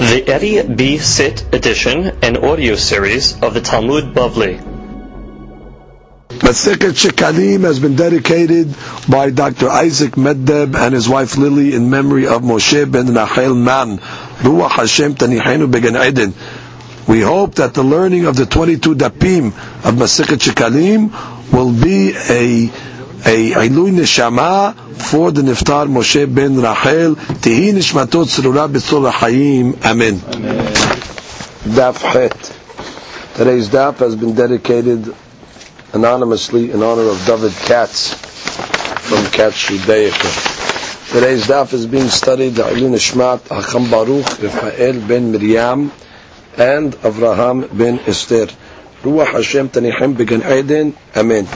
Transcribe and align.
The 0.00 0.24
Eddie 0.26 0.62
B. 0.62 0.96
Sit 0.96 1.54
edition 1.54 2.18
and 2.22 2.38
audio 2.38 2.74
series 2.74 3.40
of 3.42 3.52
the 3.52 3.60
Talmud 3.60 4.14
Bavli. 4.14 4.58
Masechet 6.28 6.96
Shekalim 6.96 7.64
has 7.64 7.80
been 7.80 7.96
dedicated 7.96 8.74
by 9.10 9.28
Dr. 9.30 9.68
Isaac 9.68 10.12
Meddeb 10.12 10.74
and 10.74 10.94
his 10.94 11.06
wife 11.06 11.36
Lily 11.36 11.74
in 11.74 11.90
memory 11.90 12.26
of 12.26 12.40
Moshe 12.40 12.90
ben 12.90 13.08
Nachel 13.08 13.54
Man, 13.54 13.98
Ruach 13.98 14.70
Hashem 14.70 15.16
Tanihenu 15.16 15.70
Began 15.70 15.96
Eden. 15.96 16.32
We 17.06 17.20
hope 17.20 17.56
that 17.56 17.74
the 17.74 17.82
learning 17.82 18.24
of 18.24 18.36
the 18.36 18.46
22 18.46 18.94
dapim 18.94 19.48
of 19.48 19.94
Masechet 19.96 20.38
Shekalim 20.38 21.52
will 21.52 21.72
be 21.72 22.14
a 22.16 22.89
a 23.24 23.50
Ilui 23.68 23.92
Neshama 23.92 24.74
for 24.94 25.30
the 25.30 25.42
Niftar 25.42 25.86
Moshe 25.86 26.32
ben 26.32 26.56
Rachel. 26.56 27.16
Tihi 27.16 27.72
Nishmatot 27.72 28.26
Tzrura 28.26 28.68
B'tzor 28.68 29.10
Hayim. 29.10 29.84
Amen. 29.84 30.16
Daf 31.74 31.98
Het. 31.98 32.56
Today's 33.36 33.68
daf 33.68 33.98
has 33.98 34.16
been 34.16 34.34
dedicated 34.34 35.14
anonymously 35.92 36.70
in 36.70 36.82
honor 36.82 37.08
of 37.10 37.24
David 37.26 37.52
Katz 37.52 38.14
from 38.14 39.24
Katz 39.26 39.68
Judaica. 39.68 41.12
Today's 41.12 41.46
daf 41.46 41.72
is 41.72 41.86
being 41.86 42.08
studied 42.08 42.50
the 42.50 42.62
Ilui 42.62 42.90
Nishmat 42.90 43.40
Hacham 43.48 43.90
Baruch 43.90 44.42
Rafael 44.42 45.06
ben 45.06 45.32
Miriam 45.32 45.92
and 46.56 46.94
Avraham 46.94 47.76
ben 47.76 47.98
Esther. 48.00 48.46
Ruach 49.02 49.32
Hashem 49.32 49.68
Tanihim 49.68 50.16
Began 50.16 50.42
Eden. 50.42 50.96
Amen. 51.16 51.46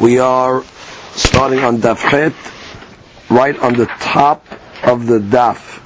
We 0.00 0.18
are 0.18 0.62
starting 1.14 1.60
on 1.60 1.78
Daf 1.78 1.98
Het, 1.98 2.34
right 3.30 3.58
on 3.60 3.74
the 3.74 3.86
top 4.00 4.44
of 4.84 5.06
the 5.06 5.18
Daf. 5.18 5.78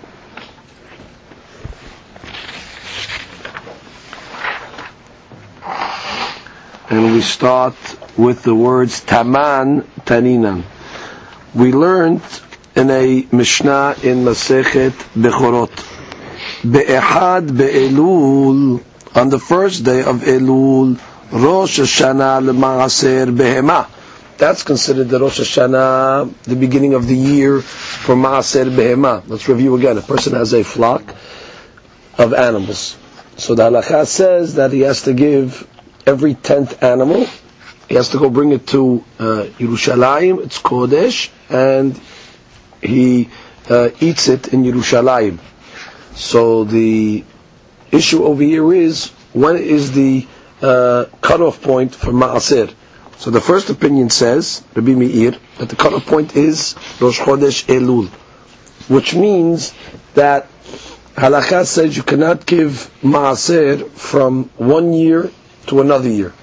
And 6.90 7.12
we 7.12 7.20
start 7.22 7.74
with 8.16 8.42
the 8.42 8.54
words 8.54 9.00
Taman 9.00 9.82
Taninan. 10.06 10.62
We 11.54 11.72
learned 11.72 12.22
in 12.76 12.90
a 12.90 13.26
Mishnah 13.32 13.96
in 14.02 14.24
Masechet 14.24 14.92
Bechorot. 15.14 15.72
Be'ehad 16.62 17.56
be'elul, 17.56 18.82
on 19.14 19.28
the 19.28 19.38
first 19.38 19.84
day 19.84 20.00
of 20.02 20.22
Elul, 20.22 20.98
Rosh 21.30 21.80
Hashanah 21.80 22.44
l'ma'aser 22.44 23.34
behemah 23.36 23.93
that's 24.38 24.62
considered 24.62 25.08
the 25.08 25.20
Rosh 25.20 25.40
Hashanah, 25.40 26.32
the 26.44 26.56
beginning 26.56 26.94
of 26.94 27.06
the 27.06 27.14
year 27.16 27.60
for 27.60 28.14
Maaser 28.14 28.64
Behema. 28.70 29.22
Let's 29.28 29.48
review 29.48 29.76
again. 29.76 29.98
A 29.98 30.02
person 30.02 30.34
has 30.34 30.52
a 30.52 30.62
flock 30.64 31.14
of 32.18 32.34
animals. 32.34 32.96
So 33.36 33.54
the 33.54 33.64
halakha 33.70 34.06
says 34.06 34.54
that 34.56 34.72
he 34.72 34.80
has 34.82 35.02
to 35.02 35.14
give 35.14 35.68
every 36.06 36.34
tenth 36.34 36.82
animal, 36.82 37.26
he 37.88 37.94
has 37.94 38.10
to 38.10 38.18
go 38.18 38.30
bring 38.30 38.52
it 38.52 38.66
to 38.68 39.04
uh, 39.18 39.24
Yerushalayim, 39.58 40.42
it's 40.44 40.58
Kodesh, 40.60 41.30
and 41.50 41.98
he 42.82 43.28
uh, 43.68 43.90
eats 44.00 44.28
it 44.28 44.52
in 44.52 44.62
Yerushalayim. 44.62 45.38
So 46.14 46.64
the 46.64 47.24
issue 47.90 48.24
over 48.24 48.42
here 48.42 48.72
is, 48.72 49.08
when 49.32 49.56
is 49.56 49.92
the 49.92 50.26
uh, 50.62 51.06
cutoff 51.20 51.60
point 51.62 51.94
for 51.94 52.12
Maaser? 52.12 52.72
So 53.24 53.30
the 53.30 53.40
first 53.40 53.70
opinion 53.70 54.10
says, 54.10 54.62
Rabbi 54.74 54.92
Meir, 54.92 55.30
that 55.56 55.70
the 55.70 55.76
cutoff 55.76 56.04
point 56.04 56.36
is 56.36 56.74
Rosh 57.00 57.18
Chodesh 57.20 57.64
Elul, 57.64 58.08
which 58.90 59.14
means 59.14 59.72
that 60.12 60.46
Halakha 61.14 61.64
says 61.64 61.96
you 61.96 62.02
cannot 62.02 62.44
give 62.44 62.90
Maaser 63.02 63.88
from 63.92 64.50
one 64.58 64.92
year 64.92 65.30
to 65.68 65.80
another 65.80 66.10
year. 66.10 66.34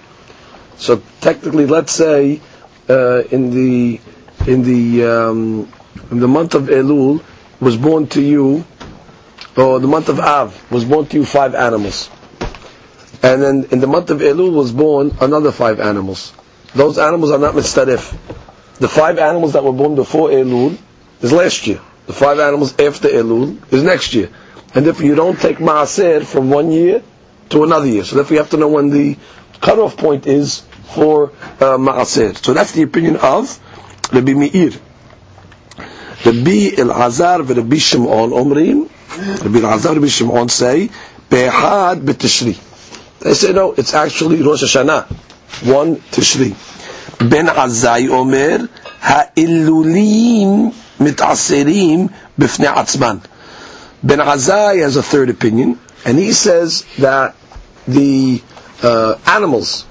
So 0.78 1.04
technically, 1.20 1.68
let's 1.68 1.92
say 1.92 2.42
uh, 2.90 3.26
in 3.30 3.52
the 3.52 4.02
in 4.48 4.64
the 4.64 5.06
um, 5.06 5.72
in 6.10 6.20
the 6.20 6.28
month 6.28 6.56
of 6.56 6.64
Elul 6.64 7.22
was 7.60 7.78
born 7.78 8.08
to 8.08 8.22
you, 8.24 8.66
or 9.56 9.80
the 9.80 9.88
month 9.88 10.10
of 10.10 10.20
Av 10.20 10.50
was 10.72 10.84
born 10.86 11.06
to 11.06 11.18
you 11.18 11.26
five 11.28 11.54
animals, 11.54 12.10
and 13.22 13.40
then 13.40 13.68
in 13.70 13.82
the 13.82 13.88
month 13.88 14.10
of 14.10 14.18
Elul 14.18 14.52
was 14.52 14.72
born 14.72 15.16
another 15.22 15.52
five 15.52 15.80
animals 15.80 16.34
those 16.76 16.98
animals 16.98 17.32
are 17.32 17.40
not 17.40 17.54
mitzaref. 17.54 18.16
The 18.78 18.88
five 18.88 19.20
animals 19.20 19.54
that 19.54 19.64
were 19.64 19.74
born 19.74 19.96
before 19.96 20.30
Elul 20.30 20.78
is 21.22 21.32
last 21.32 21.68
year. 21.68 21.80
The 22.08 22.14
five 22.14 22.40
animals 22.40 22.78
after 22.80 23.10
Elul 23.10 23.58
is 23.72 23.84
next 23.84 24.14
year. 24.14 24.30
And 24.74 24.88
if 24.88 25.02
you 25.02 25.16
don't 25.16 25.38
take 25.40 25.58
Maaser 25.58 26.26
from 26.26 26.50
one 26.50 26.72
year 26.72 27.04
to 27.50 27.64
another 27.64 27.88
year, 27.88 28.04
so 28.04 28.16
therefore 28.16 28.34
you 28.36 28.40
have 28.40 28.50
to 28.52 28.58
know 28.58 28.70
when 28.70 28.90
the 28.90 29.18
cutoff 29.60 29.98
point 29.98 30.26
is 30.28 30.60
for 30.96 31.30
uh, 31.60 31.78
Maaser. 31.78 32.36
So 32.44 32.54
that's 32.54 32.72
the 32.72 32.84
opinion 32.84 33.18
of 33.18 33.60
Rabbi 34.14 34.34
Meir. 34.34 34.72
Rabbi 36.26 36.76
Elazar 36.78 37.40
and 37.42 37.50
Rabbi 37.58 37.78
Shimon 37.78 38.30
Omrim, 38.32 38.90
Rabbi 39.44 39.60
Elazar 39.60 39.88
and 39.92 39.96
Rabbi 39.98 40.08
Shimon 40.08 40.50
say, 40.50 40.90
Behad 41.30 42.00
b'Tishri. 42.00 42.58
They 43.20 43.34
say 43.34 43.54
no, 43.54 43.74
it's 43.74 43.94
actually 43.94 44.42
Rosh 44.42 44.64
Hashanah 44.64 45.08
one 45.64 45.98
Tishri. 46.12 46.56
Ben 47.30 47.48
Azai 47.48 48.10
Omer, 48.10 48.68
Ha'illulim 49.00 50.74
mit'aserim 51.00 52.12
b'fnei 52.40 52.74
atzman. 52.74 53.24
Ben 54.04 54.20
Azai 54.20 54.82
has 54.82 54.96
a 54.96 55.04
third 55.04 55.30
opinion, 55.30 55.80
and 56.06 56.18
he 56.18 56.32
says 56.34 56.86
that 56.98 57.36
the 57.88 58.42
uh, 58.82 59.18
animals 59.28 59.86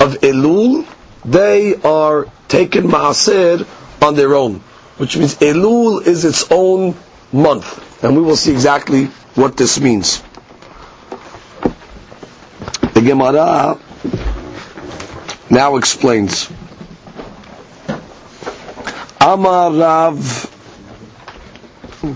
of 0.00 0.14
Elul, 0.20 0.86
they 1.24 1.74
are 1.82 2.26
taken 2.48 2.84
Maaser 2.84 3.66
on 4.02 4.14
their 4.14 4.34
own, 4.34 4.56
which 4.96 5.16
means 5.16 5.34
Elul 5.36 6.06
is 6.06 6.24
its 6.24 6.50
own 6.50 6.94
month, 7.32 8.02
and 8.02 8.16
we 8.16 8.22
will 8.22 8.36
see 8.36 8.52
exactly 8.52 9.06
what 9.34 9.56
this 9.56 9.80
means. 9.80 10.22
The 12.94 13.00
Gemara 13.02 13.78
now 15.52 15.76
explains. 15.76 16.48
Amar 19.20 19.70
Rav, 19.70 20.16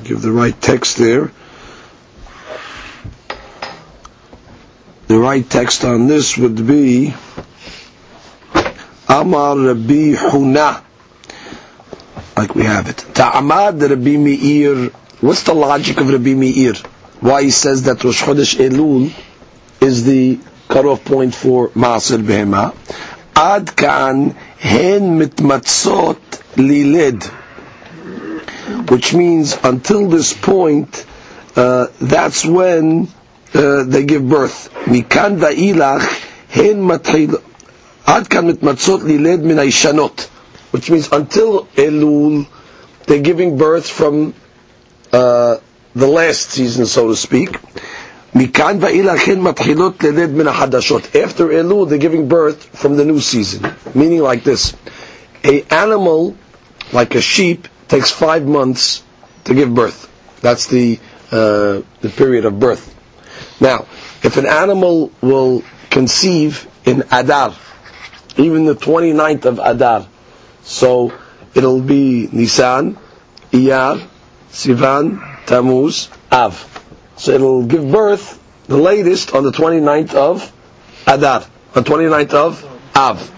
give 0.04 0.22
the 0.22 0.32
right 0.32 0.58
text 0.60 0.96
there. 0.96 1.30
The 5.06 5.18
right 5.18 5.48
text 5.48 5.84
on 5.84 6.08
this 6.08 6.36
would 6.38 6.66
be 6.66 7.14
Amar 9.08 9.56
Rabbi 9.58 10.16
Huna, 10.16 10.82
like 12.38 12.54
we 12.54 12.64
have 12.64 12.88
it. 12.88 13.04
Ta'amad 13.14 13.80
Rabbi 13.82 14.16
Meir. 14.16 14.88
What's 15.20 15.42
the 15.42 15.54
logic 15.54 15.98
of 16.00 16.08
Rabbi 16.08 16.32
Meir? 16.34 16.74
Why 17.20 17.42
he 17.44 17.50
says 17.50 17.82
that 17.82 18.02
Rosh 18.02 18.22
Chodesh 18.22 18.56
Elul 18.56 19.12
is 19.82 20.04
the 20.06 20.40
cutoff 20.68 21.04
point 21.04 21.34
for 21.34 21.68
Maaser 21.70 22.18
Behemah. 22.22 22.74
עד 23.35 23.69
כאן 23.69 24.27
הן 24.61 25.17
מתמצות 25.17 26.37
לילד. 26.57 27.23
Which 28.87 29.13
means 29.13 29.57
until 29.63 30.07
this 30.09 30.33
point, 30.33 31.05
uh, 31.55 31.87
that's 32.01 32.45
when 32.45 33.07
uh, 33.53 33.83
they 33.83 34.03
give 34.03 34.27
birth. 34.29 34.69
מכאן 34.87 35.35
ואילך 35.39 36.03
הן 36.55 36.81
מתחיל... 36.81 37.29
עד 38.05 38.27
כאן 38.27 38.47
מתמצות 38.47 39.03
לילד 39.03 39.43
מן 39.43 39.59
הישנות. 39.59 40.27
Which 40.75 40.89
means 40.89 41.07
until 41.11 41.67
Elul, 41.77 42.45
they're 43.05 43.19
giving 43.31 43.57
birth 43.57 43.87
from 43.87 44.33
uh, 45.11 45.55
the 45.95 46.07
last 46.07 46.51
season, 46.51 46.85
so 46.85 47.07
to 47.09 47.15
speak. 47.15 47.57
מכאן 48.35 48.77
ואילך 48.81 49.27
הן 49.27 49.39
מתחילות 49.39 50.03
ללד 50.03 50.29
מן 50.29 50.47
החדשות. 50.47 51.01
After 51.15 51.41
Elul, 51.51 51.89
they're 51.89 51.97
giving 51.97 52.27
birth 52.27 52.69
from 52.73 52.95
the 52.97 53.05
new 53.05 53.19
season. 53.19 53.61
Meaning 53.95 54.21
like 54.21 54.43
this. 54.43 54.73
A 55.43 55.63
animal, 55.73 56.35
like 56.93 57.15
a 57.15 57.21
sheep, 57.21 57.67
takes 57.87 58.09
five 58.11 58.45
months 58.45 59.03
to 59.45 59.53
give 59.53 59.73
birth. 59.73 60.07
That's 60.41 60.67
the, 60.67 60.99
uh, 61.31 61.81
the 62.01 62.09
period 62.15 62.45
of 62.45 62.59
birth. 62.59 62.83
Now, 63.59 63.85
if 64.23 64.37
an 64.37 64.45
animal 64.45 65.11
will 65.21 65.63
conceive 65.89 66.67
in 66.85 67.03
Adar, 67.11 67.53
even 68.37 68.65
the 68.65 68.75
29th 68.75 69.45
of 69.45 69.59
Adar, 69.59 70.07
so 70.63 71.11
it'll 71.53 71.81
be 71.81 72.29
Nisan, 72.31 72.97
Iyar, 73.51 74.07
Sivan, 74.51 75.45
Tammuz, 75.45 76.09
Av. 76.31 76.74
So 77.16 77.32
it'll 77.32 77.64
give 77.64 77.90
birth 77.90 78.42
the 78.66 78.76
latest 78.76 79.34
on 79.34 79.42
the 79.44 79.52
29th 79.52 80.14
of 80.14 80.52
Adar, 81.06 81.44
on 81.74 81.84
29th 81.84 82.34
of 82.34 82.96
Av. 82.96 83.32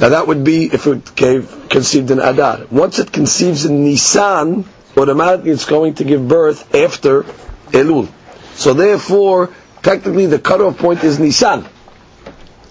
Now 0.00 0.10
that 0.10 0.26
would 0.28 0.44
be 0.44 0.66
if 0.66 0.86
it 0.86 1.14
gave, 1.16 1.68
conceived 1.68 2.10
in 2.10 2.20
Adar. 2.20 2.66
Once 2.70 2.98
it 2.98 3.10
conceives 3.12 3.64
in 3.64 3.84
Nisan, 3.84 4.64
automatically 4.96 5.50
it's 5.50 5.64
going 5.64 5.94
to 5.94 6.04
give 6.04 6.26
birth 6.28 6.72
after 6.74 7.24
Elul. 7.72 8.08
So 8.54 8.74
therefore, 8.74 9.50
technically 9.82 10.26
the 10.26 10.38
cutoff 10.38 10.78
point 10.78 11.02
is 11.04 11.18
Nisan. 11.18 11.66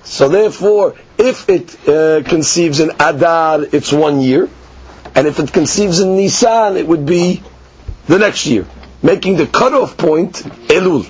So 0.03 0.29
therefore, 0.29 0.95
if 1.17 1.49
it 1.49 1.87
uh, 1.87 2.23
conceives 2.23 2.79
in 2.79 2.91
Adar, 2.99 3.63
it's 3.73 3.91
one 3.91 4.21
year, 4.21 4.49
and 5.15 5.27
if 5.27 5.39
it 5.39 5.51
conceives 5.51 5.99
in 5.99 6.15
Nisan, 6.15 6.77
it 6.77 6.87
would 6.87 7.05
be 7.05 7.43
the 8.07 8.17
next 8.17 8.45
year, 8.45 8.65
making 9.03 9.37
the 9.37 9.47
cutoff 9.47 9.97
point 9.97 10.35
Elul. 10.69 11.09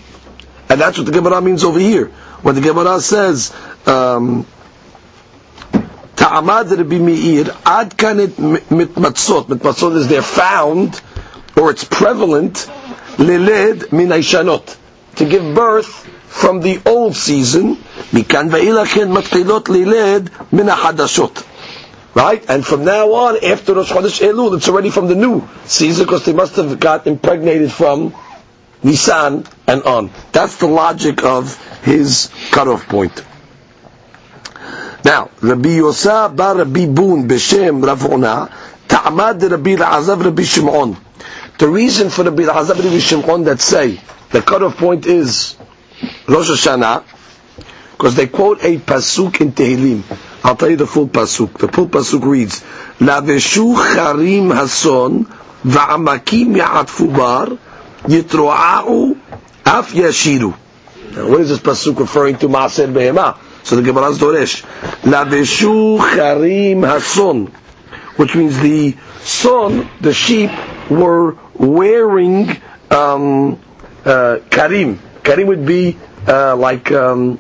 And 0.70 0.82
that's 0.82 0.98
what 0.98 1.06
the 1.06 1.12
Gemara 1.14 1.42
means 1.42 1.64
over 1.64 1.80
here. 1.80 2.08
When 2.42 2.56
the 2.56 2.62
Gemara 2.62 3.00
says, 3.00 3.56
um, 3.86 4.46
Ta'amad 6.18 6.70
Rabbi 6.78 6.98
Meir, 6.98 7.46
ad 7.66 7.96
kanit 7.96 8.30
mitmatzot. 8.70 9.46
Mitmatzot 9.46 9.96
is 9.96 10.08
they're 10.08 10.22
found, 10.22 11.02
or 11.56 11.72
it's 11.72 11.84
prevalent, 11.84 12.68
leled 13.18 13.92
min 13.92 14.10
to 14.10 15.26
give 15.26 15.56
birth 15.56 16.06
from 16.28 16.60
the 16.62 16.80
old 16.86 17.16
season, 17.16 17.76
mikan 18.12 18.50
ve'ilachin 18.50 19.10
matchilot 19.16 19.68
liled 19.70 20.30
min 20.52 20.68
hadashot. 20.68 21.44
Right? 22.18 22.44
And 22.50 22.66
from 22.66 22.84
now 22.84 23.14
on, 23.14 23.46
after 23.46 23.76
Rosh 23.76 23.92
Chodesh 23.92 24.28
Elul, 24.28 24.58
it's 24.58 24.68
already 24.68 24.90
from 24.90 25.08
the 25.08 25.14
new 25.14 25.48
season 25.66 26.08
because 26.08 26.26
they 26.26 26.34
must 26.34 26.56
have 26.56 26.80
got 26.80 27.06
impregnated 27.06 27.72
from 27.72 28.12
Nisan 28.82 29.46
and 29.68 29.84
on. 29.84 30.10
That's 30.32 30.58
the 30.58 30.66
logic 30.66 31.24
of 31.24 31.56
his 31.84 32.32
cutoff 32.50 32.88
point. 32.88 33.24
Now, 35.06 35.30
Rabbi 35.42 35.78
Yosa 35.78 36.36
bar 36.36 36.58
Rabbi 36.58 36.88
Bun 36.88 37.28
b'shem 37.28 37.86
Ravona 37.86 38.52
ta'amad 38.88 39.52
Rabbi 39.52 39.76
La'azar 39.76 40.18
Rabbi 40.26 40.42
Shimon. 40.42 40.98
The 41.60 41.68
reason 41.68 42.10
for 42.10 42.24
Rabbi 42.24 42.46
La'azar 42.46 42.84
Rabbi 42.84 42.98
Shimon 42.98 43.44
that 43.44 43.62
say 43.62 44.02
the 44.32 44.42
cutoff 44.42 44.76
point 44.78 45.06
is 45.06 45.56
Rosh 46.28 46.50
Hashanah, 46.50 47.04
because 47.92 48.16
they 48.16 48.26
quote 48.26 48.64
a 48.64 48.80
pasuk 48.80 49.40
in 49.40 49.52
Tehillim. 49.52 50.27
I'll 50.48 50.56
tell 50.56 50.70
you 50.70 50.78
the 50.78 50.88
full 50.88 51.10
pasuk. 51.10 51.58
The 51.58 51.68
full 51.68 51.88
pasuk 51.90 52.24
reads, 52.24 52.62
"Laveshu 53.00 53.76
charim 53.76 54.48
hason 54.56 55.26
va'amakim 55.66 56.56
ya'atfu 56.56 57.14
bar 57.14 57.48
yitro'a'u 58.08 59.18
af 59.66 59.92
yashiru." 59.92 60.54
Now, 61.12 61.28
what 61.28 61.42
is 61.42 61.50
this 61.50 61.60
pasuk 61.60 62.00
referring 62.00 62.38
to? 62.38 62.48
Maaser 62.48 62.88
behema. 62.94 63.36
So 63.64 63.76
the 63.76 63.82
Gemara's 63.84 64.20
Doresh. 64.20 64.64
Laveshu 65.02 66.00
charim 66.16 66.80
hason. 66.88 67.48
Which 68.16 68.34
means 68.34 68.58
the 68.62 68.96
son, 69.20 69.90
the 70.00 70.14
sheep, 70.14 70.50
were 70.90 71.36
wearing 71.56 72.56
um, 72.90 73.60
uh, 74.06 74.38
karim. 74.50 75.00
Karim 75.26 75.48
would 75.50 75.66
be 75.66 75.98
uh, 76.26 76.56
like 76.56 76.90
um, 76.94 77.38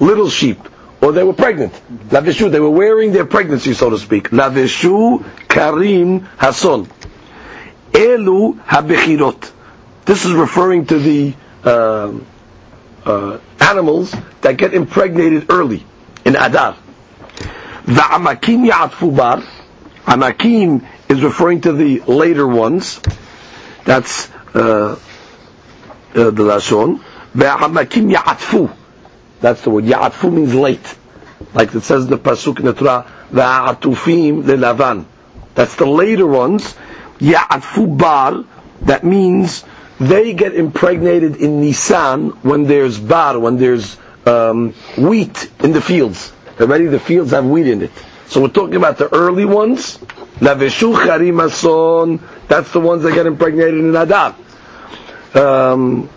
little 0.00 0.28
sheep, 0.28 0.58
or 1.06 1.12
they 1.12 1.22
were 1.22 1.32
pregnant. 1.32 1.72
Lavishu, 2.08 2.50
they 2.50 2.58
were 2.58 2.68
wearing 2.70 3.12
their 3.12 3.24
pregnancy, 3.24 3.74
so 3.74 3.90
to 3.90 3.96
speak. 3.96 4.30
Lavishu 4.30 5.24
karim 5.48 6.22
hason. 6.40 6.88
Elu 7.92 8.58
habechirot. 8.64 9.52
This 10.04 10.24
is 10.24 10.32
referring 10.32 10.86
to 10.86 10.98
the 10.98 11.34
uh, 11.62 12.12
uh, 13.04 13.38
animals 13.60 14.16
that 14.40 14.56
get 14.56 14.74
impregnated 14.74 15.46
early 15.48 15.86
in 16.24 16.34
Adar. 16.34 16.76
The 17.84 17.92
amakim 18.02 18.68
ya'atfu. 18.68 19.46
Amakim 20.06 20.84
is 21.08 21.22
referring 21.22 21.60
to 21.60 21.72
the 21.72 22.00
later 22.00 22.48
ones. 22.48 23.00
That's 23.84 24.28
uh, 24.56 24.58
uh, 24.58 24.96
the 26.14 26.32
lashon. 26.32 26.98
Ve'amakim 27.32 28.12
ya'atfu. 28.12 28.76
That's 29.40 29.62
the 29.62 29.70
word. 29.70 29.84
Ya'atfu 29.84 30.32
means 30.32 30.54
late. 30.54 30.96
Like 31.54 31.74
it 31.74 31.82
says 31.82 32.04
in 32.04 32.10
the 32.10 32.18
Pasuk 32.18 32.58
in 32.58 32.66
the 32.66 32.72
Torah, 32.72 33.10
Ve'atufim 33.32 34.42
le'lavan. 34.44 35.04
That's 35.54 35.76
the 35.76 35.86
later 35.86 36.26
ones. 36.26 36.74
Ya'atfu 37.18 37.98
bar. 37.98 38.44
That 38.82 39.04
means 39.04 39.64
they 39.98 40.34
get 40.34 40.54
impregnated 40.54 41.36
in 41.36 41.60
Nisan 41.60 42.30
when 42.42 42.64
there's 42.64 42.98
bar, 42.98 43.38
when 43.38 43.56
there's 43.56 43.96
um, 44.26 44.72
wheat 44.98 45.50
in 45.60 45.72
the 45.72 45.80
fields. 45.80 46.32
Already 46.60 46.86
the 46.86 47.00
fields 47.00 47.30
have 47.32 47.46
wheat 47.46 47.66
in 47.66 47.82
it. 47.82 47.90
So 48.26 48.42
we're 48.42 48.48
talking 48.48 48.76
about 48.76 48.98
the 48.98 49.12
early 49.14 49.44
ones. 49.44 49.98
Laveshu 50.40 50.94
charim 50.94 52.20
That's 52.48 52.72
the 52.72 52.80
ones 52.80 53.02
that 53.04 53.14
get 53.14 53.26
impregnated 53.26 53.80
in 53.80 53.94
Adar. 53.96 54.34
Um. 55.34 56.10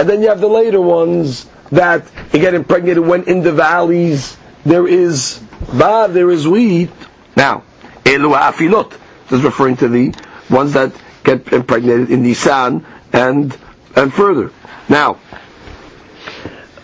And 0.00 0.08
then 0.08 0.22
you 0.22 0.28
have 0.30 0.40
the 0.40 0.48
later 0.48 0.80
ones 0.80 1.44
that 1.72 2.10
get 2.32 2.54
impregnated 2.54 3.06
when 3.06 3.24
in 3.24 3.42
the 3.42 3.52
valleys 3.52 4.34
there 4.64 4.88
is 4.88 5.42
bar, 5.78 6.08
there 6.08 6.30
is 6.30 6.48
wheat. 6.48 6.88
Now, 7.36 7.64
elu 8.04 8.34
afilot. 8.34 8.96
Is 9.30 9.42
referring 9.42 9.76
to 9.76 9.88
the 9.88 10.14
ones 10.48 10.72
that 10.72 10.94
get 11.22 11.52
impregnated 11.52 12.10
in 12.10 12.22
Nisan 12.22 12.86
and 13.12 13.54
and 13.94 14.10
further. 14.10 14.50
Now, 14.88 15.18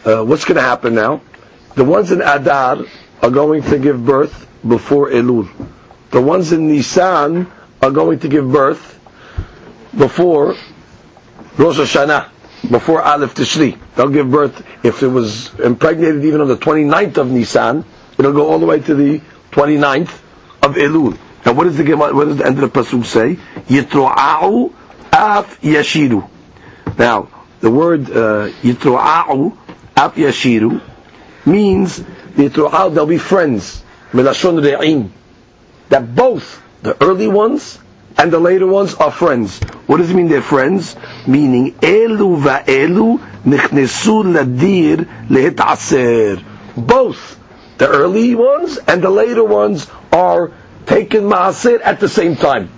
uh, 0.05 0.23
what's 0.23 0.45
going 0.45 0.57
to 0.57 0.61
happen 0.61 0.95
now? 0.95 1.23
The 1.75 1.85
ones 1.85 2.13
in 2.13 2.21
Adar 2.21 2.85
are 3.23 3.31
going 3.31 3.63
to 3.63 3.79
give 3.79 4.05
birth 4.05 4.47
before 4.69 5.09
Elul. 5.09 5.49
The 6.11 6.21
ones 6.21 6.53
in 6.53 6.69
Nisan 6.69 7.51
are 7.81 7.91
going 7.91 8.19
to 8.19 8.29
give 8.29 8.53
birth 8.53 9.01
before 9.97 10.55
Rosh 11.57 11.79
Hashanah, 11.79 12.29
before 12.71 13.03
Aleph 13.03 13.35
Tishri. 13.35 13.79
They'll 13.95 14.09
give 14.09 14.31
birth, 14.31 14.65
if 14.85 15.03
it 15.03 15.09
was 15.09 15.55
impregnated 15.61 16.25
even 16.25 16.41
on 16.41 16.49
the 16.49 16.57
29th 16.57 17.17
of 17.19 17.31
Nisan, 17.31 17.85
it'll 18.19 18.33
go 18.33 18.49
all 18.51 18.59
the 18.59 18.67
way 18.67 18.81
to 18.81 18.95
the 18.95 19.21
29th 19.53 20.11
of 20.63 20.75
Elul. 20.75 21.17
Now, 21.45 21.53
what 21.53 21.65
does 21.65 21.77
the 21.77 21.95
what 21.95 22.25
does 22.25 22.39
the 22.39 22.47
end 22.47 22.59
of 22.61 22.73
the 22.73 22.81
pasuk 22.81 23.05
say? 23.05 23.37
Yitro'au 23.69 24.73
af 25.13 25.61
yashiru. 25.61 26.29
Now, 26.99 27.29
the 27.61 27.71
word 27.71 28.11
uh, 28.11 28.49
yitro'au 28.63 29.57
af 29.97 30.15
yashiru 30.17 30.83
means 31.45 32.01
yitro'au 32.37 32.93
they'll 32.93 33.07
be 33.07 33.19
friends. 33.19 33.85
Melashon 34.13 34.61
re'im. 34.61 35.11
That 35.91 36.17
both 36.17 36.61
the 36.83 37.01
early 37.03 37.29
ones 37.29 37.79
and 38.19 38.33
the 38.33 38.39
later 38.39 38.67
ones 38.67 38.95
are 38.95 39.11
friends. 39.11 39.61
What 39.87 39.99
does 39.99 40.11
it 40.11 40.15
mean 40.15 40.29
they're 40.29 40.43
friends? 40.43 40.97
Meaning 41.27 41.73
elu 41.75 42.41
va'elu 42.41 43.19
nichnesu 43.45 44.25
ladir 44.35 45.05
lehitaser. 45.29 46.43
Both 46.77 47.39
the 47.79 47.89
early 47.89 48.35
ones 48.35 48.79
and 48.79 49.03
the 49.03 49.11
later 49.11 49.45
ones 49.45 49.87
are 50.13 50.53
taken 50.87 51.25
maaser 51.25 51.81
at 51.85 52.01
the 52.01 52.09
same 52.09 52.37
time. 52.37 52.71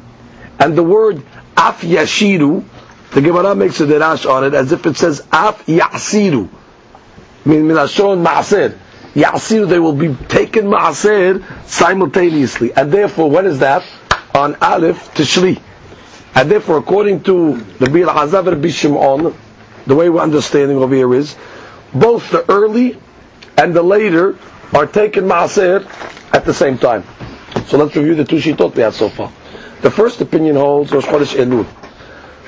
And 0.58 0.76
the 0.76 0.82
word 0.82 1.22
af 1.56 1.82
yashiru, 1.82 2.64
the 3.12 3.20
Gemara 3.20 3.54
makes 3.54 3.80
a 3.80 3.86
derash 3.86 4.28
on 4.28 4.44
it 4.44 4.54
as 4.54 4.72
if 4.72 4.84
it 4.86 4.96
says 4.96 5.20
af 5.32 5.64
yasiru. 5.66 6.48
Meaning 7.44 7.66
milashon 7.68 8.24
maaser. 8.26 8.76
Yasiru, 9.14 9.68
they 9.68 9.78
will 9.78 9.94
be 9.94 10.14
taken 10.26 10.66
maaser 10.66 11.44
simultaneously. 11.66 12.72
And 12.74 12.90
therefore, 12.92 13.30
when 13.30 13.46
is 13.46 13.60
that? 13.60 13.84
On 14.34 14.54
Aleph 14.60 15.14
Tishri. 15.14 15.60
And 16.34 16.50
therefore, 16.50 16.78
according 16.78 17.22
to 17.24 17.56
the 17.78 17.88
Bil 17.90 18.08
Hazav 18.08 18.46
Rabbi 18.46 18.68
Shimon, 18.68 19.34
the 19.86 19.94
way 19.94 20.08
we're 20.10 20.20
understanding 20.20 20.76
over 20.78 20.94
here 20.94 21.12
is, 21.14 21.36
both 21.94 22.30
the 22.30 22.48
early 22.50 22.98
and 23.56 23.74
the 23.74 23.82
later 23.82 24.38
are 24.74 24.86
taken 24.86 25.24
maaser 25.24 25.84
at 26.34 26.44
the 26.44 26.54
same 26.54 26.78
time. 26.78 27.04
So 27.66 27.78
let's 27.78 27.96
review 27.96 28.14
the 28.14 28.24
two 28.24 28.36
shitot 28.36 28.74
we 28.74 28.82
have 28.82 28.94
so 28.94 29.08
far. 29.08 29.32
The 29.80 29.90
first 29.90 30.20
opinion 30.20 30.56
holds 30.56 30.92
Rosh 30.92 31.06
Chodesh 31.06 31.34
Elul. 31.36 31.66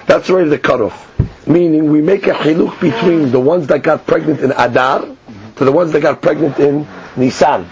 That's 0.06 0.28
already 0.30 0.50
the 0.50 0.58
cutoff. 0.58 1.06
Meaning 1.46 1.90
we 1.90 2.00
make 2.02 2.26
a 2.26 2.32
chiluk 2.32 2.80
between 2.80 3.30
the 3.30 3.40
ones 3.40 3.66
that 3.68 3.82
got 3.82 4.06
pregnant 4.06 4.40
in 4.40 4.52
Adar 4.52 5.06
to 5.56 5.64
the 5.64 5.72
ones 5.72 5.92
that 5.92 6.00
got 6.00 6.20
pregnant 6.22 6.58
in 6.58 6.86
Nisan. 7.16 7.66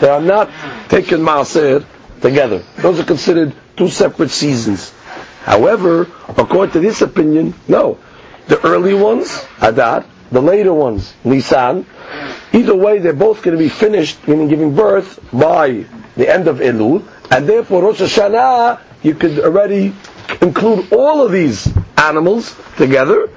They 0.00 0.08
are 0.08 0.20
not 0.20 0.50
taken 0.88 1.20
Maaser 1.20 1.84
together. 2.20 2.62
Those 2.76 3.00
are 3.00 3.04
considered 3.04 3.54
two 3.76 3.88
separate 3.88 4.30
seasons. 4.30 4.92
However, 5.42 6.06
according 6.28 6.72
to 6.74 6.80
this 6.80 7.02
opinion, 7.02 7.54
no. 7.68 7.98
The 8.46 8.60
early 8.66 8.94
ones, 8.94 9.46
Adar, 9.60 10.04
the 10.30 10.40
later 10.42 10.72
ones, 10.74 11.14
Nisan, 11.24 11.86
either 12.52 12.74
way 12.74 12.98
they're 12.98 13.12
both 13.12 13.42
going 13.42 13.56
to 13.56 13.62
be 13.62 13.68
finished, 13.68 14.26
meaning 14.28 14.48
giving 14.48 14.74
birth, 14.74 15.18
by 15.32 15.84
the 16.16 16.28
end 16.28 16.48
of 16.48 16.58
Elul, 16.58 17.02
and 17.30 17.48
therefore 17.48 17.82
Rosh 17.82 18.00
Hashanah, 18.00 18.80
you 19.02 19.14
could 19.14 19.38
already 19.40 19.94
include 20.40 20.92
all 20.92 21.24
of 21.24 21.32
these 21.32 21.68
animals 21.96 22.54
together 22.76 23.30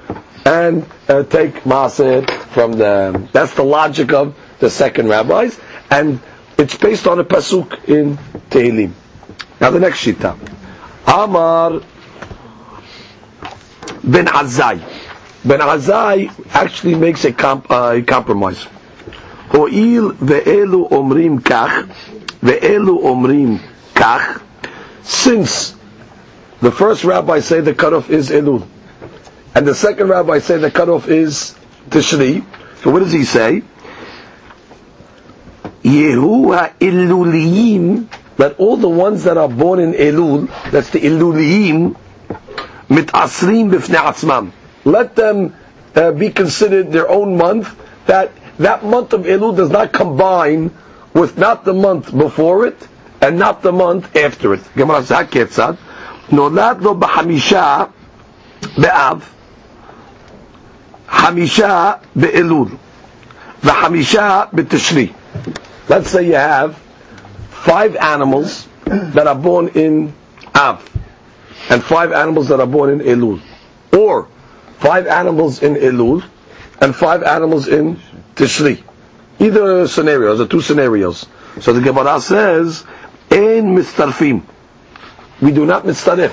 and 0.44 0.84
uh, 1.08 1.22
take 1.24 1.54
Maaser 1.64 2.28
from 2.48 2.72
them. 2.72 3.28
That's 3.32 3.54
the 3.54 3.64
logic 3.64 4.12
of 4.12 4.36
the 4.58 4.70
second 4.70 5.08
rabbis, 5.08 5.58
and 5.90 6.20
it's 6.57 6.75
based 6.77 7.07
on 7.07 7.19
a 7.19 7.23
pasuk 7.23 7.87
in 7.87 8.17
Tehillim. 8.49 8.91
Now 9.61 9.71
the 9.71 9.79
next 9.79 9.99
shita. 10.05 10.37
Amar 11.07 11.81
Ben 14.03 14.25
Azai. 14.27 14.79
Ben 15.45 15.59
Azai 15.59 16.29
actually 16.53 16.95
makes 16.95 17.23
a, 17.25 17.31
comp, 17.33 17.69
uh, 17.69 18.01
compromise. 18.05 18.65
הואיל 19.53 20.11
ואלו 20.21 20.87
אומרים 20.91 21.39
כך, 21.39 21.71
ואלו 22.43 22.99
אומרים 23.03 23.57
כך, 23.95 24.39
since 25.03 25.73
the 26.61 26.71
first 26.71 27.03
rabbi 27.03 27.39
say 27.39 27.59
the 27.61 27.73
cutoff 27.73 28.09
is 28.11 28.29
Elul, 28.29 28.61
and 29.55 29.65
the 29.67 29.73
second 29.73 30.07
rabbi 30.09 30.37
say 30.39 30.57
the 30.57 30.69
cutoff 30.69 31.07
is 31.07 31.55
Tishri, 31.89 32.43
so 32.83 32.91
what 32.91 32.99
does 32.99 33.11
he 33.11 33.23
say? 33.23 33.63
Yehu 35.84 36.72
Eluliyim, 36.80 38.08
that 38.36 38.58
all 38.58 38.76
the 38.76 38.88
ones 38.88 39.24
that 39.24 39.36
are 39.36 39.48
born 39.48 39.78
in 39.78 39.92
Elul, 39.92 40.48
that's 40.70 40.90
the 40.90 41.00
Eluliyim, 41.00 41.94
mitasrim 42.88 43.70
b'fnei 43.70 43.96
atzmam. 43.96 44.52
Let 44.84 45.14
them 45.14 45.54
uh, 45.94 46.12
be 46.12 46.30
considered 46.30 46.90
their 46.90 47.08
own 47.08 47.36
month. 47.36 47.78
That 48.06 48.32
that 48.58 48.84
month 48.84 49.12
of 49.12 49.22
Elul 49.22 49.56
does 49.56 49.70
not 49.70 49.92
combine 49.92 50.70
with 51.12 51.36
not 51.38 51.64
the 51.64 51.74
month 51.74 52.16
before 52.16 52.66
it 52.66 52.88
and 53.20 53.38
not 53.38 53.62
the 53.62 53.72
month 53.72 54.16
after 54.16 54.54
it. 54.54 54.62
Gemara 54.74 55.02
Zaketzad, 55.02 55.76
nolad 56.28 56.80
lo 56.80 56.94
b'hamisha 56.94 57.92
be'av, 58.76 59.34
hamisha 61.06 62.02
be'elul, 62.14 62.78
v'hamisha 63.60 64.50
b'tishri. 64.50 65.14
Let's 65.88 66.10
say 66.10 66.26
you 66.26 66.34
have 66.34 66.76
five 67.50 67.96
animals 67.96 68.68
that 68.84 69.26
are 69.26 69.34
born 69.34 69.68
in 69.68 70.14
Av, 70.54 70.88
and 71.68 71.82
five 71.82 72.12
animals 72.12 72.48
that 72.48 72.60
are 72.60 72.66
born 72.66 72.90
in 72.90 73.00
Elul. 73.00 73.40
Or 73.92 74.28
five 74.78 75.06
animals 75.06 75.62
in 75.62 75.74
Elul, 75.74 76.24
and 76.80 76.94
five 76.94 77.22
animals 77.22 77.68
in 77.68 77.98
Tishri. 78.34 78.82
Either 79.38 79.86
scenarios, 79.88 80.38
the 80.38 80.46
two 80.46 80.60
scenarios. 80.60 81.26
So 81.60 81.72
the 81.72 81.80
Gemara 81.80 82.20
says, 82.20 82.84
"In 83.30 83.74
mistarfim." 83.74 84.42
We 85.40 85.50
do 85.52 85.66
not 85.66 85.84
mistarif. 85.84 86.32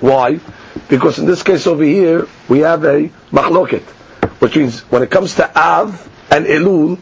Why? 0.00 0.40
Because 0.88 1.18
in 1.18 1.26
this 1.26 1.42
case 1.42 1.66
over 1.66 1.84
here, 1.84 2.26
we 2.48 2.60
have 2.60 2.84
a 2.84 3.10
machloket, 3.32 3.82
which 4.40 4.56
means 4.56 4.80
when 4.90 5.02
it 5.02 5.10
comes 5.10 5.36
to 5.36 5.50
Av 5.58 6.08
and 6.30 6.46
Elul, 6.46 6.98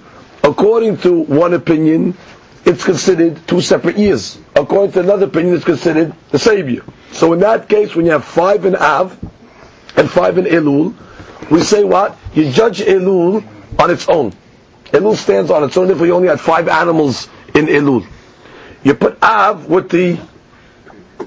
according 0.49 0.97
to 0.99 1.13
one 1.21 1.55
opinion, 1.55 2.17
it's 2.65 2.85
considered 2.85 3.41
two 3.47 3.61
separate 3.61 3.97
years. 3.97 4.39
According 4.55 4.93
to 4.93 5.01
another 5.01 5.27
opinion, 5.27 5.55
it's 5.55 5.65
considered 5.65 6.15
the 6.31 6.39
same 6.39 6.69
year. 6.69 6.83
So 7.13 7.33
in 7.33 7.41
that 7.41 7.69
case, 7.69 7.95
when 7.95 8.05
you 8.07 8.13
have 8.13 8.25
five 8.25 8.65
in 8.65 8.77
Av 8.77 9.17
and 9.97 10.11
five 10.11 10.39
in 10.39 10.45
Elul, 10.45 10.95
we 11.51 11.61
say 11.61 11.85
what? 11.85 12.17
You 12.35 12.51
judge 12.51 12.81
Elul 12.81 13.43
on 13.79 13.91
its 13.91 14.09
own. 14.09 14.33
Elul 14.93 15.17
stands 15.17 15.51
on 15.51 15.65
its 15.65 15.77
own 15.77 15.91
if 15.91 16.01
we 16.01 16.11
only 16.13 16.29
had 16.29 16.41
five 16.41 16.69
animals 16.69 17.29
in 17.55 17.67
Elul. 17.67 18.07
You 18.85 18.95
put 18.95 19.23
Av 19.23 19.67
with 19.67 19.91
the 19.91 20.19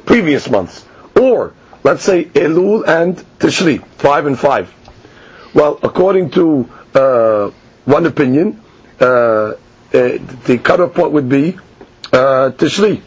previous 0.06 0.50
months. 0.50 0.86
Or, 1.20 1.54
let's 1.84 2.04
say 2.04 2.26
Elul 2.26 2.88
and 2.88 3.18
Tishri, 3.40 3.84
five 3.98 4.26
and 4.26 4.38
five. 4.40 4.74
Well, 5.54 5.80
according 5.84 6.32
to 6.32 6.70
uh, 6.94 7.52
one 7.86 8.06
opinion, 8.06 8.62
uh, 9.02 9.06
uh, 9.06 9.54
the 9.92 10.60
cutoff 10.64 10.94
point 10.94 11.12
would 11.12 11.28
be 11.30 11.58
uh, 12.14 12.52
Tishri. 12.56 13.02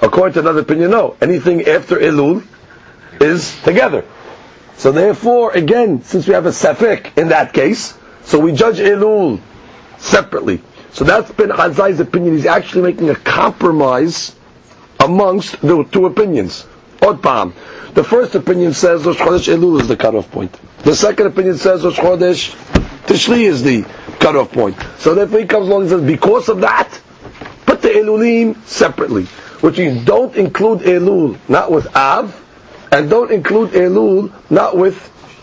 According 0.00 0.34
to 0.34 0.40
another 0.40 0.60
opinion, 0.60 0.90
no. 0.92 1.16
Anything 1.20 1.66
after 1.66 1.96
Elul 1.96 2.44
is 3.20 3.60
together. 3.62 4.04
So 4.76 4.92
therefore, 4.92 5.52
again, 5.52 6.02
since 6.02 6.28
we 6.28 6.34
have 6.34 6.46
a 6.46 6.50
Safek 6.50 7.18
in 7.18 7.28
that 7.28 7.52
case, 7.52 7.98
so 8.22 8.38
we 8.38 8.52
judge 8.52 8.76
Elul 8.78 9.40
separately. 9.98 10.62
So 10.92 11.04
that's 11.04 11.30
Ben 11.32 11.48
Azai's 11.48 11.98
opinion. 12.00 12.36
He's 12.36 12.46
actually 12.46 12.82
making 12.82 13.10
a 13.10 13.16
compromise 13.16 14.36
amongst 15.00 15.60
the 15.60 15.82
two 15.84 16.06
opinions. 16.06 16.66
Od 17.02 17.22
Pam. 17.22 17.54
The 17.94 18.04
first 18.04 18.34
opinion 18.34 18.74
says 18.74 19.04
Rosh 19.04 19.18
Chodesh 19.18 19.54
Elul 19.54 19.80
is 19.80 19.88
the 19.88 19.96
cutoff 19.96 20.30
point. 20.30 20.56
The 20.82 20.94
second 20.94 21.26
opinion 21.28 21.56
says 21.56 21.84
Rosh 21.84 21.98
Chodesh 21.98 22.54
Tishri 23.06 23.42
is 23.42 23.62
the 23.62 23.82
cutoff 24.20 24.52
point. 24.52 24.76
So 24.98 25.14
therefore 25.14 25.40
he 25.40 25.46
comes 25.46 25.68
along 25.68 25.82
and 25.82 25.90
says, 25.90 26.02
because 26.02 26.48
of 26.48 26.60
that, 26.60 27.00
put 27.66 27.82
the 27.82 27.88
Elulim 27.88 28.56
separately. 28.66 29.24
Which 29.60 29.78
means 29.78 30.04
don't 30.04 30.36
include 30.36 30.80
Elul, 30.80 31.38
not 31.48 31.72
with 31.72 31.94
Av, 31.96 32.34
and 32.92 33.10
don't 33.10 33.32
include 33.32 33.70
Elul, 33.70 34.32
not 34.50 34.76
with 34.76 34.94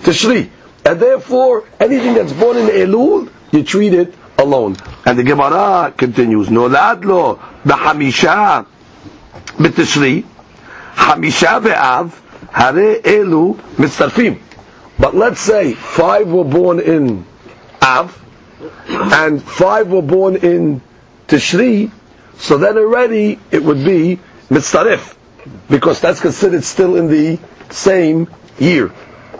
Tishri. 0.01 0.49
And 0.85 0.99
therefore, 0.99 1.67
anything 1.79 2.13
that's 2.13 2.31
born 2.33 2.57
in 2.57 2.67
Elul, 2.67 3.31
you 3.51 3.63
treat 3.63 3.93
it 3.93 4.13
alone. 4.37 4.77
And 5.05 5.17
the 5.17 5.23
Gemara 5.23 5.93
continues, 5.97 6.49
No 6.49 6.69
Noladlo, 6.69 7.39
the 7.63 7.73
Hamisha, 7.73 8.65
B'Tishri, 9.57 10.25
Hamisha 10.95 11.61
ve'av, 11.61 12.11
hare 12.51 12.99
elu 13.01 13.55
mitzarfim. 13.77 14.39
But 14.97 15.15
let's 15.15 15.41
say 15.41 15.73
five 15.73 16.27
were 16.27 16.43
born 16.45 16.79
in 16.79 17.25
Av, 17.81 18.21
and 18.87 19.41
five 19.43 19.87
were 19.89 20.01
born 20.01 20.37
in 20.37 20.81
Tishri, 21.27 21.91
so 22.37 22.57
then 22.57 22.77
already 22.77 23.39
it 23.51 23.63
would 23.63 23.83
be 23.83 24.19
mitzarif, 24.49 25.15
because 25.69 25.99
that's 25.99 26.19
considered 26.21 26.63
still 26.63 26.95
in 26.95 27.07
the 27.07 27.39
same 27.69 28.27
year, 28.57 28.87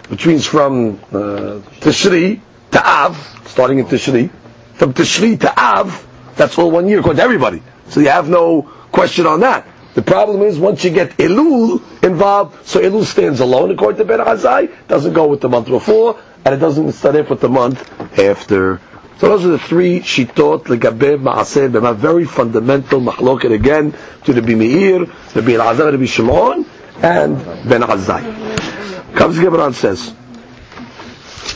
which 0.10 0.26
means 0.28 0.46
from 0.46 1.00
uh, 1.12 1.62
Tishri 1.80 2.42
to 2.72 2.86
Av, 2.88 3.16
starting 3.46 3.80
in 3.80 3.86
Tishri, 3.86 4.30
from 4.74 4.94
Tishri 4.94 5.40
to 5.40 5.60
Av, 5.60 6.06
that's 6.36 6.58
all 6.58 6.70
one 6.70 6.88
year 6.88 7.00
according 7.00 7.18
to 7.18 7.24
everybody. 7.24 7.64
So 7.88 8.02
you 8.02 8.10
have 8.10 8.28
no 8.28 8.64
question 8.92 9.26
on 9.26 9.40
that. 9.42 9.66
The 9.96 10.02
problem 10.02 10.42
is 10.42 10.60
once 10.60 10.84
you 10.84 10.92
get 10.92 11.12
Elul 11.18 11.82
involved, 12.04 12.68
so 12.68 12.82
Elul 12.82 13.06
stands 13.06 13.40
alone 13.40 13.72
according 13.72 14.00
to 14.00 14.06
Ben 14.06 14.20
Azai, 14.20 14.70
doesn't 14.90 15.14
go 15.14 15.25
with 15.28 15.40
the 15.40 15.48
month 15.48 15.68
before, 15.68 16.20
and 16.44 16.54
it 16.54 16.58
doesn't 16.58 16.92
start 16.92 17.30
with 17.30 17.40
the 17.40 17.48
month 17.48 17.80
after. 18.20 18.82
So 19.20 19.30
those 19.30 19.46
are 19.46 19.50
the 19.50 19.60
three 19.60 20.02
shitot 20.02 20.66
legabe 20.66 21.18
maaseh 21.18 21.72
b'ma 21.72 21.96
very 21.96 22.25
fundamental 22.25 23.00
machloket 23.00 23.54
again 23.54 23.94
to 24.25 24.34
the 24.34 24.42
Meir, 24.42 25.06
the 25.34 25.42
Ben 25.42 25.62
Azai, 25.62 25.90
Rabbi 25.92 26.06
Shimon, 26.06 26.66
and 27.02 27.38
Ben 27.70 27.82
Azai. 27.82 29.16
Comes 29.16 29.40
Gemara 29.40 29.72
says, 29.72 30.14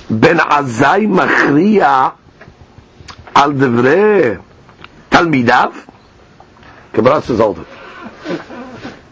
Ben 0.10 0.38
Azai 0.38 1.06
machriya 1.08 2.16
al 3.36 3.52
devre 3.52 4.42
talmidav. 5.12 5.76
Gemara 6.94 7.22
says 7.22 7.40
hold. 7.40 7.66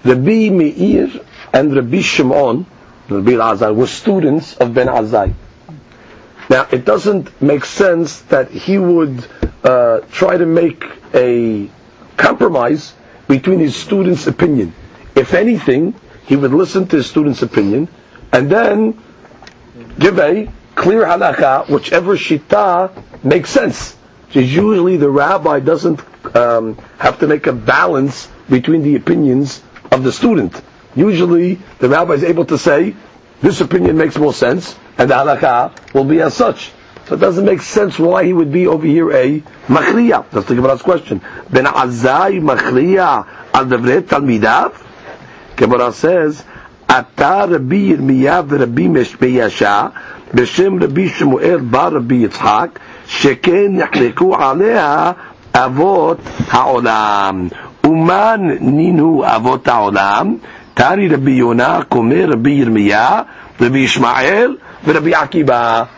Rabbi 0.04 0.50
Meir 0.50 1.10
and 1.54 1.76
Rabbi 1.76 2.02
Shimon, 2.02 2.66
Rabbi 3.10 3.32
Azai, 3.32 3.76
were 3.76 3.88
students 3.88 4.56
of 4.58 4.74
Ben 4.74 4.88
Azai. 4.88 5.34
Now, 6.50 6.68
it 6.72 6.86
doesn't 6.86 7.42
make 7.42 7.66
sense 7.66 8.22
that 8.34 8.50
he 8.50 8.78
would 8.78 9.26
uh, 9.64 10.00
try 10.12 10.38
to 10.38 10.46
make 10.46 10.86
a 11.14 11.70
compromise 12.16 12.94
between 13.28 13.60
his 13.60 13.76
student's 13.76 14.28
opinion. 14.28 14.74
If 15.16 15.34
anything, 15.34 15.94
he 16.26 16.36
would 16.36 16.54
listen 16.54 16.88
to 16.88 16.98
his 16.98 17.08
student's 17.08 17.42
opinion 17.42 17.88
and 18.32 18.50
then 18.50 18.98
give 20.00 20.20
a 20.20 20.50
clear 20.76 21.06
halakha, 21.06 21.68
whichever 21.70 22.16
shita 22.16 22.92
makes 23.24 23.50
sense. 23.50 23.96
Because 24.28 24.54
usually 24.54 24.98
the 24.98 25.10
rabbi 25.10 25.60
doesn't 25.60 26.02
um, 26.36 26.76
have 27.00 27.20
to 27.20 27.28
make 27.28 27.48
a 27.48 27.54
balance 27.54 28.30
between 28.50 28.84
the 28.84 28.96
opinions 28.96 29.62
of 29.92 30.04
the 30.04 30.12
student. 30.12 30.62
Usually, 30.96 31.60
the 31.80 31.90
rabbi 31.90 32.14
is 32.14 32.24
able 32.24 32.46
to 32.46 32.58
say, 32.58 32.96
this 33.42 33.62
opinion 33.62 33.98
makes 33.98 34.18
more 34.18 34.34
sense, 34.34 34.76
and 34.98 35.10
the 35.10 35.16
halakha 35.16 35.94
will 35.94 36.06
be 36.06 36.22
as 36.22 36.34
such. 36.34 36.72
So 37.06 37.16
it 37.16 37.20
doesn't 37.20 37.46
make 37.46 37.62
sense 37.62 37.98
why 37.98 38.26
he 38.26 38.34
would 38.34 38.52
be 38.52 38.68
over 38.68 38.86
here 38.86 39.12
a 39.12 39.40
machriya. 39.68 40.30
That's 40.32 40.48
the 40.48 40.56
Gemara's 40.56 40.82
question. 40.82 41.22
Ben 41.50 41.66
Azai 41.66 42.42
machriya 42.42 43.28
al 43.54 43.66
devret 43.66 44.08
talmidav? 44.08 44.84
Gemara 45.56 45.94
says, 45.94 46.44
Ata 46.90 47.48
Rabbi 47.50 47.92
Yirmiyav 47.94 48.52
Rabbi 48.52 48.84
Meshmeyasha 48.84 49.94
בשם 50.34 50.84
רבי 50.84 51.10
שמואל 51.10 51.58
בר 51.58 51.90
רבי 51.92 52.16
יצחק 52.16 52.80
שכן 53.08 53.68
נחלקו 53.70 54.36
עליה 54.36 55.12
אבות 55.54 56.18
העולם 56.52 57.48
Uman 57.88 58.60
ninu 58.60 59.24
avot 59.24 59.64
haolam. 59.64 60.42
Tani 60.76 61.08
Rabbi 61.08 61.32
Yonah, 61.32 61.88
Komer 61.90 62.30
Rabbi 62.30 62.50
Yirmiyah, 62.50 63.28
Rabbi 63.60 63.78
Ishmael, 63.78 64.58
Rabbi 64.86 65.12
Akiba. 65.12 65.90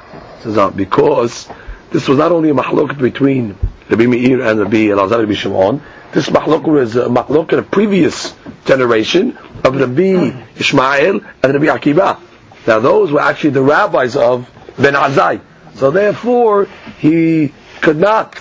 Says, 0.41 0.57
ah, 0.57 0.69
because 0.69 1.49
this 1.91 2.07
was 2.07 2.17
not 2.17 2.31
only 2.31 2.51
a 2.51 2.53
mahlok 2.53 2.97
between 2.97 3.57
Rabbi 3.89 4.05
Meir 4.05 4.41
and 4.41 4.59
Rabbi 4.59 4.87
Elazar 4.87 5.19
Rabbi 5.19 5.33
Shimon, 5.33 5.81
this 6.13 6.29
mahlok 6.29 6.63
was 6.63 6.95
a 6.95 7.05
mahlok 7.05 7.51
in 7.53 7.59
a 7.59 7.63
previous 7.63 8.33
generation 8.65 9.37
of 9.65 9.75
Rabbi 9.75 10.43
Ishmael 10.57 11.21
and 11.43 11.53
Rabbi 11.53 11.75
Akiba. 11.75 12.19
Now 12.65 12.79
those 12.79 13.11
were 13.11 13.19
actually 13.19 13.51
the 13.51 13.63
rabbis 13.63 14.15
of 14.15 14.49
Ben 14.77 14.93
Azai. 14.93 15.41
So 15.75 15.91
therefore, 15.91 16.67
he 16.99 17.53
could 17.81 17.97
not 17.97 18.39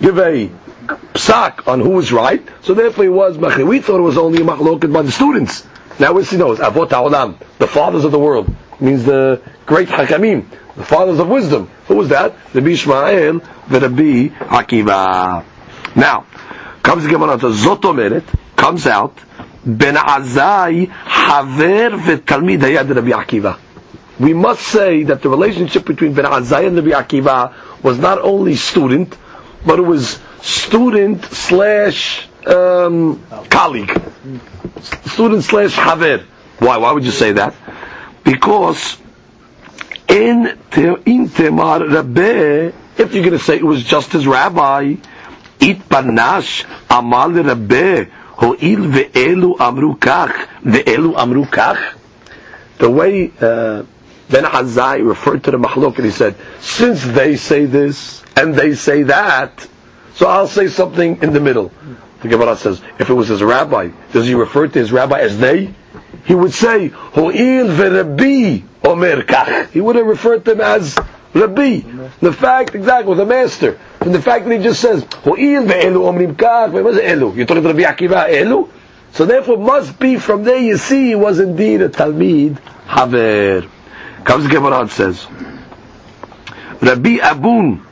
give 0.00 0.18
a 0.18 0.50
psak 0.86 1.66
on 1.68 1.80
who 1.80 1.90
was 1.90 2.12
right. 2.12 2.42
So 2.62 2.74
therefore, 2.74 3.04
he 3.04 3.10
was 3.10 3.38
machir. 3.38 3.66
We 3.66 3.80
thought 3.80 3.98
it 3.98 4.02
was 4.02 4.18
only 4.18 4.42
a 4.42 4.44
machloket 4.44 4.92
by 4.92 5.02
the 5.02 5.12
students. 5.12 5.66
Now 5.98 6.12
we 6.12 6.24
see 6.24 6.36
those 6.36 6.58
avot 6.58 6.88
haolam, 6.88 7.38
the 7.58 7.66
fathers 7.68 8.04
of 8.04 8.12
the 8.12 8.18
world, 8.18 8.52
means 8.80 9.04
the 9.04 9.40
great 9.64 9.88
hakamim, 9.88 10.46
the 10.76 10.84
fathers 10.84 11.18
of 11.18 11.28
wisdom. 11.28 11.70
Who 11.86 11.96
was 11.96 12.08
that? 12.08 12.34
Rabbi 12.52 12.70
Ishmael, 12.70 13.40
the 13.68 13.80
Rabbi 13.80 14.28
Akiva. 14.46 15.44
Now 15.94 16.26
comes 16.82 17.04
the 17.04 17.10
Gemara 17.10 17.38
to 17.38 17.46
Zotomeret, 17.46 18.24
comes 18.56 18.86
out 18.86 19.16
Ben 19.64 19.94
Azai 19.94 20.88
Haver 20.88 21.96
v'Talmid 21.96 22.58
Hayad 22.60 22.94
Rabbi 22.94 23.10
Akiva. 23.10 23.58
We 24.18 24.34
must 24.34 24.62
say 24.62 25.04
that 25.04 25.22
the 25.22 25.28
relationship 25.28 25.84
between 25.86 26.12
Ben 26.14 26.24
Azai 26.24 26.66
and 26.66 26.76
Rabbi 26.76 26.90
Akiva 26.90 27.54
was 27.82 27.98
not 27.98 28.20
only 28.20 28.56
student, 28.56 29.16
but 29.64 29.78
it 29.78 29.82
was 29.82 30.18
student 30.44 31.24
slash 31.24 32.28
um, 32.46 33.24
colleague, 33.48 33.90
student 35.06 35.42
slash 35.42 35.74
haver. 35.74 36.24
Why? 36.58 36.76
Why 36.76 36.92
would 36.92 37.04
you 37.04 37.10
say 37.10 37.32
that? 37.32 37.54
Because 38.22 38.98
in 40.08 40.46
in 40.76 41.28
temar 41.28 41.80
rabbe, 41.90 42.72
if 42.98 43.14
you're 43.14 43.24
going 43.24 43.30
to 43.32 43.38
say 43.38 43.56
it 43.56 43.64
was 43.64 43.82
just 43.82 44.12
his 44.12 44.26
rabbi, 44.26 44.96
it 45.60 45.78
panash 45.88 46.64
amal 46.90 47.30
rabbe 47.30 48.08
ho'il 48.36 48.84
ve'elu 48.92 49.58
amru 49.60 49.96
kach 49.96 50.46
ve'elu 50.62 51.16
amru 51.16 51.44
kach. 51.46 51.96
The 52.78 52.90
way 52.90 53.32
uh, 53.40 53.84
Ben 54.28 54.44
Azai 54.44 55.06
referred 55.06 55.44
to 55.44 55.50
the 55.52 55.58
machlok 55.58 55.96
and 55.96 56.04
he 56.06 56.10
said, 56.10 56.34
since 56.60 57.04
they 57.04 57.36
say 57.36 57.64
this 57.66 58.22
and 58.36 58.54
they 58.54 58.74
say 58.74 59.04
that, 59.04 59.66
so 60.14 60.26
I'll 60.26 60.46
say 60.46 60.68
something 60.68 61.22
in 61.22 61.32
the 61.32 61.40
middle. 61.40 61.72
The 62.22 62.28
Gemara 62.28 62.56
says, 62.56 62.80
if 62.98 63.10
it 63.10 63.14
was 63.14 63.28
his 63.28 63.42
rabbi, 63.42 63.90
does 64.12 64.26
he 64.26 64.34
refer 64.34 64.66
to 64.68 64.78
his 64.78 64.92
rabbi 64.92 65.20
as 65.20 65.38
they? 65.38 65.74
He 66.24 66.34
would 66.34 66.52
say, 66.52 66.88
Ho'il 66.88 67.66
ve'Rabbi 67.66 68.62
omer 68.84 69.22
kach. 69.22 69.70
He 69.70 69.80
would 69.80 69.96
have 69.96 70.06
referred 70.06 70.44
to 70.46 70.52
him 70.52 70.60
as 70.60 70.96
Rabbi. 71.34 71.80
The 72.20 72.32
fact, 72.32 72.74
exactly, 72.74 73.14
the 73.16 73.26
master. 73.26 73.78
And 74.00 74.14
the 74.14 74.22
fact 74.22 74.46
that 74.46 74.56
he 74.56 74.62
just 74.62 74.80
says, 74.80 75.02
Ho'il 75.24 75.64
ve'elu 75.64 75.96
omrim 75.96 76.34
kach. 76.34 76.72
What's 76.72 76.98
elu? 76.98 77.36
You're 77.36 77.46
talking 77.46 77.62
to 77.62 77.72
Rabbi 77.74 77.82
Akiva, 77.82 78.30
elu? 78.30 78.70
So 79.12 79.26
therefore 79.26 79.58
must 79.58 79.98
be 79.98 80.16
from 80.18 80.44
there 80.44 80.58
you 80.58 80.76
see 80.76 81.08
he 81.08 81.14
was 81.14 81.40
indeed 81.40 81.82
a 81.82 81.88
Talmid 81.88 82.58
Haver. 82.86 83.68
Comes 84.24 84.44
the 84.44 84.50
Gemara 84.50 84.80
and 84.80 84.90
says, 84.90 85.26
Rabbi 86.80 87.18
Abun 87.18 87.84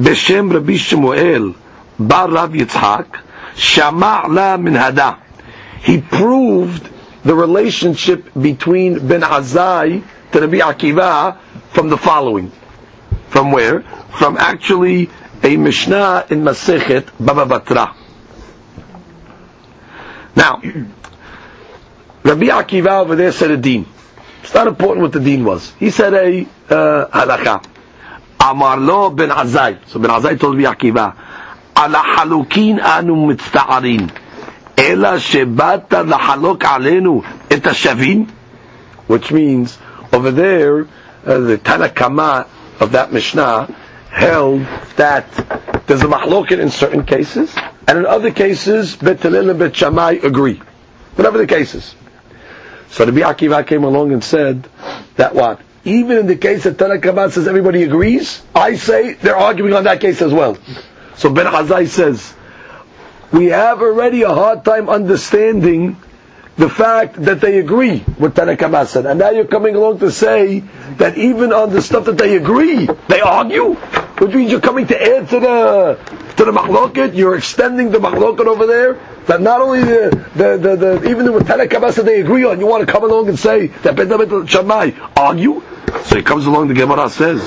בשם 0.00 0.52
רבי 0.52 0.78
שמואל, 0.78 1.52
בר 1.98 2.26
רב 2.30 2.54
יצחק, 2.54 3.18
שמע 3.54 4.20
לה 4.34 4.56
מן 4.56 4.76
הדה. 4.76 5.10
He 5.84 6.00
proved 6.10 6.88
the 7.24 7.34
relationship 7.34 8.30
between 8.40 9.06
Ben 9.06 9.22
Azai 9.22 10.02
to 10.32 10.40
Rabbi 10.40 10.58
Akiva 10.58 11.36
from 11.70 11.88
the 11.88 11.96
following. 11.96 12.50
From 13.28 13.52
where? 13.52 13.82
From 14.18 14.36
actually 14.36 15.10
a 15.42 15.56
Mishnah 15.56 16.26
in 16.30 16.42
Masechet 16.42 17.06
Baba 17.20 17.44
Batra. 17.46 17.94
Now, 20.34 20.60
Rabbi 22.22 22.46
Akiva 22.46 23.02
over 23.02 23.16
there 23.16 23.32
said 23.32 23.50
a 23.50 23.56
deen. 23.56 23.86
It's 24.42 24.54
not 24.54 24.66
important 24.66 25.02
what 25.02 25.12
the 25.12 25.20
deen 25.20 25.44
was. 25.44 25.72
He 25.78 25.90
said 25.90 26.14
a 26.14 26.46
uh, 26.70 27.06
halakha. 27.08 27.64
Amar 28.43 28.77
lo 28.77 29.09
ben 29.09 29.29
Azai. 29.29 29.77
So 29.87 29.99
ben 29.99 30.11
Azai 30.11 30.37
told 30.39 30.57
me 30.57 30.65
Akiva, 30.65 31.15
ala 31.75 31.97
halukin 31.97 32.79
anu 32.83 33.15
mitzta'arin. 33.33 34.11
Ela 34.77 35.17
shebata 35.17 36.03
lahalok 36.03 36.59
alenu 36.59 37.23
et. 37.49 38.27
Which 39.07 39.31
means, 39.31 39.77
over 40.11 40.31
there, 40.31 40.87
uh, 41.25 41.39
the 41.39 41.57
Tanakama 41.57 42.47
of 42.79 42.91
that 42.91 43.13
Mishnah 43.13 43.73
held 44.09 44.61
that 44.97 45.31
there's 45.87 46.01
a 46.01 46.07
mahloket 46.07 46.59
in 46.59 46.69
certain 46.69 47.05
cases, 47.05 47.53
and 47.87 47.97
in 47.97 48.05
other 48.05 48.31
cases, 48.31 48.95
Bet 48.95 49.21
Hillel 49.21 49.49
and 49.49 50.23
agree. 50.23 50.61
Whatever 51.15 51.37
the 51.37 51.47
cases. 51.47 51.95
So 52.89 53.05
the 53.05 53.11
Akiva 53.21 53.65
came 53.65 53.83
along 53.83 54.11
and 54.11 54.23
said 54.23 54.67
that 55.15 55.33
what? 55.33 55.59
Even 55.85 56.17
in 56.17 56.27
the 56.27 56.35
case 56.35 56.63
that 56.63 56.77
Tanakh 56.77 57.31
says 57.31 57.47
everybody 57.47 57.83
agrees, 57.83 58.41
I 58.55 58.75
say 58.75 59.13
they're 59.13 59.35
arguing 59.35 59.73
on 59.73 59.83
that 59.83 59.99
case 60.01 60.21
as 60.21 60.33
well. 60.33 60.57
So 61.15 61.29
Ben 61.31 61.45
Azai 61.45 61.87
says, 61.87 62.33
we 63.31 63.47
have 63.47 63.81
already 63.81 64.21
a 64.23 64.29
hard 64.33 64.63
time 64.63 64.89
understanding 64.89 65.97
the 66.55 66.69
fact 66.69 67.15
that 67.23 67.41
they 67.41 67.59
agree 67.59 68.03
with 68.19 68.35
Tanakh 68.35 68.87
said. 68.87 69.05
And 69.05 69.19
now 69.19 69.31
you're 69.31 69.47
coming 69.47 69.75
along 69.75 69.99
to 69.99 70.11
say 70.11 70.59
that 70.97 71.17
even 71.17 71.51
on 71.51 71.71
the 71.71 71.81
stuff 71.81 72.05
that 72.05 72.17
they 72.17 72.37
agree, 72.37 72.87
they 73.07 73.21
argue? 73.21 73.73
Which 73.73 74.33
means 74.33 74.51
you're 74.51 74.61
coming 74.61 74.87
to 74.87 75.01
add 75.01 75.29
to 75.29 75.39
the 75.39 76.22
to 76.37 76.45
the 76.45 76.51
machloket, 76.51 77.15
you're 77.15 77.35
extending 77.35 77.91
the 77.91 77.99
machloket 77.99 78.45
over 78.45 78.65
there. 78.65 78.93
That 79.27 79.41
not 79.41 79.61
only 79.61 79.83
the 79.83 80.27
the, 80.35 80.57
the, 80.57 81.09
even 81.09 81.25
the 81.25 81.31
even 81.31 81.33
with 81.33 81.47
Tanakh 81.47 82.03
they 82.03 82.21
agree 82.21 82.43
on, 82.45 82.59
you 82.59 82.67
want 82.67 82.85
to 82.85 82.91
come 82.91 83.03
along 83.03 83.29
and 83.29 83.39
say 83.39 83.67
that 83.67 83.95
Ben 83.95 84.09
David 84.09 84.49
Shammai 84.49 84.91
argue? 85.15 85.61
So 86.05 86.17
he 86.17 86.23
comes 86.23 86.45
along, 86.45 86.69
the 86.69 86.73
Gemara 86.73 87.09
says, 87.09 87.41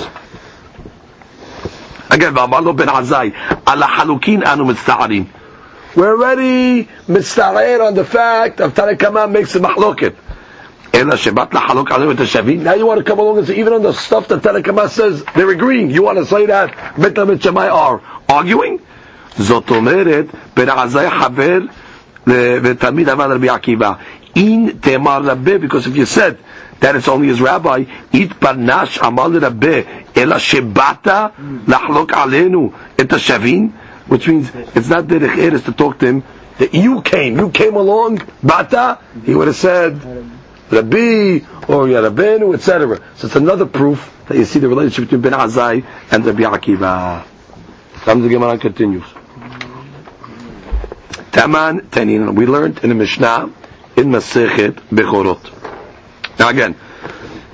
again, 2.10 2.34
V'amalo 2.34 2.76
ben 2.76 2.88
Azai, 2.88 3.34
ala 3.66 3.86
halukin 3.86 4.46
anu 4.46 4.64
mitzta'arim. 4.64 5.28
We're 5.96 6.16
already 6.16 6.84
mitzta'ir 7.08 7.86
on 7.86 7.94
the 7.94 8.04
fact 8.04 8.60
of 8.60 8.74
Tanakama 8.74 9.30
makes 9.30 9.54
a 9.56 9.60
mahloket. 9.60 10.14
Now 10.95 12.73
you 12.73 12.85
want 12.85 12.99
to 12.99 13.03
come 13.03 13.19
along 13.19 13.37
and 13.39 13.47
say, 13.47 13.57
even 13.59 13.73
on 13.73 13.81
the 13.81 13.93
stuff 13.93 14.27
that 14.27 14.41
Tanakama 14.41 14.89
says, 14.89 15.23
they're 15.35 15.49
agreeing. 15.49 15.89
You 15.89 16.03
want 16.03 16.17
to 16.17 16.25
say 16.25 16.45
that 16.47 16.75
Bet 16.99 17.17
and 17.17 17.41
Shammai 17.41 17.69
are 17.69 18.01
arguing? 18.27 18.79
זאת 19.37 19.69
אומרת, 19.69 20.25
בן 20.55 20.69
עזאי 20.69 21.09
חבר 21.09 21.59
ותלמיד 22.27 23.09
עבד 23.09 23.27
רבי 23.31 23.49
עקיבא. 23.49 23.93
In 24.35 24.71
תאמר 24.81 25.21
רבה, 25.23 25.57
because 25.59 25.87
if 25.87 25.95
you 25.95 26.05
said 26.05 26.37
that 26.81 26.95
it's 26.95 27.07
only 27.07 27.27
his 27.27 27.39
rabbi, 27.41 27.85
it 28.11 28.29
panash 28.39 28.99
amal 29.01 29.31
rabbe, 29.31 29.85
ela 30.15 30.35
shebata 30.35 31.31
lachlok 31.65 32.11
alenu 32.11 32.73
et 32.97 33.07
shavin, 33.07 33.71
which 34.07 34.27
means 34.27 34.51
it's 34.75 34.89
not 34.89 35.05
derech 35.05 35.37
eres 35.37 35.63
to 35.63 35.71
talk 35.71 35.97
to 35.99 36.05
him, 36.07 36.23
that 36.57 36.73
you 36.73 37.01
came, 37.01 37.37
you 37.37 37.49
came 37.49 37.75
along, 37.75 38.21
bata, 38.43 38.99
he 39.25 39.33
would 39.33 39.47
have 39.47 39.55
said, 39.55 39.99
Rabbi, 40.71 41.39
or 41.67 41.85
Yarabenu, 41.87 42.53
etc. 42.55 43.01
So 43.17 43.27
it's 43.27 43.35
another 43.35 43.65
proof 43.65 44.11
that 44.27 44.37
you 44.37 44.45
see 44.45 44.59
the 44.59 44.69
relationship 44.69 45.05
between 45.11 45.21
Ben 45.21 45.33
Azai 45.33 45.85
and 46.11 46.25
Rabbi 46.25 46.43
Akiva. 46.43 47.25
Comes 48.05 48.23
the 48.23 48.29
Gemara 48.29 48.57
continues. 48.57 49.03
Taman 51.31 51.81
Tanin, 51.89 52.35
we 52.35 52.45
learned 52.45 52.79
in 52.79 52.89
the 52.89 52.95
Mishnah, 52.95 53.51
in 53.95 54.05
Masechet 54.07 54.73
Bechorot. 54.89 56.39
Now 56.39 56.49
again, 56.49 56.75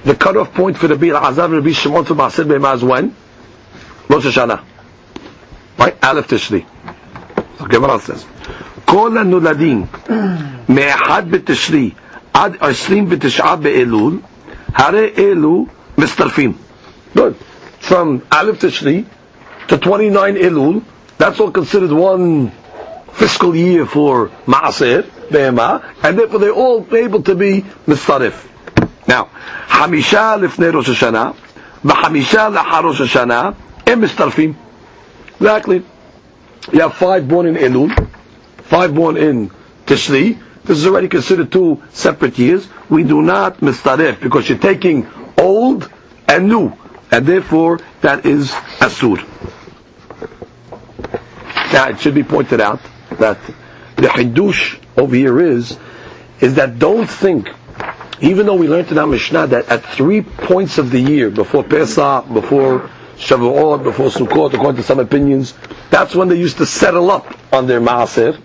the 0.04 0.16
cutoff 0.16 0.54
point 0.54 0.78
for 0.78 0.88
the 0.88 0.96
Bir 0.96 1.16
Azar 1.16 1.50
Rabbi 1.50 1.72
Shimon 1.72 2.06
for 2.06 2.16
Maaseh 2.16 2.48
Be'emah 2.48 2.76
is 2.76 2.84
when? 2.84 3.16
Rosh 4.10 4.26
Hashanah. 4.26 4.64
Right? 5.78 6.04
Aleph 6.04 6.28
Tishri. 6.28 6.66
So 7.58 7.66
Gemara 7.66 8.00
says, 8.00 8.26
כל 8.86 9.18
הנולדים 9.18 9.86
מאחד 10.70 11.24
בתשרי 11.30 11.92
עד 12.34 12.56
עשרים 12.60 13.06
ותשעה 13.10 13.56
באלול, 13.56 14.20
הרי 14.76 15.10
אלו 15.18 15.66
מצטרפים. 15.98 16.54
Good. 17.16 17.34
From 17.82 18.22
Aleph 18.32 18.60
Tishri 18.60 19.06
to 19.70 19.78
29 19.78 20.36
Elul, 20.36 20.82
that's 21.18 21.40
all 21.40 21.52
considered 21.52 21.92
one 21.92 22.52
fiscal 23.14 23.56
year 23.56 23.86
for 23.86 24.30
Maaser, 24.46 25.06
Be'emah, 25.32 25.84
and 26.04 26.18
therefore 26.20 26.40
they're 26.40 26.52
all 26.52 26.86
able 26.96 27.24
to 27.24 27.36
be 27.36 27.64
Mistarif. 27.88 28.46
Now, 29.08 29.28
חמישה 29.70 30.36
לפני 30.36 30.68
ראש 30.70 30.90
השנה, 30.90 31.32
וחמישה 31.86 32.50
לאחר 32.50 32.82
ראש 32.88 33.02
השנה, 33.02 33.50
הם 33.88 34.02
מצטרפים. 34.02 34.54
Exactly. 35.42 35.82
You 36.72 36.82
have 36.82 36.94
five 36.96 37.28
born 37.28 37.46
in 37.46 37.56
Elul, 37.56 37.90
five 38.64 38.94
born 38.94 39.18
in 39.18 39.50
Tishri. 39.86 40.38
this 40.65 40.79
is 40.79 40.87
already 40.87 41.09
considered 41.09 41.51
two 41.51 41.83
separate 41.91 42.39
years. 42.39 42.69
We 42.89 43.03
do 43.03 43.21
not 43.23 43.59
mistaref 43.59 44.21
because 44.21 44.49
you're 44.49 44.59
taking 44.59 45.09
old 45.37 45.91
and 46.29 46.49
new, 46.49 46.73
and 47.11 47.27
therefore 47.27 47.81
that 48.01 48.25
is 48.25 48.51
asur. 48.81 49.19
Now, 51.73 51.89
it 51.89 52.01
should 52.01 52.15
be 52.15 52.23
pointed 52.23 52.61
out 52.61 52.81
that 53.19 53.39
the 53.97 54.09
Hiddush 54.09 54.79
over 54.97 55.17
here 55.17 55.41
is, 55.41 55.79
is 56.41 56.55
that 56.57 56.79
don't 56.79 57.07
think, 57.09 57.49
even 58.21 58.47
though 58.47 58.57
we 58.57 58.69
learned 58.69 58.91
in 58.93 58.99
our 58.99 59.07
Mishnah 59.07 59.47
that 59.49 59.69
at 59.69 59.83
three 59.85 60.23
points 60.23 60.79
of 60.79 60.91
the 60.91 61.01
year, 61.01 61.31
before 61.31 61.65
Pesach, 61.65 62.33
before 62.33 62.91
Shavuot, 63.17 63.83
before 63.85 64.09
Sukkot, 64.09 64.53
according 64.55 64.77
to 64.77 64.83
some 64.83 64.99
opinions, 64.99 65.55
that's 65.91 66.15
when 66.15 66.29
they 66.29 66.37
used 66.37 66.59
to 66.59 66.67
settle 66.67 67.11
up 67.11 67.35
on 67.53 67.67
their 67.67 67.81
Maaser. 67.81 68.39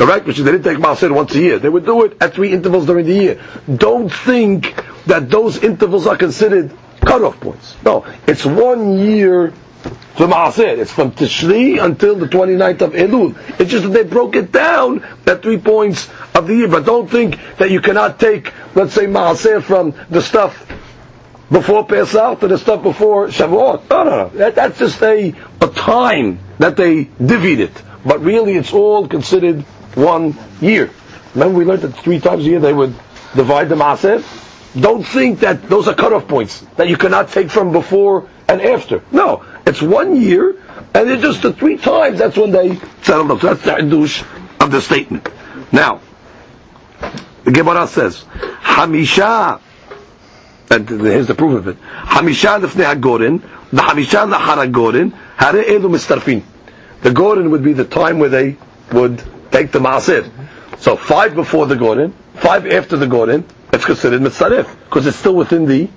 Correct? 0.00 0.24
Which 0.26 0.38
is 0.38 0.46
they 0.46 0.52
didn't 0.52 0.64
take 0.64 0.78
Maaser 0.78 1.14
once 1.14 1.34
a 1.34 1.38
year. 1.38 1.58
They 1.58 1.68
would 1.68 1.84
do 1.84 2.04
it 2.06 2.16
at 2.22 2.32
three 2.32 2.54
intervals 2.54 2.86
during 2.86 3.04
the 3.04 3.12
year. 3.12 3.40
Don't 3.76 4.08
think 4.08 4.74
that 5.04 5.28
those 5.28 5.62
intervals 5.62 6.06
are 6.06 6.16
considered 6.16 6.72
cutoff 7.04 7.38
points. 7.38 7.76
No, 7.84 8.06
it's 8.26 8.46
one 8.46 8.98
year 8.98 9.52
to 10.16 10.26
Maaser. 10.26 10.78
It's 10.78 10.90
from 10.90 11.12
Tishri 11.12 11.84
until 11.84 12.16
the 12.16 12.24
29th 12.28 12.80
of 12.80 12.92
Elul. 12.94 13.36
It's 13.60 13.70
just 13.70 13.84
that 13.84 13.90
they 13.90 14.04
broke 14.04 14.36
it 14.36 14.50
down 14.52 15.04
at 15.26 15.42
three 15.42 15.58
points 15.58 16.08
of 16.34 16.46
the 16.46 16.54
year. 16.54 16.68
But 16.68 16.86
don't 16.86 17.10
think 17.10 17.38
that 17.58 17.70
you 17.70 17.82
cannot 17.82 18.18
take, 18.18 18.54
let's 18.74 18.94
say, 18.94 19.04
Maaser 19.04 19.62
from 19.62 19.92
the 20.08 20.22
stuff 20.22 20.66
before 21.52 21.84
Pesach 21.84 22.40
to 22.40 22.48
the 22.48 22.56
stuff 22.56 22.82
before 22.82 23.26
Shavuot. 23.26 23.90
No, 23.90 24.04
no, 24.04 24.10
no. 24.10 24.28
That, 24.30 24.54
that's 24.54 24.78
just 24.78 25.02
a, 25.02 25.34
a 25.60 25.68
time 25.68 26.38
that 26.58 26.78
they 26.78 27.04
divvied 27.04 27.58
it. 27.58 27.82
But 28.02 28.20
really, 28.22 28.56
it's 28.56 28.72
all 28.72 29.06
considered 29.06 29.62
one 29.94 30.36
year. 30.60 30.90
Remember, 31.34 31.58
we 31.58 31.64
learned 31.64 31.82
that 31.82 31.92
three 31.92 32.18
times 32.18 32.44
a 32.44 32.48
year 32.48 32.60
they 32.60 32.72
would 32.72 32.94
divide 33.34 33.68
the 33.68 33.74
Maaser? 33.76 34.22
Don't 34.80 35.02
think 35.02 35.40
that 35.40 35.68
those 35.68 35.88
are 35.88 35.94
cutoff 35.94 36.28
points 36.28 36.60
that 36.76 36.88
you 36.88 36.96
cannot 36.96 37.30
take 37.30 37.50
from 37.50 37.72
before 37.72 38.28
and 38.48 38.60
after. 38.60 39.02
No, 39.10 39.44
it's 39.66 39.82
one 39.82 40.20
year, 40.20 40.50
and 40.94 41.10
it's 41.10 41.22
just 41.22 41.42
the 41.42 41.52
three 41.52 41.76
times. 41.76 42.18
That's 42.18 42.36
when 42.36 42.50
they. 42.50 42.76
So 43.02 43.24
that's 43.36 43.62
the 43.62 43.72
Hiddush 43.74 44.22
of 44.60 44.70
the 44.70 44.80
statement. 44.80 45.28
Now, 45.72 46.00
the 47.44 47.52
Gemara 47.52 47.86
says, 47.86 48.24
Hamisha, 48.62 49.60
and 50.70 50.88
here's 50.88 51.26
the 51.26 51.34
proof 51.34 51.54
of 51.58 51.68
it. 51.68 51.80
Hamisha 51.80 52.60
lefnei 52.60 52.94
hagorin, 52.94 53.40
the 53.70 53.82
Hamisha 53.82 54.30
lahar 54.32 54.64
hagorin, 54.66 55.12
hare 55.36 55.64
elu 55.64 55.88
mistarfin. 55.90 56.42
The 57.02 57.10
gorin 57.10 57.50
would 57.50 57.64
be 57.64 57.72
the 57.72 57.84
time 57.84 58.18
where 58.18 58.28
they 58.28 58.56
would 58.92 59.22
take 59.50 59.72
the 59.72 59.78
maaser. 59.78 60.30
So 60.78 60.96
five 60.96 61.34
before 61.34 61.66
the 61.66 61.74
gorin, 61.74 62.12
five 62.34 62.66
after 62.66 62.96
the 62.96 63.06
gorin, 63.06 63.44
it's 63.72 63.84
considered 63.84 64.20
mitzaref 64.22 64.68
because 64.84 65.06
it's 65.06 65.16
still 65.16 65.36
within 65.36 65.66
the 65.66 65.88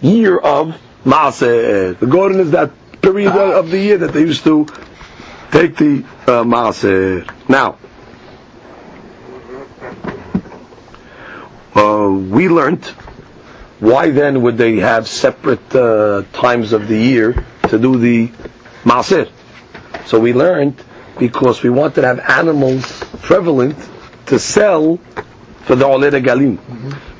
year 0.00 0.38
of 0.38 0.80
maaser. 1.04 1.98
The 1.98 2.06
gorin 2.06 2.38
is 2.40 2.50
that 2.52 2.70
period 3.00 3.32
of 3.32 3.70
the 3.70 3.78
year 3.78 3.98
that 3.98 4.12
they 4.12 4.20
used 4.20 4.44
to 4.44 4.66
take 5.50 5.76
the 5.76 6.04
uh. 6.26 6.44
Now, 7.48 7.78
uh, 11.74 12.08
we 12.10 12.48
learned 12.48 12.84
why 13.80 14.10
then 14.10 14.42
would 14.42 14.58
they 14.58 14.76
have 14.76 15.08
separate 15.08 15.74
uh, 15.74 16.22
times 16.34 16.72
of 16.72 16.86
the 16.86 16.98
year 16.98 17.32
to 17.68 17.78
do 17.78 17.96
the 17.98 18.28
maaser? 18.84 19.30
So 20.06 20.20
we 20.20 20.34
learned 20.34 20.76
because 21.20 21.62
we 21.62 21.68
wanted 21.70 22.00
to 22.00 22.06
have 22.06 22.18
animals 22.18 23.04
prevalent 23.22 23.76
to 24.26 24.38
sell 24.38 24.96
for 25.66 25.76
the 25.76 25.84
Oled 25.84 26.24
Galim. 26.24 26.58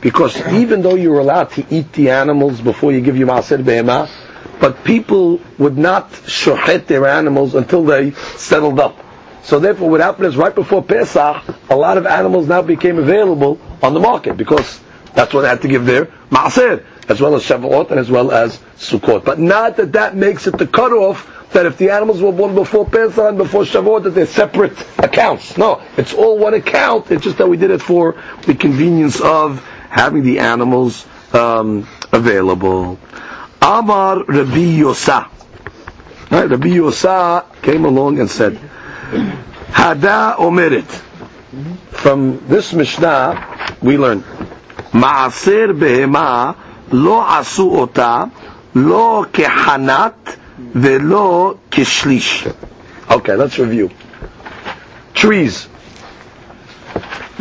Because 0.00 0.40
even 0.48 0.80
though 0.80 0.94
you 0.96 1.10
were 1.10 1.20
allowed 1.20 1.50
to 1.52 1.66
eat 1.70 1.92
the 1.92 2.10
animals 2.10 2.60
before 2.62 2.90
you 2.92 3.02
give 3.02 3.16
your 3.18 3.28
Maaser 3.28 3.62
Behemah, 3.62 4.10
but 4.58 4.82
people 4.84 5.38
would 5.58 5.76
not 5.76 6.10
shohet 6.10 6.86
their 6.86 7.06
animals 7.06 7.54
until 7.54 7.84
they 7.84 8.12
settled 8.36 8.80
up. 8.80 8.96
So 9.42 9.58
therefore 9.58 9.90
what 9.90 10.00
happened 10.00 10.26
is 10.26 10.36
right 10.36 10.54
before 10.54 10.82
Pesach, 10.82 11.36
a 11.68 11.76
lot 11.76 11.98
of 11.98 12.06
animals 12.06 12.48
now 12.48 12.62
became 12.62 12.98
available 12.98 13.60
on 13.82 13.92
the 13.94 14.00
market 14.00 14.36
because 14.36 14.80
that's 15.14 15.34
what 15.34 15.42
they 15.42 15.48
had 15.48 15.62
to 15.62 15.68
give 15.68 15.84
their 15.84 16.06
Maaser, 16.30 16.84
as 17.08 17.20
well 17.20 17.34
as 17.34 17.42
Shavuot 17.42 17.90
and 17.90 18.00
as 18.00 18.10
well 18.10 18.30
as 18.32 18.58
Sukkot. 18.76 19.24
But 19.24 19.38
not 19.38 19.76
that 19.76 19.92
that 19.92 20.16
makes 20.16 20.46
it 20.46 20.56
the 20.56 20.66
cutoff 20.66 21.39
that 21.52 21.66
if 21.66 21.76
the 21.78 21.90
animals 21.90 22.22
were 22.22 22.32
born 22.32 22.54
before 22.54 22.86
Pesach 22.86 23.18
and 23.18 23.38
before 23.38 23.62
Shavuot, 23.64 24.04
that 24.04 24.10
they're 24.10 24.26
separate 24.26 24.72
accounts. 24.98 25.56
No, 25.58 25.82
it's 25.96 26.14
all 26.14 26.38
one 26.38 26.54
account. 26.54 27.10
It's 27.10 27.24
just 27.24 27.38
that 27.38 27.48
we 27.48 27.56
did 27.56 27.70
it 27.70 27.82
for 27.82 28.20
the 28.46 28.54
convenience 28.54 29.20
of 29.20 29.64
having 29.88 30.22
the 30.22 30.38
animals 30.38 31.06
um, 31.34 31.88
available. 32.12 32.98
Amar 33.60 34.24
Rabbi 34.24 34.78
Yosa. 34.80 35.28
Right, 36.30 36.48
Rabbi 36.48 36.68
Yosa 36.68 37.44
came 37.62 37.84
along 37.84 38.20
and 38.20 38.30
said, 38.30 38.54
Hada 39.70 40.36
Omerit. 40.36 40.86
From 41.90 42.46
this 42.46 42.72
Mishnah, 42.72 43.76
we 43.82 43.98
learn, 43.98 44.22
Maaser 44.92 45.72
behema 45.76 46.56
lo 46.92 47.20
asu 47.22 47.70
ota 47.82 48.30
lo 48.74 49.24
kehanat 49.24 50.36
velo 50.72 51.54
kishlish. 51.70 52.54
Okay, 53.10 53.34
let's 53.34 53.58
review. 53.58 53.90
Trees. 55.14 55.64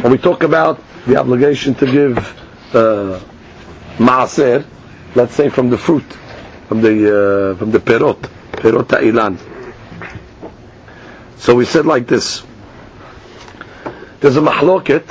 When 0.02 0.12
we 0.12 0.18
talk 0.18 0.44
about 0.44 0.82
the 1.06 1.18
obligation 1.18 1.76
to 1.76 1.86
give 1.86 2.18
uh, 2.74 3.20
maaser, 3.98 4.66
let's 5.16 5.36
say 5.36 5.50
from 5.50 5.70
the 5.70 5.78
fruit, 5.78 6.04
from 6.68 6.82
the 6.82 7.52
uh, 7.54 7.56
from 7.58 7.72
the 7.72 7.80
perot, 7.80 8.20
perot 8.52 8.88
ta'ilan. 8.88 9.38
So 11.38 11.56
we 11.56 11.66
said 11.66 11.86
like 11.86 12.08
this. 12.08 12.44
There's 14.20 14.36
a 14.38 14.42
mahloket 14.42 15.06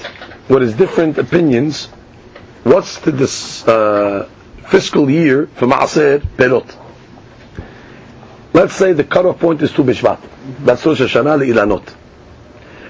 what 0.49 0.63
is 0.63 0.75
different 0.75 1.19
opinions. 1.19 1.87
What's 2.65 2.99
the 3.01 3.13
this, 3.13 3.67
uh, 3.69 4.29
fiscal 4.69 5.09
year 5.11 5.47
for 5.47 5.67
maaser 5.67 6.21
perot? 6.21 6.88
Let's 8.53 8.75
say 8.75 8.93
the 8.93 9.05
cutoff 9.05 9.39
point 9.41 9.63
is 9.63 9.73
Tu 9.73 9.83
Bishvat. 9.85 10.19
That's 10.61 10.85
Rosh 10.85 11.01
Hashanah 11.01 11.47
Ilanot. 11.47 11.95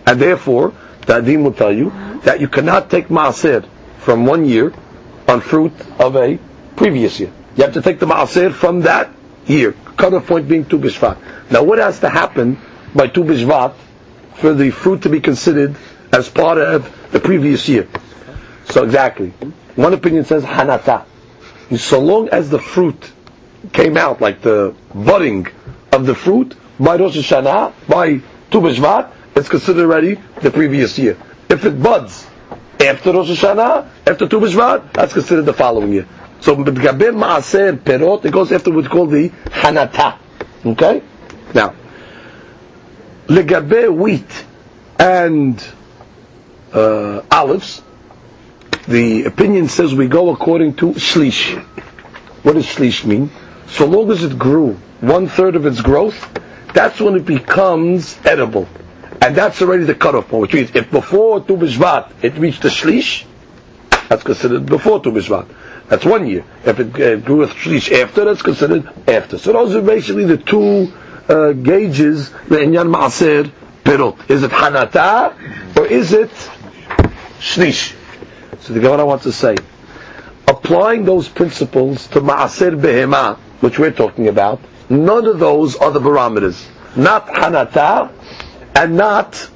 And 0.07 0.21
therefore, 0.21 0.73
the 1.07 1.15
Adim 1.15 1.43
will 1.43 1.53
tell 1.53 1.73
you 1.73 1.91
that 2.25 2.41
you 2.41 2.49
cannot 2.49 2.91
take 2.91 3.09
Maaser 3.09 3.69
from 3.99 4.25
one 4.25 4.45
year 4.45 4.73
on 5.27 5.41
fruit 5.41 5.73
of 5.99 6.17
a 6.17 6.39
previous 6.77 7.19
year. 7.21 7.33
You 7.57 7.65
have 7.65 7.75
to 7.75 7.83
take 7.83 7.99
the 7.99 8.07
Maaser 8.07 8.53
from 8.53 8.83
that 8.83 9.11
year. 9.47 9.73
Cutoff 9.97 10.27
point 10.27 10.49
being 10.49 10.65
Tu 10.65 10.79
Bishvat. 10.79 11.19
Now 11.51 11.63
what 11.65 11.79
has 11.79 12.01
to 12.01 12.09
happen 12.09 12.59
by 12.95 13.09
Tu 13.09 13.25
Bishvat 13.25 13.75
for 14.35 14.55
the 14.55 14.71
fruit 14.71 15.03
to 15.03 15.09
be 15.09 15.21
considered 15.21 15.77
as 16.13 16.29
part 16.29 16.59
of 16.59 17.11
the 17.11 17.21
previous 17.21 17.69
year? 17.69 17.89
So 18.67 18.85
exactly. 18.85 19.31
One 19.77 19.93
opinion 19.93 20.25
says 20.25 20.45
Hanata. 20.45 21.05
So 21.77 22.01
long 22.01 22.29
as 22.29 22.49
the 22.49 22.59
fruit 22.59 23.13
came 23.73 23.97
out, 23.97 24.21
like 24.21 24.43
the 24.43 24.75
budding 24.95 25.47
of 25.93 26.07
the 26.07 26.15
fruit, 26.15 26.55
by 26.79 26.97
Rosh 26.97 27.17
Hashanah, 27.17 27.73
by 27.89 28.19
Tu 28.51 28.61
B'Shvat, 28.61 29.13
it's 29.35 29.49
considered 29.49 29.83
already 29.83 30.15
the 30.43 30.51
previous 30.51 30.99
year. 30.99 31.17
If 31.49 31.65
it 31.65 31.83
buds 31.83 32.27
after 32.81 33.13
Rosh 33.13 33.31
Hashanah, 33.31 33.89
after 34.07 34.29
Tu 34.29 34.41
B'Shvat, 34.41 34.93
that's 34.93 35.13
considered 35.13 35.43
the 35.43 35.53
following 35.53 35.93
year. 35.93 36.09
So 36.41 36.55
B'Gaber 36.57 37.13
Ma'aser 37.15 37.79
Perot, 37.79 38.25
it 38.25 38.33
goes 38.33 38.53
after 38.53 38.71
what's 38.71 38.89
called 38.89 39.11
the 39.11 39.31
Hanata. 39.31 40.19
Okay? 40.65 41.03
Now, 41.55 41.75
Legabe 43.27 43.95
wheat 43.95 44.45
and 44.99 45.67
uh, 46.73 47.23
olives, 47.31 47.83
the 48.87 49.25
opinion 49.25 49.69
says 49.69 49.95
we 49.95 50.07
go 50.09 50.31
according 50.31 50.77
to 50.77 50.93
Shlish. 50.93 51.59
What 52.43 52.55
does 52.55 52.67
Shlish 52.67 53.05
mean? 53.05 53.31
So 53.69 53.87
long 53.87 54.11
as 54.11 54.25
it 54.25 54.39
grew 54.39 54.75
one 55.01 55.29
third 55.29 55.57
of 55.57 55.67
its 55.67 55.81
growth, 55.81 56.17
that's 56.75 57.01
when 57.01 57.15
it 57.17 57.25
becomes 57.25 58.19
edible. 58.25 58.69
And 59.21 59.35
that's 59.37 59.61
already 59.63 59.85
the 59.85 59.95
cutoff 59.95 60.29
point, 60.29 60.43
which 60.43 60.55
means 60.55 60.71
if 60.75 60.91
before 60.91 61.41
Tu 61.41 61.57
B'Shvat 61.57 62.13
it 62.23 62.35
reached 62.35 62.63
the 62.63 62.69
Shlish, 62.69 63.25
that's 64.09 64.23
considered 64.23 64.67
before 64.67 65.01
Tu 65.01 65.11
B'Shvat. 65.11 65.49
That's 65.89 66.05
one 66.05 66.27
year. 66.27 66.45
If 66.65 66.79
it 66.81 67.01
uh, 67.01 67.17
grew 67.17 67.43
a 67.43 67.47
Shlish 67.49 67.91
after, 68.01 68.25
that's 68.25 68.43
considered 68.43 68.89
after. 69.09 69.39
So 69.39 69.53
those 69.53 69.75
are 69.75 69.83
basically 69.83 70.25
the 70.25 70.37
two 70.37 70.93
uh, 71.29 71.53
gauges, 71.53 72.31
the 72.31 72.57
Inyan 72.57 72.95
Ma'aser 72.95 73.51
Perot. 73.85 74.31
Is 74.31 74.43
it 74.43 74.51
Hanata 74.51 75.77
or 75.77 75.87
is 75.87 76.13
it 76.13 76.31
Shlish? 77.41 77.95
So 78.61 78.73
the 78.73 78.81
Gemara 78.81 79.05
wants 79.07 79.25
to 79.25 79.33
say, 79.33 79.57
applying 80.47 81.05
those 81.05 81.29
principles 81.29 82.07
to 82.09 82.21
Ma'aser 82.21 82.79
Behemah, 82.79 83.39
which 83.61 83.79
we're 83.79 83.91
talking 83.93 84.29
about, 84.29 84.61
none 84.89 85.27
of 85.27 85.39
those 85.39 85.77
are 85.77 85.91
the 85.91 86.01
barometers. 86.01 86.67
Not 86.97 87.27
Hanata 87.29 88.11
and 88.75 88.97
not 88.97 89.49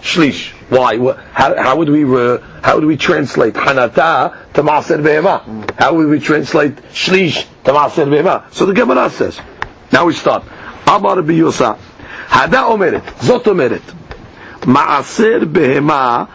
Shlish. 0.00 0.52
Why? 0.68 0.96
How, 1.32 1.54
how 1.62 1.76
would 1.76 1.88
we 1.88 2.02
uh, 2.04 2.38
how 2.62 2.76
would 2.76 2.84
we 2.84 2.96
translate 2.96 3.54
Hanata 3.54 4.52
to 4.54 4.62
Maser 4.62 4.98
Behema? 5.02 5.70
How 5.78 5.94
would 5.94 6.08
we 6.08 6.18
translate 6.18 6.76
Shlish 6.92 7.46
to 7.64 7.72
Maser 7.72 8.06
Behema? 8.06 8.52
So 8.52 8.66
the 8.66 8.72
Gemara 8.72 9.10
says. 9.10 9.38
Now 9.92 10.06
we 10.06 10.14
start. 10.14 10.44
Amar 10.86 11.16
biyusa. 11.16 11.78
Hada 12.28 12.68
omeret. 12.70 13.02
Zot 13.20 13.44
omeret. 13.44 13.82
Maaser 14.62 15.44
Behema 15.44 16.28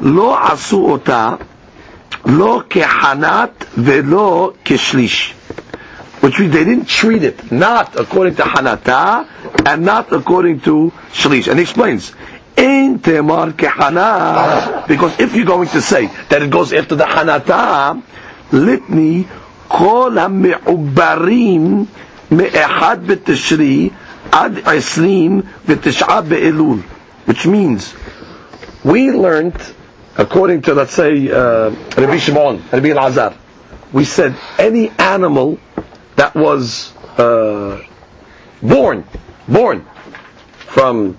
lo 0.00 0.34
asu 0.36 0.90
ota 0.92 1.38
לא 2.25 2.61
כחנת 2.69 3.65
ולא 3.77 4.51
כשליש. 4.65 5.33
Which 6.23 6.39
means 6.39 6.53
they 6.53 6.63
didn't 6.63 6.87
treat 6.87 7.21
it 7.23 7.51
not 7.51 7.99
according 7.99 8.35
to 8.35 8.43
Hanata 8.43 9.27
and 9.65 9.83
not 9.83 10.13
according 10.13 10.61
to 10.61 10.93
Shlish. 11.11 11.49
And 11.49 11.59
he 11.59 11.63
explains, 11.63 12.13
Ein 12.57 12.99
temar 12.99 13.51
kehana, 13.51 14.87
because 14.87 15.19
if 15.19 15.35
you're 15.35 15.43
going 15.45 15.67
to 15.69 15.81
say 15.81 16.07
that 16.29 16.41
it 16.41 16.49
goes 16.49 16.71
after 16.71 16.95
the 16.95 17.03
Hanata, 17.03 18.01
litni 18.51 19.27
kol 19.67 20.11
ha-me'ubarim 20.11 21.87
me'ehad 22.29 23.05
b'tishri 23.05 23.91
ad 24.31 24.53
islim 24.63 25.41
v'tish'a 25.65 26.29
be'elul. 26.29 26.81
Which 27.25 27.45
means, 27.45 27.93
we 28.85 29.11
learned, 29.11 29.55
according 30.18 30.62
to, 30.62 30.74
let's 30.74 30.92
say, 30.94 31.30
uh, 31.30 31.70
Rabbi 31.70 32.18
Shimon, 32.18 32.58
Rabbi 32.70 32.88
Elazar, 32.88 33.36
we 33.92 34.04
said 34.04 34.36
any 34.58 34.90
animal 34.98 35.58
that 36.16 36.34
was 36.34 36.94
uh, 37.16 37.80
born, 38.60 39.04
born 39.46 39.86
from 40.58 41.16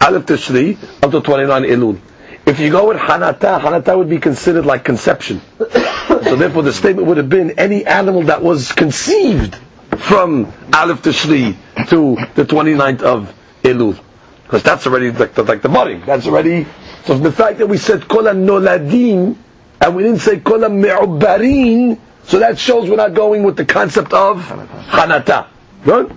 Aleph 0.00 0.26
Tishri 0.26 0.78
up 1.02 1.10
to 1.10 1.20
29 1.20 1.62
Elul. 1.64 1.98
If 2.46 2.58
you 2.60 2.70
go 2.70 2.88
with 2.88 2.96
Hanata, 2.98 3.60
Hanata 3.60 3.96
would 3.96 4.08
be 4.08 4.18
considered 4.18 4.64
like 4.66 4.84
conception. 4.84 5.40
so 5.58 6.36
therefore 6.36 6.62
the 6.62 6.72
statement 6.72 7.06
would 7.08 7.16
have 7.16 7.28
been 7.28 7.58
any 7.58 7.84
animal 7.86 8.22
that 8.24 8.42
was 8.42 8.72
conceived 8.72 9.56
from 9.98 10.52
Aleph 10.74 11.02
Tishri 11.02 11.56
to 11.88 12.16
the 12.34 12.44
29th 12.44 13.02
of 13.02 13.34
Elul. 13.62 13.98
Because 14.44 14.62
that's 14.62 14.86
already 14.86 15.10
like 15.12 15.34
the, 15.34 15.42
like 15.44 15.62
the 15.62 15.68
body. 15.68 15.96
That's 15.98 16.26
already, 16.26 16.66
so 17.04 17.18
the 17.18 17.32
fact 17.32 17.58
that 17.58 17.66
we 17.66 17.78
said 17.78 18.06
Kol 18.08 18.24
Noladim, 18.24 19.36
and 19.80 19.96
we 19.96 20.02
didn't 20.02 20.18
say 20.20 20.40
Kol 20.40 20.68
Me'ubarin, 20.68 21.98
so 22.24 22.38
that 22.38 22.58
shows 22.58 22.88
we're 22.88 22.96
not 22.96 23.14
going 23.14 23.42
with 23.42 23.56
the 23.56 23.64
concept 23.64 24.12
of 24.12 24.38
Hanata. 24.46 25.46
Good? 25.84 26.14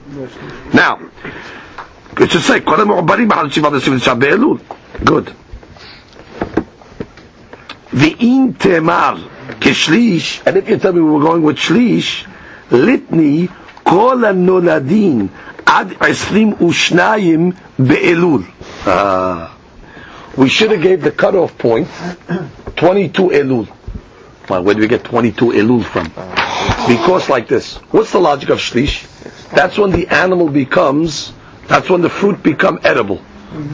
Now, 0.74 1.00
it 2.17 2.32
should 2.32 2.41
say, 2.41 2.60
Kol 2.62 2.86
Me'ubarin 2.86 3.30
b'chal 3.30 3.52
shiva 3.52 3.69
d'shivit 3.69 4.00
shabbe'elul. 4.00 5.06
Good. 5.06 5.34
V'in 7.93 8.54
temar 8.54 9.17
keshlish, 9.60 10.46
and 10.46 10.58
if 10.58 10.67
you 10.67 10.78
tell 10.78 10.93
me 10.93 11.02
we're 11.02 11.22
going 11.22 11.43
with 11.43 11.58
shlish, 11.58 12.26
litni 12.69 13.50
kol 13.84 14.17
noladim 14.17 15.30
ad 15.65 15.96
22 16.00 17.54
be'elul. 17.78 18.46
Ah 18.86 19.52
we 20.38 20.50
should 20.50 20.72
have 20.72 20.82
gave 20.82 21.02
the 21.02 21.12
cutoff 21.12 21.58
point 21.58 21.88
22 22.76 23.22
Elul. 23.30 23.67
Well, 24.50 24.63
where 24.63 24.76
do 24.76 24.82
we 24.82 24.88
get 24.88 25.04
22 25.04 25.46
Elul 25.52 25.84
from? 25.84 26.06
Because 26.88 27.30
like 27.30 27.48
this. 27.48 27.78
What's 27.91 28.12
the 28.12 28.19
logic 28.19 28.50
of 28.50 28.60
Shlish? 28.60 29.08
That's 29.52 29.78
when 29.78 29.91
the 29.91 30.08
animal 30.08 30.50
becomes, 30.50 31.34
that's 31.67 31.89
when 31.89 32.02
the 32.02 32.10
fruit 32.10 32.41
become 32.43 32.80
edible. 32.84 33.22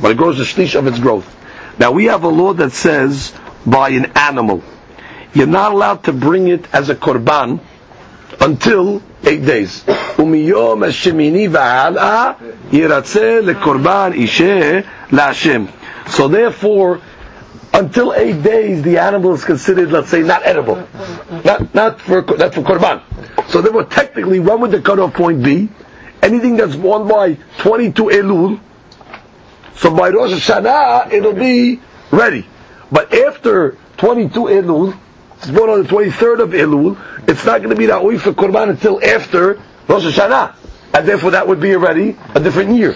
But 0.02 0.12
it 0.12 0.18
grows 0.18 0.38
the 0.38 0.44
Shlish 0.44 0.78
of 0.78 0.86
its 0.88 1.00
growth. 1.00 1.36
Now 1.80 1.92
we 1.92 2.06
have 2.06 2.24
a 2.24 2.28
law 2.28 2.54
that 2.54 2.72
says 2.72 3.34
by 3.66 3.90
an 3.90 4.12
animal. 4.16 4.62
You're 5.34 5.48
not 5.48 5.72
allowed 5.72 6.04
to 6.06 6.14
bring 6.14 6.48
it 6.50 6.66
as 6.74 6.90
a 6.90 6.96
korban 6.96 7.60
until 8.42 9.02
eight 9.26 9.46
days. 9.46 9.84
ומיום 10.20 10.84
השמיני 10.84 11.48
והלאה 11.48 12.32
ירצה 12.72 13.40
לקורבן 13.44 14.12
אישה 14.14 14.80
להשם. 15.12 15.66
So 16.10 16.28
therefore, 16.28 17.02
until 17.74 18.14
eight 18.14 18.42
days, 18.42 18.82
the 18.82 18.98
animal 18.98 19.34
is 19.34 19.46
considered, 19.46 19.92
let's 19.92 20.10
say, 20.10 20.22
not 20.22 20.46
edible, 20.46 20.88
not 21.46 21.74
not 21.74 22.02
for 22.02 22.22
not 22.22 22.54
for 22.54 22.62
korban. 22.62 23.02
So 23.50 23.62
therefore, 23.62 23.86
technically, 23.86 24.40
when 24.40 24.60
would 24.62 24.72
the 24.72 24.82
cutoff 24.82 25.14
point 25.14 25.44
be? 25.44 25.70
Anything 26.22 26.58
that's 26.58 26.76
born 26.76 27.08
by 27.08 27.38
22 27.60 28.04
Elul, 28.06 28.60
so 29.76 29.96
by 29.96 30.10
Rosh 30.10 30.32
Hashanah 30.32 31.14
it'll 31.14 31.34
be 31.34 31.80
ready. 32.12 32.46
But 32.92 33.14
after 33.14 33.78
22 33.98 34.40
Elul, 34.42 35.00
it's 35.38 35.50
born 35.50 35.70
on 35.70 35.84
the 35.84 35.88
23rd 35.88 36.40
of 36.42 36.50
Elul, 36.50 36.98
it's 37.30 37.46
not 37.46 37.62
going 37.62 37.70
to 37.70 37.76
be 37.76 37.88
way 37.88 38.18
for 38.18 38.34
korban 38.34 38.70
until 38.70 39.02
after 39.04 39.62
Rosh 39.88 40.04
Hashanah, 40.04 40.56
and 40.94 41.08
therefore 41.08 41.32
that 41.32 41.48
would 41.48 41.62
be 41.62 41.74
already 41.74 42.18
a 42.36 42.40
different 42.42 42.76
year. 42.76 42.96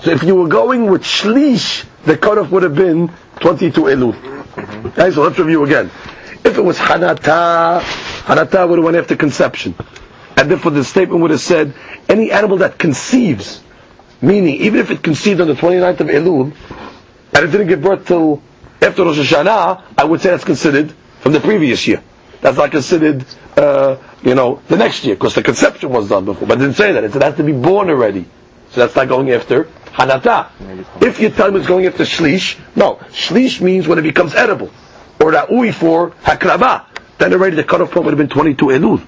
So 0.00 0.10
if 0.10 0.22
you 0.22 0.34
were 0.34 0.48
going 0.48 0.86
with 0.90 1.02
Shlish, 1.02 1.84
the 2.04 2.16
cutoff 2.16 2.50
would 2.50 2.62
have 2.62 2.74
been 2.74 3.10
22 3.40 3.82
Elul. 3.82 4.86
Okay, 4.86 5.10
so 5.10 5.22
let's 5.22 5.38
review 5.38 5.64
again. 5.64 5.86
If 6.44 6.58
it 6.58 6.64
was 6.64 6.78
Hanata, 6.78 7.80
Hanata 7.80 8.68
would 8.68 8.78
have 8.78 8.84
went 8.84 8.96
after 8.96 9.16
conception. 9.16 9.74
And 10.36 10.50
therefore 10.50 10.72
the 10.72 10.84
statement 10.84 11.20
would 11.22 11.30
have 11.30 11.40
said, 11.40 11.74
any 12.08 12.32
animal 12.32 12.58
that 12.58 12.78
conceives, 12.78 13.62
meaning 14.20 14.56
even 14.56 14.80
if 14.80 14.90
it 14.90 15.02
conceived 15.02 15.40
on 15.40 15.48
the 15.48 15.54
29th 15.54 16.00
of 16.00 16.06
Elul, 16.08 16.52
and 17.34 17.44
it 17.44 17.50
didn't 17.50 17.68
give 17.68 17.82
birth 17.82 18.06
till 18.06 18.42
after 18.80 19.04
Rosh 19.04 19.18
Hashanah, 19.18 19.82
I 19.96 20.04
would 20.04 20.20
say 20.20 20.30
that's 20.30 20.44
considered 20.44 20.92
from 21.20 21.32
the 21.32 21.40
previous 21.40 21.86
year. 21.86 22.02
That's 22.40 22.56
not 22.56 22.72
considered, 22.72 23.24
uh, 23.56 23.96
you 24.22 24.34
know, 24.34 24.60
the 24.66 24.76
next 24.76 25.04
year, 25.04 25.14
because 25.14 25.34
the 25.36 25.42
conception 25.44 25.90
was 25.90 26.08
done 26.08 26.24
before. 26.24 26.48
But 26.48 26.58
it 26.58 26.62
didn't 26.62 26.76
say 26.76 26.92
that. 26.92 27.04
It 27.04 27.12
said 27.12 27.22
it 27.22 27.24
has 27.24 27.36
to 27.36 27.44
be 27.44 27.52
born 27.52 27.88
already. 27.88 28.26
So 28.70 28.80
that's 28.80 28.96
not 28.96 29.06
going 29.08 29.30
after 29.30 29.68
Hanata. 29.92 30.48
If 31.02 31.20
your 31.20 31.30
time 31.30 31.56
is 31.56 31.66
going 31.66 31.86
after 31.86 32.04
Shlish, 32.04 32.58
no. 32.76 32.96
Shlish 33.10 33.60
means 33.60 33.86
when 33.86 33.98
it 33.98 34.02
becomes 34.02 34.34
edible. 34.34 34.70
Or 35.20 35.32
Ra'ui 35.32 35.72
for 35.72 36.10
Hakraba. 36.22 36.86
Then 37.18 37.32
already 37.32 37.56
the 37.56 37.64
cutoff 37.64 37.90
point 37.92 38.06
would 38.06 38.12
have 38.12 38.18
been 38.18 38.28
22 38.28 38.66
Elul. 38.66 39.02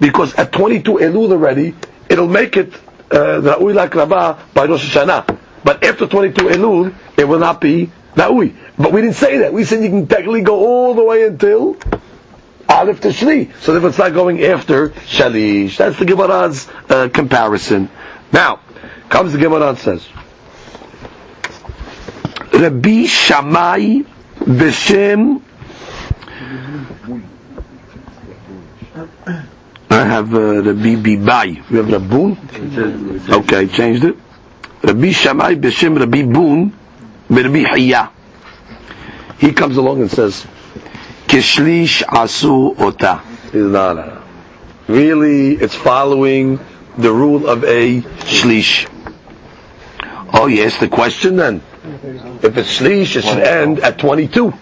Because 0.00 0.34
at 0.34 0.52
22 0.52 0.94
Elul 0.94 1.32
already, 1.32 1.74
it'll 2.08 2.28
make 2.28 2.56
it 2.56 2.72
uh, 3.10 3.40
Ra'ui 3.40 3.74
Lakraba 3.74 4.38
by 4.54 4.66
Rosh 4.66 4.94
Hashanah. 4.94 5.38
But 5.64 5.82
after 5.84 6.06
22 6.06 6.44
Elul, 6.46 6.94
it 7.16 7.24
will 7.26 7.38
not 7.40 7.60
be 7.60 7.90
Ra'ui. 8.14 8.54
But 8.78 8.92
we 8.92 9.00
didn't 9.00 9.16
say 9.16 9.38
that. 9.38 9.52
We 9.52 9.64
said 9.64 9.82
you 9.82 9.88
can 9.90 10.06
technically 10.06 10.42
go 10.42 10.56
all 10.66 10.94
the 10.94 11.04
way 11.04 11.26
until 11.26 11.76
Aleph 12.68 13.00
to 13.00 13.08
Shli. 13.08 13.52
So 13.60 13.74
if 13.76 13.84
it's 13.84 13.98
not 13.98 14.12
going 14.12 14.44
after 14.44 14.90
Shalish. 14.90 15.78
That's 15.78 15.98
the 15.98 16.04
Gemara's 16.04 16.68
uh, 16.88 17.08
comparison. 17.08 17.88
Now, 18.32 18.60
comes 19.08 19.32
the 19.32 19.38
Gemara 19.38 19.70
and 19.70 19.78
says, 19.78 20.06
Rabbi 22.52 23.04
Shammai 23.06 24.02
B'Shem 24.40 25.42
I 29.90 30.04
have 30.04 30.34
uh, 30.34 30.62
Rabbi 30.62 30.96
Bibai. 30.96 31.70
You 31.70 31.76
have 31.78 31.86
Rabbun? 31.86 33.30
Okay, 33.30 33.66
changed 33.68 34.04
it. 34.04 34.16
Rabbi 34.82 35.10
Shammai 35.12 35.54
B'Shem 35.54 35.98
Rabbi 35.98 36.22
Bun 36.22 36.72
Rabbi 37.28 37.64
Hiya. 37.74 38.10
He 39.38 39.52
comes 39.52 39.76
along 39.76 40.00
and 40.00 40.10
says, 40.10 40.46
Kishlish 41.26 42.02
Asu 42.02 42.78
Ota. 42.78 43.22
Really, 44.88 45.54
it's 45.54 45.74
following 45.74 46.58
the 46.96 47.12
rule 47.12 47.48
of 47.48 47.64
a 47.64 48.00
Shlish. 48.00 48.88
Oh, 50.40 50.46
yes, 50.46 50.78
the 50.78 50.88
question 50.88 51.34
then. 51.36 51.62
If 52.42 52.56
it's 52.56 52.78
Shlish, 52.78 53.16
it 53.16 53.22
should 53.24 53.38
end 53.42 53.80
at 53.80 53.98
22. 53.98 54.52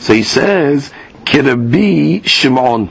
So 0.00 0.12
he 0.12 0.22
says, 0.22 0.92
Kirabi 1.24 2.24
Shimon. 2.26 2.88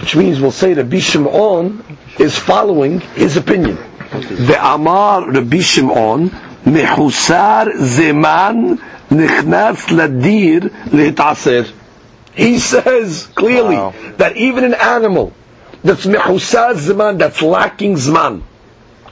Which 0.00 0.16
means 0.16 0.40
we'll 0.40 0.50
say 0.50 0.74
Rabbi 0.74 0.98
Shimon 0.98 1.84
is 2.18 2.36
following 2.36 3.00
his 3.00 3.36
opinion. 3.36 3.76
The 4.10 4.56
Amar 4.60 5.30
Rabbi 5.30 5.58
Shimon, 5.60 6.30
Mehusar 6.64 7.66
Zeman 7.74 8.78
Nichnas 9.10 9.86
Ladir 9.88 10.70
Lehtaser. 10.86 11.70
He 12.34 12.58
says 12.58 13.28
clearly 13.34 13.76
Wow. 13.76 13.94
that 14.16 14.36
even 14.36 14.64
an 14.64 14.74
animal 14.74 15.32
that's 15.84 16.04
Mehusar 16.06 16.74
Zeman, 16.74 17.18
that's 17.18 17.42
lacking 17.42 17.94
Zman. 17.94 18.42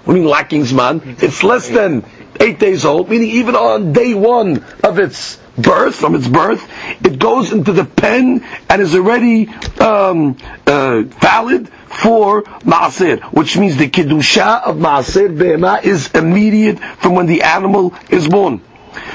What 0.06 0.14
mean 0.14 0.24
lacking 0.24 0.62
Zman? 0.62 1.20
It's 1.20 1.42
less 1.42 1.68
than 1.68 2.04
eight 2.38 2.60
days 2.60 2.84
old, 2.84 3.10
meaning 3.10 3.28
even 3.28 3.56
on 3.56 3.92
day 3.92 4.14
one 4.14 4.64
of 4.84 5.00
its 5.00 5.38
birth, 5.58 5.96
from 5.96 6.14
its 6.14 6.28
birth, 6.28 6.64
it 7.04 7.18
goes 7.18 7.50
into 7.50 7.72
the 7.72 7.84
pen 7.84 8.44
and 8.70 8.80
is 8.80 8.94
already 8.94 9.48
um, 9.80 10.36
uh, 10.64 11.02
valid 11.02 11.68
for 11.68 12.44
Maaser, 12.62 13.20
which 13.32 13.58
means 13.58 13.78
the 13.78 13.90
Kiddusha 13.90 14.62
of 14.62 14.76
Maaser 14.76 15.36
Behemah 15.36 15.82
is 15.82 16.08
immediate 16.12 16.78
from 16.78 17.16
when 17.16 17.26
the 17.26 17.42
animal 17.42 17.92
is 18.08 18.28
born. 18.28 18.60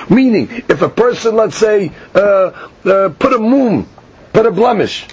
Meaning, 0.10 0.50
if 0.68 0.82
a 0.82 0.90
person, 0.90 1.38
let's 1.38 1.56
say, 1.56 1.94
uh, 2.14 2.20
uh, 2.20 3.10
put 3.18 3.32
a 3.32 3.38
moom, 3.38 3.86
put 4.34 4.46
a 4.46 4.52
blemish 4.52 5.06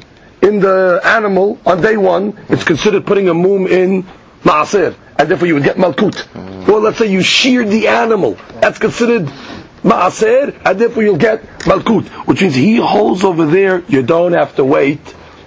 in 0.42 0.58
the 0.58 1.00
animal 1.04 1.56
on 1.64 1.80
day 1.80 1.96
one, 1.96 2.36
it's 2.48 2.64
considered 2.64 3.06
putting 3.06 3.28
a 3.28 3.34
moom 3.34 3.68
in 3.68 4.04
maaser, 4.42 4.96
and 5.18 5.28
therefore 5.28 5.48
you 5.48 5.54
would 5.54 5.64
get 5.64 5.76
malkut. 5.76 6.68
Or 6.68 6.80
let's 6.80 6.98
say 6.98 7.06
you 7.10 7.22
sheared 7.22 7.68
the 7.68 7.88
animal, 7.88 8.36
that's 8.60 8.78
considered 8.78 9.26
maaser, 9.82 10.60
and 10.64 10.78
therefore 10.78 11.02
you'll 11.02 11.16
get 11.16 11.42
malkut. 11.60 12.08
Which 12.26 12.42
means 12.42 12.54
he 12.54 12.76
holds 12.76 13.24
over 13.24 13.46
there, 13.46 13.82
you 13.88 14.02
don't 14.02 14.32
have 14.32 14.56
to 14.56 14.64
wait 14.64 15.00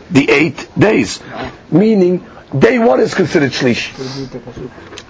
the 0.09 0.29
eight 0.29 0.67
days. 0.77 1.21
Meaning, 1.71 2.25
day 2.57 2.79
one 2.79 2.99
is 2.99 3.13
considered 3.13 3.51
shlish. 3.51 3.91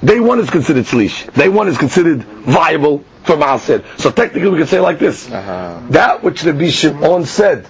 Day 0.04 0.20
one 0.20 0.40
is 0.40 0.50
considered 0.50 0.86
shlish. 0.86 1.32
Day 1.34 1.50
one 1.50 1.68
is 1.68 1.78
considered 1.78 2.24
viable 2.24 3.04
for 3.24 3.36
maaser. 3.36 3.84
So 4.00 4.12
technically 4.12 4.50
we 4.50 4.58
can 4.58 4.68
say 4.68 4.80
like 4.80 5.00
this. 5.00 5.30
Uh-huh. 5.30 5.82
That 5.90 6.24
which 6.24 6.42
the 6.42 6.70
Shimon 6.72 7.26
said, 7.26 7.68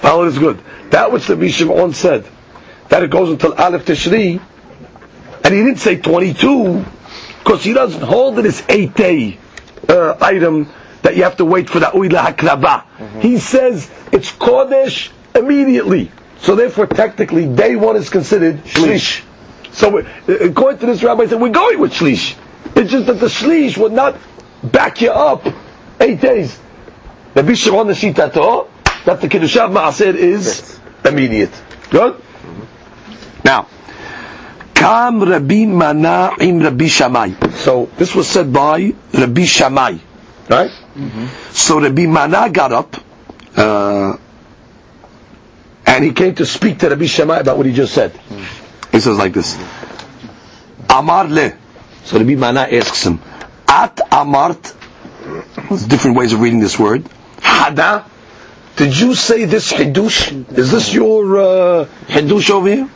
follow 0.00 0.24
is 0.24 0.38
good. 0.38 0.60
That 0.90 1.12
which 1.12 1.26
the 1.26 1.48
Shimon 1.48 1.92
said, 1.92 2.26
that 2.90 3.02
it 3.02 3.10
goes 3.10 3.30
until 3.30 3.54
Aleph 3.54 3.86
Tishri, 3.86 4.40
and 5.44 5.54
he 5.54 5.62
didn't 5.62 5.78
say 5.78 5.96
22, 5.96 6.84
because 7.38 7.64
he 7.64 7.72
doesn't 7.72 8.02
hold 8.02 8.38
it 8.38 8.44
as 8.44 8.62
eight 8.68 8.94
day 8.94 9.38
uh, 9.88 10.16
item 10.20 10.68
that 11.02 11.16
you 11.16 11.22
have 11.22 11.36
to 11.38 11.44
wait 11.44 11.70
for 11.70 11.80
the 11.80 11.86
Uila 11.86 12.34
Hakraba. 12.34 12.84
He 13.22 13.38
says 13.38 13.90
it's 14.12 14.30
Kodesh 14.30 15.10
immediately. 15.34 16.10
So 16.40 16.56
therefore, 16.56 16.86
technically, 16.86 17.46
day 17.46 17.76
one 17.76 17.96
is 17.96 18.10
considered 18.10 18.64
Shlish. 18.64 19.22
So 19.72 19.98
uh, 20.00 20.04
according 20.26 20.80
to 20.80 20.86
this 20.86 21.02
rabbi, 21.02 21.26
said 21.26 21.40
we're 21.40 21.50
going 21.50 21.78
with 21.78 21.92
Shlish. 21.92 22.36
It's 22.76 22.90
just 22.90 23.06
that 23.06 23.14
the 23.20 23.26
Shlish 23.26 23.78
would 23.78 23.92
not 23.92 24.16
back 24.62 25.00
you 25.00 25.10
up 25.10 25.46
eight 26.00 26.20
days. 26.20 26.58
The 27.34 27.42
Bishop 27.42 27.74
on 27.74 27.86
the 27.86 27.92
Shitato, 27.92 28.68
that 29.04 29.20
the 29.20 29.28
Kiddushav 29.28 29.72
Ma'asir 29.72 30.14
is 30.14 30.78
immediate. 31.04 31.50
Good? 31.90 32.20
Now, 33.44 33.66
Kam 34.74 35.20
Rabbi 35.22 35.66
Mana 35.66 36.32
im 36.40 36.60
Rabbi 36.60 36.86
Shammai. 36.86 37.32
So 37.52 37.90
this 37.96 38.14
was 38.14 38.26
said 38.28 38.52
by 38.52 38.94
Rabbi 39.12 39.44
Shammai, 39.44 39.98
right? 40.48 40.70
So 41.52 41.80
Rabbi 41.80 42.06
Mana 42.06 42.48
got 42.50 42.72
up, 42.72 42.96
uh, 43.56 44.16
and 45.86 46.04
he 46.04 46.12
came 46.12 46.34
to 46.36 46.46
speak 46.46 46.78
to 46.78 46.88
Rabbi 46.88 47.06
Shammai 47.06 47.38
about 47.38 47.56
what 47.58 47.66
he 47.66 47.72
just 47.72 47.92
said. 47.92 48.12
He 48.92 49.00
says 49.00 49.18
like 49.18 49.32
this: 49.34 49.56
Amar 50.88 51.24
le. 51.28 51.52
So 52.04 52.18
Rabbi 52.18 52.34
Mana 52.34 52.60
asks 52.60 53.04
him, 53.04 53.20
At 53.68 53.96
amart. 54.10 54.76
There's 55.68 55.84
different 55.86 56.16
ways 56.16 56.32
of 56.32 56.40
reading 56.40 56.60
this 56.60 56.78
word. 56.78 57.04
Hada. 57.38 58.04
Did 58.76 58.98
you 58.98 59.14
say 59.14 59.44
this 59.44 59.70
hidush? 59.72 60.56
Is 60.56 60.70
this 60.70 60.92
your 60.94 61.38
uh, 61.38 61.84
hidush 62.08 62.48
over 62.50 62.68
here? 62.68 62.88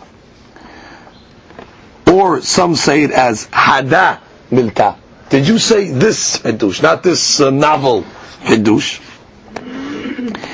Or 2.15 2.41
some 2.43 2.77
say 2.77 3.03
it 3.03 3.11
as 3.11 3.49
hada 3.49 4.21
milta. 4.49 4.97
Did 5.31 5.49
you 5.49 5.59
say 5.59 5.91
this 5.91 6.39
hidush, 6.39 6.81
not 6.81 7.03
this 7.03 7.41
uh, 7.41 7.51
novel 7.51 8.05
hidush? 8.43 9.01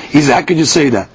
He 0.09 0.21
said, 0.21 0.33
how 0.33 0.41
could 0.41 0.57
you 0.57 0.65
say 0.65 0.89
that? 0.89 1.07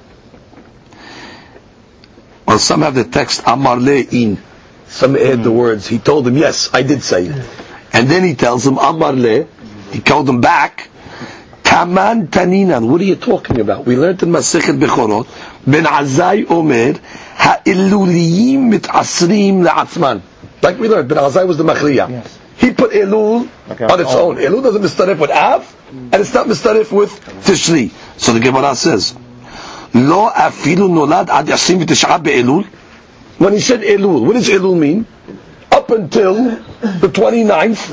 Well, 2.47 2.61
some 2.61 2.83
have 2.83 2.95
the 2.95 3.03
text 3.03 3.43
amar 3.45 3.77
in. 3.81 4.39
Some 4.87 5.17
add 5.17 5.43
the 5.43 5.51
words. 5.51 5.89
He 5.89 5.99
told 5.99 6.29
him, 6.29 6.37
yes, 6.37 6.71
I 6.73 6.85
did 6.85 7.03
say 7.03 7.27
it. 7.27 7.47
And 7.93 8.07
then 8.09 8.23
he 8.23 8.37
tells 8.37 8.65
him 8.65 8.79
amar. 8.79 9.15
He 9.91 10.01
called 10.01 10.29
him 10.29 10.41
back. 10.41 10.89
Taman 11.65 12.29
taninan. 12.29 12.89
What 12.89 13.01
are 13.01 13.05
you 13.05 13.17
talking 13.17 13.59
about? 13.59 13.85
We 13.85 13.97
learned 13.97 14.23
in 14.23 14.29
Masechet 14.31 14.79
Bechorot. 14.79 15.27
Ben 15.67 15.83
Azai 15.87 16.49
Omer. 16.49 17.01
Ha'iluliyim 17.35 18.71
mit'asrim 18.73 19.67
la'atzman. 19.67 20.23
Like 20.63 20.79
we 20.79 20.89
learned, 20.89 21.09
Ben 21.09 21.19
Azai 21.19 21.47
was 21.47 21.59
the 21.59 21.65
Machriya. 21.65 22.09
Yes. 22.11 22.39
He 22.57 22.73
put 22.73 22.93
Elul 22.93 23.49
Okay. 23.71 23.85
on 23.85 24.01
its 24.01 24.11
Oh. 24.15 24.31
own. 24.31 24.37
Elul 24.37 24.63
doesn't 24.63 24.83
mistarif 24.83 25.19
with 25.19 25.31
Av, 25.31 25.65
and 25.91 26.15
it's 26.15 26.33
not 26.33 26.47
mistarif 26.47 26.91
with 26.91 27.13
Tishri. 27.45 27.91
So 28.17 28.33
the 28.33 28.41
Gemara 28.41 28.75
says, 28.75 29.15
Lo 29.95 30.31
afilu 30.31 30.89
nolad 30.89 31.29
ad 31.29 31.47
yasim 31.47 31.83
v'tish'a 31.85 32.23
be'elul. 32.23 32.65
When 33.39 33.53
he 33.53 33.61
said 33.61 33.81
Elul, 33.83 34.25
what 34.25 34.33
does 34.35 34.49
Elul 34.49 34.77
mean? 34.79 35.07
Up 35.71 35.91
until 35.91 36.35
the 36.35 37.09
29th 37.09 37.91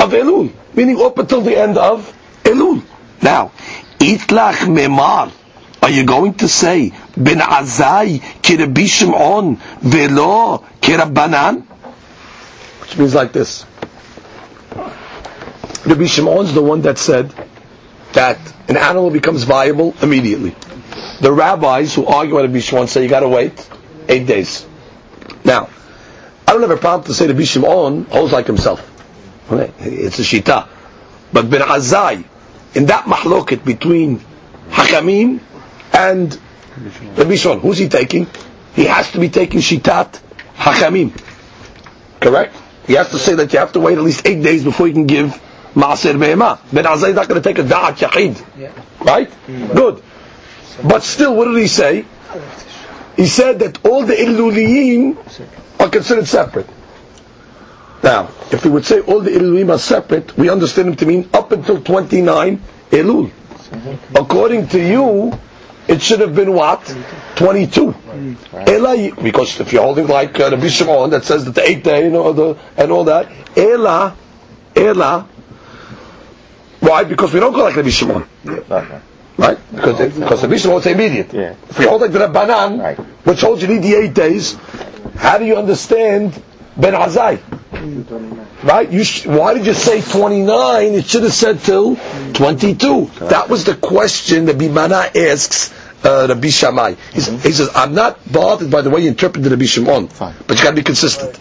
of 0.00 0.10
Elul. 0.12 0.50
Meaning 0.74 1.00
up 1.00 1.18
until 1.18 1.40
the 1.42 1.56
end 1.56 1.78
of 1.78 2.12
Elul. 2.42 2.82
Now, 3.22 3.52
itlach 4.00 4.66
memar. 4.66 5.30
Are 5.82 5.90
you 5.90 6.04
going 6.04 6.34
to 6.34 6.48
say 6.48 6.92
ben 7.16 7.38
azai 7.38 8.20
kirabi 8.42 8.86
shimon 8.88 9.56
velo 9.80 10.64
kirabanan? 10.80 11.62
Which 12.86 12.98
means 12.98 13.14
like 13.14 13.32
this. 13.32 13.66
Rabbi 15.84 16.06
Shimon's 16.06 16.52
the 16.52 16.62
one 16.62 16.82
that 16.82 16.98
said 16.98 17.32
that 18.12 18.38
an 18.68 18.76
animal 18.76 19.10
becomes 19.10 19.44
viable 19.44 19.94
immediately. 20.02 20.54
The 21.20 21.32
rabbis 21.32 21.94
who 21.94 22.06
argue 22.06 22.34
with 22.36 22.46
Rabbi 22.46 22.60
Shimon 22.60 22.88
say 22.88 23.02
you 23.02 23.08
got 23.08 23.20
to 23.20 23.28
wait 23.28 23.68
eight 24.08 24.26
days. 24.26 24.66
Now, 25.44 25.68
I 26.46 26.52
don't 26.52 26.62
have 26.62 26.70
a 26.70 26.76
problem 26.76 27.06
to 27.06 27.14
say 27.14 27.26
Rabbi 27.26 27.44
Shimon 27.44 28.04
holds 28.04 28.32
like 28.32 28.46
himself. 28.46 28.80
It's 29.50 30.18
a 30.18 30.22
shita. 30.22 30.68
But 31.32 31.50
Ben 31.50 31.60
Azai, 31.60 32.24
in 32.74 32.86
that 32.86 33.04
mahloket 33.04 33.64
between 33.64 34.20
Hakamim 34.70 35.40
and 35.92 36.38
Rabbi 37.16 37.36
Shimon, 37.36 37.60
who's 37.60 37.78
he 37.78 37.88
taking? 37.88 38.26
He 38.74 38.84
has 38.84 39.10
to 39.12 39.20
be 39.20 39.28
taking 39.28 39.60
shitat 39.60 40.20
Hakamim. 40.56 41.12
Correct? 42.20 42.54
He 42.86 42.94
has 42.94 43.10
to 43.10 43.18
say 43.18 43.34
that 43.34 43.52
you 43.52 43.58
have 43.58 43.72
to 43.72 43.80
wait 43.80 43.98
at 43.98 44.04
least 44.04 44.26
eight 44.26 44.42
days 44.42 44.62
before 44.64 44.86
you 44.86 44.92
can 44.94 45.06
give 45.06 45.40
Ma'aser 45.74 46.18
Be'ema. 46.18 46.58
Ben 46.72 46.84
Azai 46.84 47.10
is 47.10 47.14
not 47.16 47.28
going 47.28 47.40
to 47.42 47.46
take 47.48 47.58
a 47.58 47.62
Da'at 47.68 47.96
Yachid. 47.98 48.44
Right? 49.04 49.30
Mm. 49.46 49.74
Good. 49.74 50.02
But 50.84 51.02
still, 51.02 51.34
what 51.36 51.46
did 51.46 51.56
he 51.58 51.68
say? 51.68 52.04
He 53.16 53.26
said 53.26 53.58
that 53.60 53.84
all 53.84 54.04
the 54.04 54.14
Iluliyim 54.14 55.16
are 55.80 55.88
considered 55.88 56.26
separate. 56.28 56.68
Now, 58.02 58.28
if 58.52 58.64
we 58.64 58.70
would 58.70 58.84
say 58.84 59.00
all 59.00 59.20
the 59.20 59.30
Iluliyim 59.30 59.70
are 59.74 59.78
separate, 59.78 60.36
we 60.36 60.48
understand 60.50 60.88
him 60.88 60.96
to 60.96 61.06
mean 61.06 61.28
up 61.32 61.50
until 61.52 61.80
29 61.82 62.60
Elul. 62.90 63.30
According 64.14 64.68
to 64.68 64.78
you, 64.80 65.36
it 65.88 66.00
should 66.02 66.20
have 66.20 66.34
been 66.34 66.52
what? 66.52 66.84
22. 67.36 67.94
Ela, 68.52 69.10
because 69.22 69.60
if 69.60 69.72
you're 69.72 69.82
holding 69.82 70.06
like 70.06 70.38
uh, 70.40 70.50
Rabbi 70.50 70.68
Shimon 70.68 71.10
that 71.10 71.24
says 71.24 71.44
that 71.44 71.54
the 71.54 71.68
eighth 71.68 71.84
day 71.84 72.06
and 72.06 72.16
all, 72.16 72.32
the, 72.32 72.56
and 72.76 72.90
all 72.92 73.04
that, 73.04 73.30
Ela, 73.56 74.16
Ela, 74.74 75.28
why? 76.80 77.04
Because 77.04 77.32
we 77.32 77.40
don't 77.40 77.52
go 77.52 77.64
like 77.64 77.76
Rabbi 77.76 77.90
Shimon. 77.90 78.26
Okay. 78.46 79.00
Right? 79.38 79.58
Because, 79.74 80.00
it, 80.00 80.14
because 80.18 80.42
Rabbi 80.42 80.56
Shimon 80.56 80.74
was 80.76 80.86
immediate. 80.86 81.32
Yeah. 81.32 81.54
If 81.68 81.78
you 81.78 81.88
hold 81.88 82.00
like 82.02 82.12
the 82.12 82.20
Rabbanan, 82.20 82.80
Right. 82.82 82.98
which 82.98 83.40
holds 83.40 83.62
you 83.62 83.68
need 83.68 83.82
the 83.82 83.94
eight 83.94 84.14
days, 84.14 84.56
how 85.16 85.38
do 85.38 85.44
you 85.44 85.56
understand 85.56 86.40
Ben 86.76 86.94
Azai? 86.94 87.40
Right? 88.62 88.90
You 88.90 89.04
sh- 89.04 89.26
why 89.26 89.54
did 89.54 89.66
you 89.66 89.74
say 89.74 90.00
29? 90.00 90.92
It 90.94 91.06
should 91.06 91.22
have 91.24 91.32
said 91.34 91.60
till 91.60 91.96
22. 92.32 93.06
That 93.28 93.48
was 93.48 93.64
the 93.64 93.74
question 93.74 94.46
that 94.46 94.56
Bimana 94.56 95.14
asks 95.14 95.72
uh, 96.06 96.26
Rabbi 96.28 96.48
Shammai. 96.48 96.94
He, 97.12 97.20
says- 97.20 97.34
mm-hmm. 97.34 97.46
he 97.48 97.52
says, 97.52 97.70
I'm 97.74 97.94
not 97.94 98.20
bothered 98.30 98.70
by 98.70 98.82
the 98.82 98.90
way 98.90 99.02
you 99.02 99.08
interpreted 99.08 99.50
Rabbi 99.50 99.64
Shimon, 99.66 100.08
Fine. 100.08 100.34
but 100.46 100.56
you 100.56 100.62
got 100.62 100.70
to 100.70 100.76
be 100.76 100.82
consistent. 100.82 101.38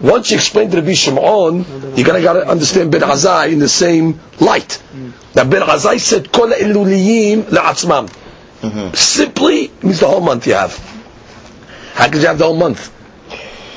Once 0.00 0.30
you 0.30 0.36
explain 0.36 0.70
the 0.70 0.76
Rabbi 0.76 0.92
Shimon, 0.94 1.64
you 1.96 2.04
gotta 2.04 2.22
gotta 2.22 2.46
understand 2.48 2.92
Ben 2.92 3.00
Azai 3.00 3.52
in 3.52 3.58
the 3.58 3.68
same 3.68 4.20
light. 4.38 4.80
Mm. 4.94 5.12
Now 5.34 5.44
Ben 5.44 5.62
Azai 5.62 5.98
said, 5.98 6.30
"Kol 6.30 6.50
iluliyim 6.50 7.42
la'atzmam." 7.44 8.08
Mm-hmm. 8.62 8.94
Simply 8.94 9.72
means 9.82 10.00
the 10.00 10.06
whole 10.08 10.20
month 10.20 10.46
you 10.46 10.54
have. 10.54 10.76
How 11.94 12.08
could 12.08 12.20
you 12.22 12.28
have 12.28 12.38
the 12.38 12.44
whole 12.44 12.56
month? 12.56 12.94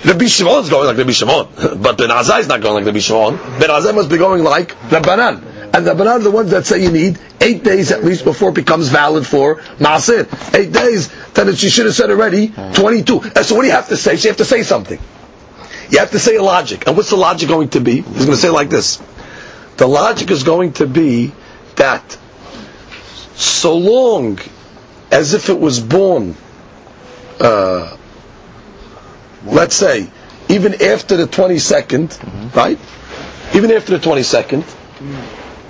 Rabbi 0.05 0.25
Shimon's 0.25 0.69
going 0.69 0.87
like 0.87 0.97
Rabbi 0.97 1.11
Shimon, 1.11 1.47
but 1.81 1.97
Ben 1.97 2.09
Azai 2.09 2.41
is 2.41 2.47
not 2.47 2.61
going 2.61 2.75
like 2.75 2.85
Rabbi 2.85 2.99
Shimon. 2.99 3.37
Ben 3.59 3.69
Azai 3.69 3.93
must 3.95 4.09
be 4.09 4.17
going 4.17 4.43
like 4.43 4.69
Rabbanan. 4.89 5.50
And 5.73 5.85
the 5.87 5.91
Rabbanan 5.93 6.07
are 6.07 6.19
the 6.19 6.31
ones 6.31 6.51
that 6.51 6.65
say 6.65 6.81
you 6.83 6.91
need 6.91 7.17
eight 7.39 7.63
days 7.63 7.91
at 7.91 8.03
least 8.03 8.25
before 8.25 8.49
it 8.49 8.55
becomes 8.55 8.89
valid 8.89 9.25
for 9.25 9.55
Maasir. 9.79 10.27
Eight 10.53 10.73
days, 10.73 11.09
then 11.33 11.53
she 11.55 11.69
should 11.69 11.85
have 11.85 11.95
said 11.95 12.09
already 12.09 12.49
22. 12.73 13.21
And 13.35 13.45
so 13.45 13.55
what 13.55 13.61
do 13.61 13.67
you 13.67 13.73
have 13.73 13.87
to 13.87 13.95
say? 13.97 14.17
So 14.17 14.23
you 14.25 14.29
have 14.31 14.37
to 14.37 14.45
say 14.45 14.63
something. 14.63 14.99
You 15.89 15.99
have 15.99 16.11
to 16.11 16.19
say 16.19 16.35
a 16.35 16.43
logic. 16.43 16.87
And 16.87 16.97
what's 16.97 17.09
the 17.09 17.15
logic 17.15 17.47
going 17.47 17.69
to 17.69 17.79
be? 17.79 18.01
He's 18.01 18.25
going 18.25 18.31
to 18.31 18.37
say 18.37 18.49
like 18.49 18.69
this. 18.69 19.01
The 19.77 19.87
logic 19.87 20.29
is 20.29 20.43
going 20.43 20.73
to 20.73 20.87
be 20.87 21.31
that 21.75 22.17
so 23.35 23.75
long 23.75 24.39
as 25.11 25.33
if 25.33 25.49
it 25.49 25.59
was 25.59 25.79
born, 25.79 26.35
uh, 27.39 27.95
let's 29.45 29.75
say, 29.75 30.09
even 30.49 30.81
after 30.81 31.15
the 31.17 31.25
22nd, 31.27 32.55
right? 32.55 32.77
Even 33.55 33.71
after 33.71 33.97
the 33.97 34.09
22nd, 34.09 34.63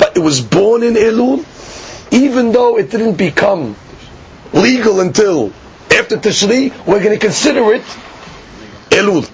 but 0.02 0.18
it 0.18 0.20
was 0.20 0.42
born 0.42 0.82
in 0.82 0.96
Elul, 0.96 1.46
even 2.12 2.52
though 2.52 2.80
it 2.80 2.90
didn't 2.90 3.18
become 3.18 3.76
legal 4.52 5.00
until 5.00 5.54
after 5.92 6.18
Tishri, 6.18 6.72
we're 6.88 7.04
going 7.04 7.18
to 7.18 7.24
consider 7.24 7.72
it 7.76 7.84
Elul. 8.90 9.30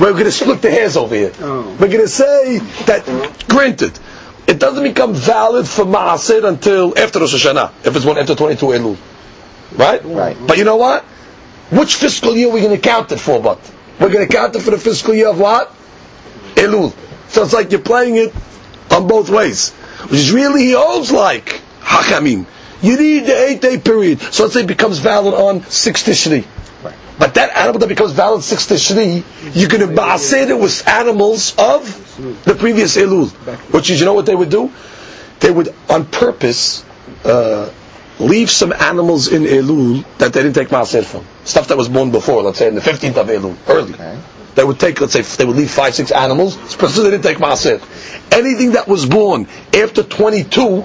We're 0.00 0.12
going 0.12 0.24
to 0.26 0.30
split 0.30 0.62
the 0.62 0.70
hairs 0.70 0.96
over 0.96 1.16
here. 1.16 1.32
Oh. 1.40 1.62
We're 1.80 1.88
going 1.88 2.02
to 2.02 2.08
say 2.08 2.58
that, 2.86 3.04
granted, 3.48 3.98
it 4.46 4.60
doesn't 4.60 4.84
become 4.84 5.14
valid 5.14 5.66
for 5.66 5.84
Maaser 5.84 6.44
until 6.44 6.96
after 6.96 7.18
Rosh 7.18 7.34
Hashanah, 7.34 7.72
if 7.84 7.96
it's 7.96 8.04
one 8.04 8.18
after 8.18 8.36
22 8.36 8.66
Elul. 8.66 8.96
Right? 9.76 10.00
Right. 10.04 10.36
But 10.46 10.58
you 10.58 10.64
know 10.64 10.76
what? 10.76 11.02
Which 11.72 11.96
fiscal 11.96 12.36
year 12.36 12.50
are 12.50 12.52
we 12.52 12.60
going 12.60 12.76
to 12.76 12.80
count 12.80 13.10
it 13.10 13.18
for, 13.18 13.42
but? 13.42 13.58
We're 13.98 14.12
going 14.12 14.28
to 14.28 14.32
count 14.32 14.54
it 14.54 14.60
for 14.60 14.70
the 14.70 14.78
fiscal 14.78 15.12
year 15.12 15.28
of 15.28 15.40
what? 15.40 15.74
Elul. 16.54 16.94
So 17.30 17.42
it's 17.42 17.52
like 17.52 17.72
you're 17.72 17.80
playing 17.80 18.14
it 18.14 18.32
on 18.92 19.06
both 19.06 19.30
ways. 19.30 19.70
Which 20.04 20.20
is 20.20 20.32
really, 20.32 20.62
he 20.66 20.72
holds 20.72 21.10
like 21.10 21.60
Hakamim. 21.80 22.46
You 22.82 22.96
need 22.98 23.20
the 23.26 23.36
eight 23.48 23.60
day 23.60 23.78
period. 23.78 24.20
So 24.20 24.42
let's 24.42 24.54
say 24.54 24.62
it 24.62 24.66
becomes 24.66 24.98
valid 24.98 25.34
on 25.34 25.62
6 25.64 26.02
Tishri. 26.02 26.44
Right. 26.82 26.94
But 27.18 27.34
that 27.34 27.56
animal 27.56 27.78
that 27.80 27.88
becomes 27.88 28.12
valid 28.12 28.42
6 28.42 28.66
Tishri, 28.66 29.22
going 29.68 29.88
to 29.88 29.94
ba'asir 29.94 30.48
it 30.48 30.58
with 30.58 30.86
animals 30.88 31.54
of 31.58 31.84
the 32.44 32.54
previous 32.54 32.96
Elul. 32.96 33.30
Which 33.72 33.88
is, 33.90 34.00
you 34.00 34.06
know 34.06 34.14
what 34.14 34.26
they 34.26 34.34
would 34.34 34.50
do? 34.50 34.70
They 35.40 35.50
would, 35.52 35.72
on 35.88 36.06
purpose, 36.06 36.84
uh, 37.24 37.70
leave 38.18 38.50
some 38.50 38.72
animals 38.72 39.28
in 39.32 39.42
Elul 39.44 40.04
that 40.18 40.32
they 40.32 40.42
didn't 40.42 40.54
take 40.56 40.68
Maaser 40.68 41.04
from. 41.04 41.24
Stuff 41.44 41.68
that 41.68 41.76
was 41.76 41.88
born 41.88 42.10
before, 42.10 42.42
let's 42.42 42.58
say 42.58 42.68
in 42.68 42.74
the 42.74 42.80
15th 42.80 43.16
of 43.16 43.28
Elul, 43.28 43.56
early. 43.68 43.94
Okay. 43.94 44.18
They 44.54 44.64
would 44.64 44.78
take, 44.78 45.00
let's 45.00 45.14
say, 45.14 45.22
they 45.22 45.44
would 45.44 45.56
leave 45.56 45.70
five, 45.70 45.94
six 45.94 46.10
animals, 46.10 46.56
especially 46.56 47.04
they 47.04 47.10
didn't 47.12 47.24
take 47.24 47.38
Maaser. 47.38 47.80
Anything 48.32 48.72
that 48.72 48.86
was 48.86 49.06
born 49.06 49.46
after 49.74 50.02
22, 50.02 50.84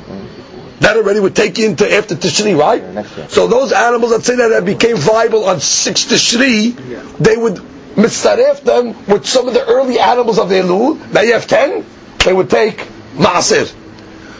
that 0.80 0.96
already 0.96 1.20
would 1.20 1.36
take 1.36 1.58
you 1.58 1.68
into 1.68 1.92
after 1.92 2.16
Tishri, 2.16 2.58
right? 2.58 2.82
So 3.30 3.48
those 3.48 3.72
animals, 3.74 4.12
let's 4.12 4.26
say 4.26 4.36
that, 4.36 4.50
that 4.50 4.66
became 4.66 4.96
viable 4.96 5.46
on 5.46 5.60
6 5.60 6.06
Tishri, 6.06 6.76
they 7.18 7.36
would 7.36 7.56
mitzaref 7.96 8.62
them 8.62 9.06
with 9.08 9.26
some 9.26 9.48
of 9.48 9.54
the 9.54 9.66
early 9.66 10.00
animals 10.00 10.40
of 10.40 10.50
the 10.50 10.56
Elul. 10.56 11.12
Now 11.12 11.22
you 11.22 11.34
have 11.34 11.48
10, 11.48 11.84
they 12.24 12.32
would 12.32 12.50
take 12.50 12.78
Maaser. 13.16 13.74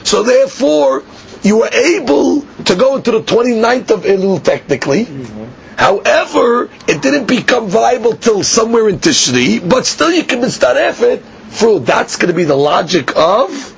So 0.06 0.24
therefore, 0.24 1.04
you 1.44 1.58
were 1.58 1.70
able 1.74 2.42
to 2.66 2.76
go 2.76 2.96
into 2.98 3.12
the 3.12 3.22
29th 3.22 3.92
of 3.92 4.04
Elul 4.04 4.42
technically. 4.44 5.06
Mm-hmm. 5.06 5.47
However, 5.78 6.70
it 6.88 7.02
didn't 7.04 7.28
become 7.28 7.68
viable 7.70 8.14
till 8.14 8.44
somewhere 8.44 8.90
in 8.90 8.98
Tishri, 8.98 9.68
but 9.68 9.86
still 9.86 10.12
you 10.12 10.24
can 10.24 10.42
mitzaref 10.42 11.02
it 11.04 11.24
through. 11.50 11.80
That's 11.80 12.16
going 12.18 12.30
to 12.30 12.36
be 12.36 12.46
the 12.46 12.56
logic 12.56 13.16
of 13.16 13.76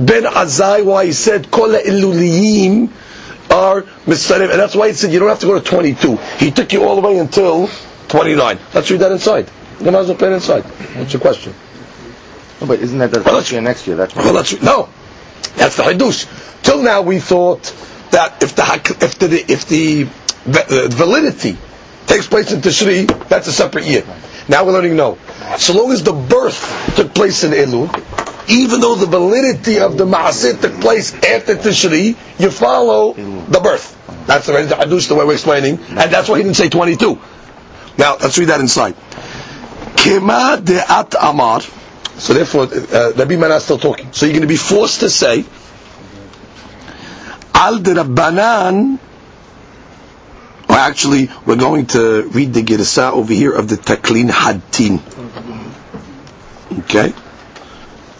Ben 0.00 0.24
Azai, 0.24 0.84
why 0.84 1.06
he 1.06 1.12
said, 1.12 1.50
Kol 1.50 1.68
Eluliyim 1.68 2.90
are 3.50 3.82
mitzaref. 4.06 4.50
And 4.50 4.58
that's 4.58 4.74
why 4.74 4.88
he 4.88 4.94
said 4.94 5.12
you 5.12 5.18
don't 5.18 5.28
have 5.28 5.40
to 5.40 5.46
go 5.46 5.58
to 5.58 5.64
22. 5.64 6.16
He 6.38 6.50
took 6.50 6.72
you 6.72 6.84
all 6.84 6.96
the 6.96 7.02
way 7.06 7.18
until 7.18 7.68
29. 8.08 8.58
Let's 8.74 8.90
read 8.90 9.00
that 9.00 9.12
inside. 9.12 9.50
You 9.80 9.90
might 9.90 10.00
as 10.00 10.08
well 10.08 10.16
play 10.16 10.28
it 10.30 10.34
inside. 10.34 10.62
What's 10.62 11.12
your 11.12 11.20
question? 11.20 11.54
No, 12.62 12.66
but 12.66 12.80
isn't 12.80 12.98
that 12.98 13.10
the 13.10 13.22
Well, 13.22 13.42
year 13.42 13.60
next 13.60 13.86
year? 13.86 13.96
That's 13.96 14.14
Well, 14.14 14.32
that's 14.32 14.62
no. 14.62 14.88
That's 15.56 15.76
the 15.76 15.82
hadush. 15.82 16.62
Till 16.62 16.82
now, 16.82 17.02
we 17.02 17.18
thought 17.20 17.64
that 18.10 18.42
if 18.42 18.54
the 18.54 18.96
if 19.00 19.18
the 19.18 19.52
if 19.52 19.66
the 19.68 20.06
validity 20.44 21.56
takes 22.06 22.26
place 22.26 22.52
in 22.52 22.60
Tishri, 22.60 23.06
that's 23.28 23.46
a 23.48 23.52
separate 23.52 23.84
year. 23.84 24.04
Now 24.48 24.64
we're 24.64 24.72
learning 24.72 24.96
no. 24.96 25.18
So 25.58 25.72
long 25.74 25.92
as 25.92 26.02
the 26.02 26.12
birth 26.12 26.94
took 26.96 27.14
place 27.14 27.44
in 27.44 27.52
Elul, 27.52 27.88
even 28.48 28.80
though 28.80 28.96
the 28.96 29.06
validity 29.06 29.78
of 29.78 29.96
the 29.96 30.04
Maaser 30.04 30.60
took 30.60 30.80
place 30.80 31.14
after 31.14 31.54
Tishri, 31.56 32.16
you 32.40 32.50
follow 32.50 33.12
the 33.14 33.60
birth. 33.60 33.98
That's 34.26 34.46
the 34.46 34.52
hadush, 34.52 35.08
the 35.08 35.14
way 35.14 35.24
we're 35.24 35.34
explaining, 35.34 35.78
and 35.90 36.10
that's 36.12 36.28
why 36.28 36.38
he 36.38 36.42
didn't 36.44 36.56
say 36.56 36.68
22. 36.68 37.18
Now 37.98 38.16
let's 38.20 38.38
read 38.38 38.48
that 38.48 38.60
inside. 38.60 38.94
Kema 39.96 40.56
de'at 40.58 41.14
amar. 41.20 41.60
So 42.18 42.34
therefore, 42.34 42.64
uh, 42.72 43.12
Rabbi 43.16 43.36
Mana 43.36 43.56
is 43.56 43.64
still 43.64 43.78
talking. 43.78 44.12
So 44.12 44.26
you're 44.26 44.32
going 44.34 44.42
to 44.42 44.46
be 44.48 44.56
forced 44.56 45.00
to 45.00 45.10
say, 45.10 45.44
Al 47.54 47.78
de 47.78 47.94
Rabbanan, 47.94 48.98
well, 50.72 50.80
actually, 50.80 51.28
we're 51.44 51.56
going 51.56 51.84
to 51.88 52.22
read 52.32 52.54
the 52.54 52.62
Girsa 52.62 53.12
over 53.12 53.30
here 53.34 53.52
of 53.52 53.68
the 53.68 53.76
Taklin 53.76 54.30
Hadtin. 54.30 55.00
Okay? 56.78 57.12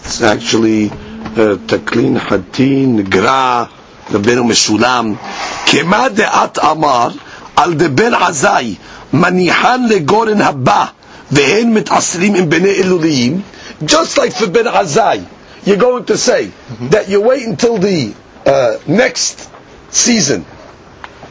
It's 0.01 0.21
actually 0.21 0.91
uh, 0.91 1.57
Taklin 1.65 2.19
Hadtin, 2.19 3.09
Gra, 3.09 3.71
ben 4.11 4.39
Meshulam. 4.45 5.17
Kema 5.65 6.11
de'at 6.11 6.59
amar 6.63 7.15
al 7.57 7.73
deben 7.73 8.13
azai 8.13 8.77
manihan 9.13 9.89
legoren 9.89 10.43
haba 10.43 10.93
vehin 11.33 11.73
mit 11.73 11.87
aslim 11.89 12.37
im 12.37 12.51
bene 12.51 12.69
eluliyim 12.69 13.43
just 13.87 14.19
like 14.19 14.33
for 14.35 14.49
ben 14.49 14.67
azai 14.67 15.25
you're 15.65 15.79
going 15.79 16.05
to 16.05 16.19
say 16.19 16.49
mm-hmm. 16.49 16.89
that 16.89 17.09
you 17.09 17.23
wait 17.23 17.47
until 17.47 17.79
the 17.79 18.15
uh, 18.45 18.77
next 18.87 19.49
season 19.91 20.45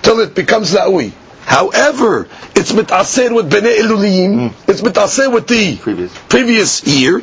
till 0.01 0.19
it 0.19 0.35
becomes 0.35 0.73
La'ui. 0.73 1.11
However, 1.45 2.27
it's 2.55 2.71
mitaser 2.71 3.33
with 3.33 3.51
Bnei 3.51 3.77
Eluliyim, 3.79 4.53
it's 4.67 4.81
mitaser 4.81 5.31
with 5.33 5.47
the 5.47 5.77
Previous. 5.77 6.11
previous 6.29 6.83
year, 6.85 7.21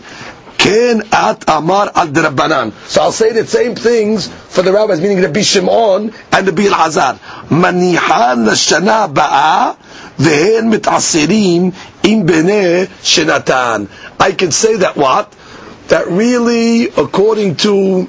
Ken 0.59 1.03
at 1.13 1.45
Amar 1.49 1.91
al 1.95 2.09
Rabbanan. 2.09 2.73
So 2.89 3.01
I'll 3.03 3.13
say 3.13 3.33
the 3.33 3.47
same 3.47 3.77
things 3.77 4.27
for 4.29 4.63
the 4.63 4.73
rabbis, 4.73 5.01
meaning 5.01 5.23
Rabbi 5.23 5.43
Shimon 5.43 6.13
and 6.33 6.47
the 6.49 6.53
Rabbi 6.53 6.65
Elazar. 6.65 7.19
Manihan 7.49 8.45
l'shana 8.45 9.13
ba'a 9.13 9.77
v'hen 10.19 10.73
mit'asirim 10.75 11.73
im 12.03 12.27
bnei 12.27 12.87
shenatan. 13.03 13.89
I 14.19 14.33
can 14.33 14.51
say 14.51 14.77
that 14.79 14.97
what? 14.97 15.33
That 15.89 16.09
really, 16.09 16.89
according 16.89 17.57
to 17.65 18.09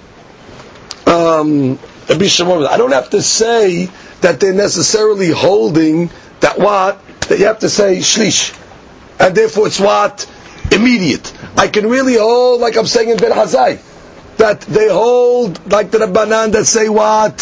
um, 1.05 1.77
Rabbi 2.09 2.25
Shimon, 2.25 2.65
I 2.65 2.77
don't 2.77 2.91
have 2.93 3.11
to 3.11 3.21
say 3.21 3.89
that 4.21 4.39
they're 4.39 4.53
necessarily 4.53 5.29
holding 5.29 6.09
that 6.41 6.57
what? 6.57 6.99
That 7.27 7.39
you 7.39 7.45
have 7.45 7.59
to 7.59 7.69
say 7.69 7.97
shlish. 7.97 8.55
And 9.19 9.35
therefore 9.35 9.67
it's 9.67 9.79
what? 9.79 10.29
Immediate. 10.71 11.33
I 11.57 11.67
can 11.67 11.87
really 11.87 12.15
hold, 12.17 12.61
like 12.61 12.77
I'm 12.77 12.85
saying 12.85 13.09
in 13.09 13.17
Ben 13.17 13.31
Azai, 13.31 13.81
that 14.37 14.61
they 14.61 14.87
hold 14.89 15.71
like 15.71 15.91
the 15.91 15.99
Rabbanan 15.99 16.53
that 16.53 16.65
say 16.65 16.89
what? 16.89 17.37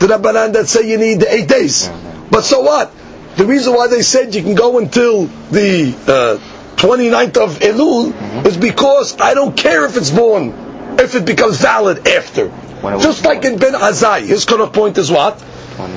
The 0.00 0.06
Rabbanan 0.06 0.52
that 0.54 0.68
say 0.68 0.88
you 0.90 0.98
need 0.98 1.22
eight 1.24 1.48
days. 1.48 1.88
But 2.30 2.42
so 2.42 2.60
what? 2.60 2.92
The 3.36 3.44
reason 3.44 3.74
why 3.74 3.88
they 3.88 4.02
said 4.02 4.34
you 4.34 4.42
can 4.42 4.54
go 4.54 4.78
until 4.78 5.26
the 5.50 5.94
uh, 6.08 6.76
29th 6.76 7.36
of 7.36 7.58
Elul 7.60 8.46
is 8.46 8.56
because 8.56 9.18
I 9.20 9.34
don't 9.34 9.56
care 9.56 9.84
if 9.86 9.96
it's 9.96 10.10
born, 10.10 10.50
if 10.98 11.14
it 11.14 11.24
becomes 11.24 11.60
valid 11.60 12.06
after. 12.08 12.48
When 12.48 12.94
it 12.94 12.96
was 12.96 13.04
Just 13.04 13.24
like 13.24 13.44
in 13.44 13.58
Ben 13.58 13.74
Azai, 13.74 14.26
his 14.26 14.44
current 14.44 14.72
point 14.72 14.98
is 14.98 15.10
what? 15.10 15.42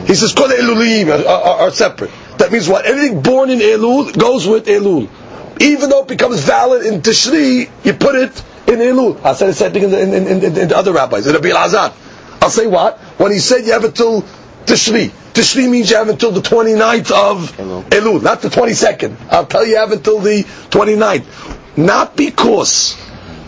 He 0.05 0.15
says, 0.15 0.33
Kol 0.33 0.47
Elulim 0.49 1.07
are, 1.07 1.27
are, 1.27 1.59
are 1.61 1.71
separate. 1.71 2.11
That 2.37 2.51
means 2.51 2.67
what? 2.67 2.85
Anything 2.85 3.21
born 3.21 3.49
in 3.49 3.59
Elul 3.59 4.17
goes 4.17 4.47
with 4.47 4.65
Elul. 4.65 5.09
Even 5.61 5.89
though 5.89 6.01
it 6.03 6.07
becomes 6.07 6.41
valid 6.43 6.85
in 6.85 7.01
Tishri, 7.01 7.69
you 7.83 7.93
put 7.93 8.15
it 8.15 8.43
in 8.67 8.79
Elul. 8.79 9.23
I 9.23 9.33
said 9.33 9.47
the 9.47 9.53
same 9.53 9.71
thing 9.71 9.83
in 9.83 9.91
the, 9.91 10.01
in, 10.01 10.13
in, 10.13 10.43
in, 10.43 10.67
the 10.69 10.77
other 10.77 10.91
rabbis, 10.93 11.27
in 11.27 11.33
Rabbi 11.33 11.49
Azad. 11.49 11.93
I'll 12.41 12.49
say 12.49 12.67
what? 12.67 12.97
When 13.17 13.31
he 13.31 13.39
said 13.39 13.65
you 13.65 13.73
have 13.73 13.83
it 13.83 13.95
till 13.95 14.21
Tishri. 14.65 15.09
Tishri 15.33 15.69
means 15.69 15.89
you 15.91 15.97
have 15.97 16.09
until 16.09 16.31
the 16.31 16.41
29th 16.41 17.11
of 17.11 17.57
Elul. 17.57 17.83
Elul, 17.89 18.23
not 18.23 18.41
the 18.41 18.49
22nd. 18.49 19.15
I'll 19.29 19.45
tell 19.45 19.65
you 19.65 19.71
you 19.71 19.77
have 19.77 19.91
until 19.91 20.19
the 20.19 20.43
29th. 20.43 21.77
Not 21.77 22.15
because, 22.17 22.97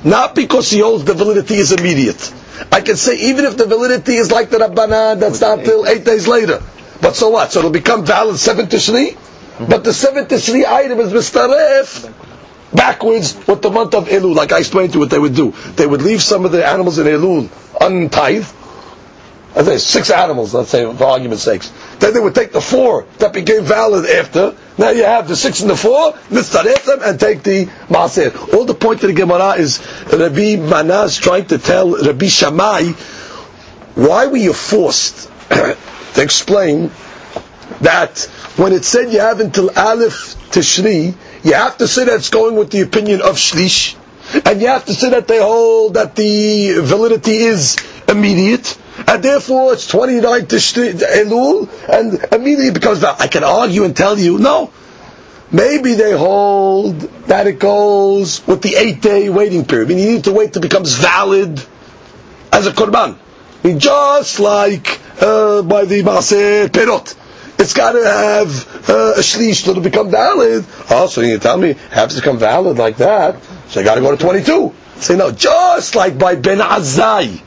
not 0.03 0.36
because 0.36 0.69
he 0.71 0.79
holds 0.79 1.03
the 1.03 1.13
validity 1.13 1.55
is 1.55 1.71
immediate. 1.71 2.34
I 2.72 2.82
can 2.82 2.95
say 2.95 3.16
even 3.18 3.45
if 3.45 3.58
the 3.58 3.66
validity 3.66 4.16
is 4.16 4.32
like 4.32 4.49
the 4.49 4.58
Rabbanan, 4.58 5.20
that's 5.20 5.41
not 5.41 5.60
till 5.64 5.86
eight 5.88 6.06
days 6.06 6.28
later. 6.28 6.62
But 7.02 7.16
so 7.16 7.30
what? 7.30 7.52
So 7.52 7.60
it'll 7.60 7.72
become 7.72 8.06
valid 8.06 8.38
7 8.38 8.68
Tishri, 8.68 9.18
but 9.68 9.84
the 9.84 9.93
7 9.93 10.26
Tishri 10.26 10.66
item 10.66 10.99
is 10.99 11.12
mistaref 11.12 12.12
backwards 12.74 13.36
with 13.47 13.62
the 13.62 13.70
month 13.70 13.93
of 13.95 14.08
Elul, 14.08 14.36
like 14.36 14.52
I 14.52 14.60
explained 14.60 14.93
to 14.93 14.97
you 14.97 14.99
what 15.02 15.10
they 15.10 15.20
would 15.20 15.36
do. 15.36 15.52
They 15.76 15.86
would 15.88 16.02
leave 16.02 16.22
some 16.22 16.45
of 16.45 16.52
the 16.52 16.66
animals 16.66 16.97
in 16.99 17.08
Elul 17.08 17.49
untithed, 17.82 18.54
Think 19.54 19.80
six 19.80 20.10
animals, 20.10 20.54
let's 20.54 20.70
say, 20.70 20.84
for 20.95 21.04
argument's 21.06 21.43
sakes. 21.43 21.72
Then 21.99 22.14
they 22.14 22.20
would 22.20 22.34
take 22.34 22.52
the 22.54 22.62
four 22.62 23.06
that 23.20 23.34
became 23.34 23.64
valid 23.64 24.06
after. 24.10 24.56
Now 24.78 24.89
you 24.91 25.04
have 25.04 25.28
the 25.28 25.36
six 25.36 25.62
and 25.62 25.70
the 25.70 25.76
four, 25.76 26.14
mitzaref 26.30 26.86
them, 26.86 26.99
and 27.04 27.20
take 27.20 27.43
the 27.43 27.66
maaser. 27.89 28.54
All 28.54 28.64
the 28.66 28.74
point 28.74 29.04
of 29.04 29.10
the 29.10 29.14
Gemara 29.14 29.52
is 29.54 29.80
Rabbi 30.12 30.56
Manaz 30.56 31.20
trying 31.20 31.45
to 31.47 31.58
tell 31.58 31.91
Rabbi 32.02 32.28
Shammai, 32.28 32.91
why 33.95 34.28
were 34.28 34.38
you 34.38 34.54
forced 34.54 35.30
to 35.49 35.78
explain 36.22 36.89
that 37.82 38.20
when 38.56 38.72
it 38.74 38.86
said 38.86 39.12
you 39.12 39.20
have 39.20 39.39
until 39.41 39.70
Aleph 39.78 40.36
Tishri, 40.52 41.14
you 41.43 41.54
have 41.54 41.78
to 41.78 41.88
say 41.88 42.06
that 42.06 42.16
it's 42.16 42.30
going 42.30 42.56
with 42.56 42.72
the 42.72 42.82
opinion 42.82 43.22
of 43.22 43.36
Shlish, 43.36 43.95
and 44.45 44.62
you 44.62 44.68
have 44.68 44.86
to 44.86 44.93
say 44.93 45.10
that 45.10 45.28
they 45.28 45.39
hold 45.39 45.95
that 45.95 46.16
the 46.16 46.80
validity 46.82 47.36
is 47.38 47.76
immediate, 48.08 48.78
and 49.12 49.22
therefore 49.22 49.74
it's 49.74 49.88
29 49.88 50.45
Tishri 50.45 50.93
Elul, 50.93 51.68
and 51.89 52.14
immediately 52.34 52.68
it 52.68 52.74
becomes 52.74 52.99
valid. 52.99 53.20
I 53.20 53.28
can 53.28 53.43
argue 53.43 53.84
and 53.84 53.93
tell 53.95 54.18
you, 54.18 54.38
no. 54.38 54.72
Maybe 55.51 55.95
they 55.95 56.14
hold 56.18 56.97
that 57.28 57.45
it 57.45 57.59
goes 57.59 58.47
with 58.47 58.62
the 58.62 58.76
eight 58.78 59.01
day 59.01 59.28
waiting 59.30 59.66
period. 59.66 59.88
I 59.88 59.89
mean, 59.89 59.97
you 59.97 60.12
need 60.14 60.24
to 60.24 60.32
wait 60.32 60.53
till 60.53 60.62
it 60.62 60.70
becomes 60.70 60.93
valid 60.93 61.59
as 62.53 62.68
a 62.68 62.72
korban. 62.72 63.18
I 63.62 63.68
mean, 63.68 63.80
just 63.80 64.39
like 64.39 65.01
uh, 65.22 65.62
by 65.64 65.84
the 65.84 66.03
Maaseh 66.03 66.68
Perot. 66.70 67.18
It's 67.59 67.74
got 67.74 67.91
to 67.91 68.03
have 68.05 68.89
uh, 68.89 69.14
a 69.18 69.20
shlish 69.20 69.66
to 69.66 69.80
become 69.82 70.09
valid. 70.09 70.66
Oh, 70.89 71.07
so 71.07 71.20
you 71.20 71.38
tell 71.38 71.57
me 71.57 71.72
it 71.72 71.78
has 71.91 72.16
to 72.16 72.22
become 72.22 72.39
valid 72.39 72.78
like 72.78 72.95
that. 72.97 73.43
So 73.68 73.82
I 73.82 73.84
got 73.84 73.95
to 73.95 74.01
go 74.01 74.12
to 74.12 74.18
22. 74.18 74.74
Say 74.95 75.18
no, 75.18 75.32
just 75.32 75.95
like 75.95 76.18
by 76.18 76.36
Ben 76.36 76.59
Azai. 76.59 77.41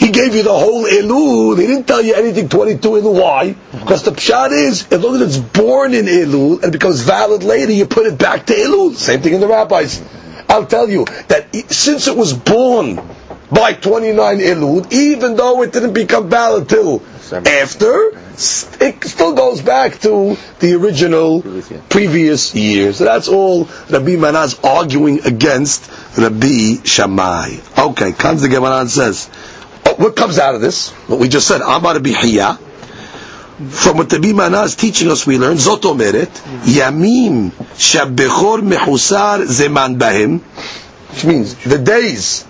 He 0.00 0.10
gave 0.10 0.34
you 0.34 0.42
the 0.42 0.52
whole 0.52 0.84
Elul. 0.86 1.60
He 1.60 1.66
didn't 1.66 1.86
tell 1.86 2.00
you 2.00 2.14
anything 2.14 2.48
22 2.48 2.88
Elul. 2.88 3.20
Why? 3.20 3.54
Because 3.72 4.02
the 4.02 4.12
pshat 4.12 4.50
is, 4.50 4.90
as 4.90 4.98
long 4.98 5.16
as 5.16 5.20
it's 5.20 5.36
born 5.36 5.92
in 5.92 6.06
Elul 6.06 6.62
and 6.62 6.72
becomes 6.72 7.02
valid 7.02 7.42
later, 7.42 7.70
you 7.70 7.84
put 7.84 8.06
it 8.06 8.18
back 8.18 8.46
to 8.46 8.54
Elul. 8.54 8.94
Same 8.94 9.20
thing 9.20 9.34
in 9.34 9.42
the 9.42 9.46
rabbis. 9.46 10.02
I'll 10.48 10.64
tell 10.64 10.88
you 10.88 11.04
that 11.28 11.54
since 11.70 12.08
it 12.08 12.16
was 12.16 12.32
born 12.32 12.98
by 13.52 13.74
29 13.74 14.38
Elul, 14.38 14.90
even 14.90 15.36
though 15.36 15.62
it 15.62 15.72
didn't 15.72 15.92
become 15.92 16.30
valid 16.30 16.66
till 16.68 17.02
after, 17.32 18.12
it 18.80 19.04
still 19.04 19.34
goes 19.34 19.60
back 19.60 19.98
to 20.00 20.36
the 20.60 20.74
original 20.74 21.42
previous 21.88 22.54
year. 22.54 22.92
So 22.92 23.04
that's 23.04 23.28
all 23.28 23.64
Rabbi 23.90 24.16
Manaz 24.16 24.58
arguing 24.64 25.20
against 25.24 25.90
Rabbi 26.16 26.82
Shammai. 26.84 27.56
Okay, 27.78 28.12
comes 28.12 28.42
the 28.42 28.48
Gemara 28.48 28.80
and 28.80 28.90
says, 28.90 29.28
oh, 29.90 30.02
what 30.02 30.16
comes 30.16 30.38
out 30.38 30.54
of 30.54 30.60
this? 30.60 30.90
What 31.08 31.18
we 31.20 31.28
just 31.28 31.46
said, 31.48 31.60
Amar 31.60 31.94
Bihiyah. 31.96 32.58
From 33.68 33.98
what 33.98 34.08
the 34.08 34.16
Manaz 34.16 34.64
is 34.66 34.76
teaching 34.76 35.10
us, 35.10 35.26
we 35.26 35.36
learn, 35.36 35.56
Zot 35.56 35.82
Omeret, 35.82 36.28
Yamim 36.64 37.50
Shabbechor 37.50 38.60
Mehusar 38.66 39.44
Zeman 39.44 39.98
Bahim, 39.98 40.40
which 41.10 41.24
means 41.26 41.54
the 41.64 41.76
days 41.78 42.46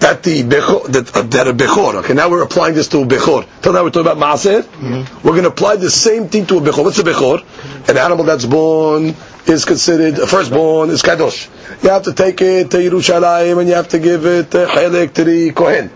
that 0.00 0.22
the 0.22 0.42
bechor, 0.42 0.86
that, 0.86 1.14
uh, 1.16 1.22
that 1.22 1.46
a 1.46 1.52
bechor. 1.52 1.94
Okay, 1.96 2.14
now 2.14 2.28
we're 2.30 2.42
applying 2.42 2.74
this 2.74 2.88
to 2.88 2.98
a 3.02 3.04
bechor. 3.06 3.46
Till 3.62 3.72
now 3.74 3.84
we're 3.84 3.90
talking 3.90 4.10
about 4.10 4.16
maaser. 4.16 4.62
Mm-hmm. 4.62 5.16
We're 5.26 5.32
going 5.32 5.44
to 5.44 5.50
apply 5.50 5.76
the 5.76 5.90
same 5.90 6.28
thing 6.28 6.46
to 6.46 6.56
a 6.58 6.60
bechor. 6.60 6.82
What's 6.82 6.98
a 6.98 7.02
bechor? 7.02 7.88
An 7.88 7.96
animal 7.98 8.24
that's 8.24 8.46
born 8.46 9.14
is 9.46 9.64
considered 9.64 10.18
a 10.18 10.26
firstborn 10.26 10.90
is 10.90 11.02
kadosh. 11.02 11.48
You 11.82 11.90
have 11.90 12.04
to 12.04 12.12
take 12.14 12.40
it 12.40 12.70
to 12.70 12.78
Yerushalayim 12.78 13.58
and 13.58 13.68
you 13.68 13.74
have 13.74 13.88
to 13.88 13.98
give 13.98 14.24
it 14.26 14.54
uh, 14.54 14.68
chelek 14.68 15.12
to 15.14 15.24
the 15.24 15.50
kohen. 15.52 15.90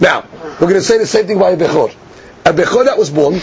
Now 0.00 0.22
we're 0.58 0.68
going 0.68 0.74
to 0.74 0.82
say 0.82 0.98
the 0.98 1.06
same 1.06 1.26
thing 1.26 1.38
by 1.38 1.50
a 1.50 1.56
bechor. 1.56 1.94
A 2.44 2.52
bechor 2.52 2.84
that 2.86 2.96
was 2.98 3.10
born. 3.10 3.34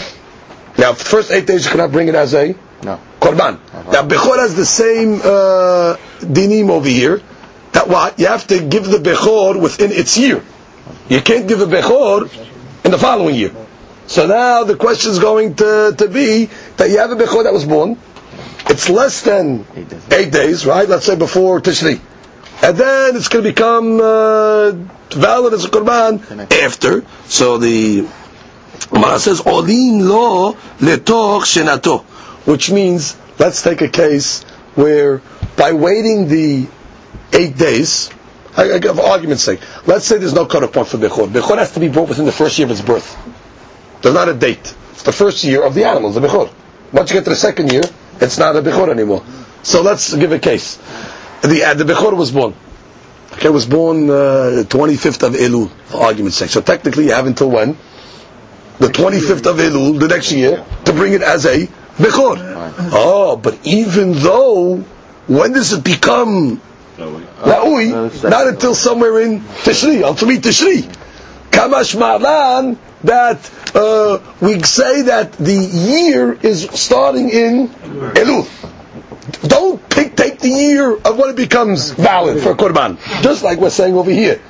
Now, 0.76 0.92
the 0.92 1.04
first 1.04 1.30
eight 1.30 1.46
days 1.46 1.64
you 1.64 1.70
cannot 1.70 1.92
bring 1.92 2.08
it 2.08 2.14
as 2.14 2.34
a 2.34 2.54
No. 2.82 3.00
korban. 3.20 3.54
Uh-huh. 3.56 3.90
Now, 3.92 4.02
bechor 4.06 4.38
has 4.38 4.54
the 4.54 4.66
same 4.66 5.14
uh, 5.20 5.96
dinim 6.20 6.70
over 6.70 6.88
here. 6.88 7.20
That 7.72 7.88
what 7.88 8.18
you 8.18 8.26
have 8.26 8.46
to 8.48 8.60
give 8.60 8.86
the 8.86 8.98
bechor 8.98 9.60
within 9.60 9.92
its 9.92 10.16
year. 10.16 10.42
You 11.08 11.20
can't 11.20 11.46
give 11.48 11.60
a 11.60 11.66
bechor 11.66 12.28
in 12.84 12.90
the 12.90 12.98
following 12.98 13.34
year. 13.34 13.52
So 14.06 14.26
now 14.26 14.64
the 14.64 14.74
question 14.76 15.10
is 15.12 15.18
going 15.18 15.54
to, 15.56 15.94
to 15.98 16.08
be 16.08 16.46
that 16.78 16.88
you 16.90 16.98
have 16.98 17.10
a 17.10 17.16
bechor 17.16 17.44
that 17.44 17.52
was 17.52 17.64
born. 17.66 17.98
It's 18.70 18.88
less 18.88 19.22
than 19.22 19.66
Eight 19.76 19.88
days. 19.88 20.02
eight 20.12 20.32
days, 20.32 20.66
right? 20.66 20.88
Let's 20.88 21.04
say 21.06 21.16
before 21.16 21.60
Tishri. 21.60 22.00
And 22.62 22.76
then 22.76 23.16
it's 23.16 23.28
going 23.28 23.44
to 23.44 23.50
become 23.50 24.00
uh, 24.00 24.72
valid 25.10 25.54
as 25.54 25.64
a 25.64 25.68
korban 25.68 26.20
after. 26.64 27.04
So 27.26 27.58
the 27.58 28.08
Gemara 28.90 29.18
says, 29.18 29.40
Olin 29.46 30.08
lo 30.08 30.54
letoch 30.80 31.42
shenato. 31.44 32.02
Which 32.46 32.70
means, 32.70 33.16
let's 33.38 33.62
take 33.62 33.80
a 33.82 33.88
case 33.88 34.42
where 34.74 35.22
by 35.56 35.72
waiting 35.72 36.28
the 36.28 36.66
eight 37.32 37.56
days, 37.56 38.10
I, 38.56 38.74
I, 38.74 38.80
for 38.80 39.02
argument's 39.02 39.44
sake, 39.44 39.60
let's 39.86 40.06
say 40.06 40.18
there's 40.18 40.34
no 40.34 40.46
cutoff 40.46 40.72
point 40.72 40.88
for 40.88 40.96
Bechor. 40.98 41.28
Bechor 41.28 41.58
has 41.58 41.72
to 41.72 41.80
be 41.80 41.88
brought 41.88 42.08
within 42.08 42.24
the 42.26 42.32
first 42.32 42.58
year 42.58 42.66
of 42.66 42.72
its 42.72 42.80
birth. 42.80 43.16
There's 44.02 44.14
not 44.14 44.28
a 44.28 44.34
date. 44.34 44.74
It's 44.92 45.02
the 45.02 45.12
first 45.12 45.44
year 45.44 45.62
of 45.64 45.74
the 45.74 45.84
animals, 45.84 46.14
the 46.16 46.20
Bechor. 46.22 46.50
Once 46.92 47.10
you 47.10 47.14
get 47.14 47.24
to 47.24 47.30
the 47.30 47.36
second 47.36 47.70
year, 47.72 47.82
it's 48.20 48.38
not 48.38 48.56
a 48.56 48.62
Bechor 48.62 48.88
anymore. 48.88 49.24
So 49.62 49.82
let's 49.82 50.14
give 50.14 50.32
a 50.32 50.38
case. 50.38 50.78
The, 51.42 51.64
uh, 51.64 51.74
the 51.74 51.84
Bechor 51.84 52.16
was 52.16 52.30
born. 52.30 52.54
Okay, 53.34 53.48
was 53.50 53.66
born 53.66 54.08
uh, 54.10 54.64
25th 54.66 55.22
of 55.26 55.34
Elul, 55.34 55.70
for 55.86 56.02
argument's 56.02 56.36
sake. 56.38 56.50
So 56.50 56.60
technically 56.60 57.04
you 57.06 57.12
have 57.12 57.26
until 57.26 57.50
when? 57.50 57.76
The 58.78 58.88
25th 58.88 59.46
of 59.46 59.56
Elul, 59.56 60.00
the 60.00 60.08
next 60.08 60.32
year, 60.32 60.64
to 60.84 60.92
bring 60.92 61.12
it 61.12 61.22
as 61.22 61.46
a 61.46 61.66
Bechor. 61.98 62.36
Oh, 62.92 63.36
but 63.36 63.58
even 63.64 64.12
though, 64.14 64.76
when 65.26 65.52
does 65.52 65.72
it 65.72 65.84
become 65.84 66.60
Ra'ui, 66.98 68.24
not 68.28 68.48
until 68.48 68.74
somewhere 68.74 69.20
in 69.20 69.40
Tishri, 69.40 70.02
Tumi 70.16 70.38
Tishri. 70.38 70.82
Kamash 71.50 71.94
Ma'lan, 71.96 72.76
that 73.04 73.50
uh, 73.74 74.18
we 74.40 74.60
say 74.62 75.02
that 75.02 75.32
the 75.34 75.54
year 75.54 76.32
is 76.32 76.64
starting 76.72 77.30
in 77.30 77.68
Elul. 77.68 78.46
Don't 79.47 79.87
pick, 79.89 80.15
take 80.15 80.39
the 80.39 80.49
year 80.49 80.91
of 80.93 81.17
when 81.17 81.29
it 81.29 81.35
becomes 81.35 81.91
valid 81.91 82.41
for 82.41 82.55
Korban. 82.55 82.97
Just 83.21 83.43
like 83.43 83.59
we're 83.59 83.69
saying 83.69 83.95
over 83.95 84.11
here. 84.11 84.41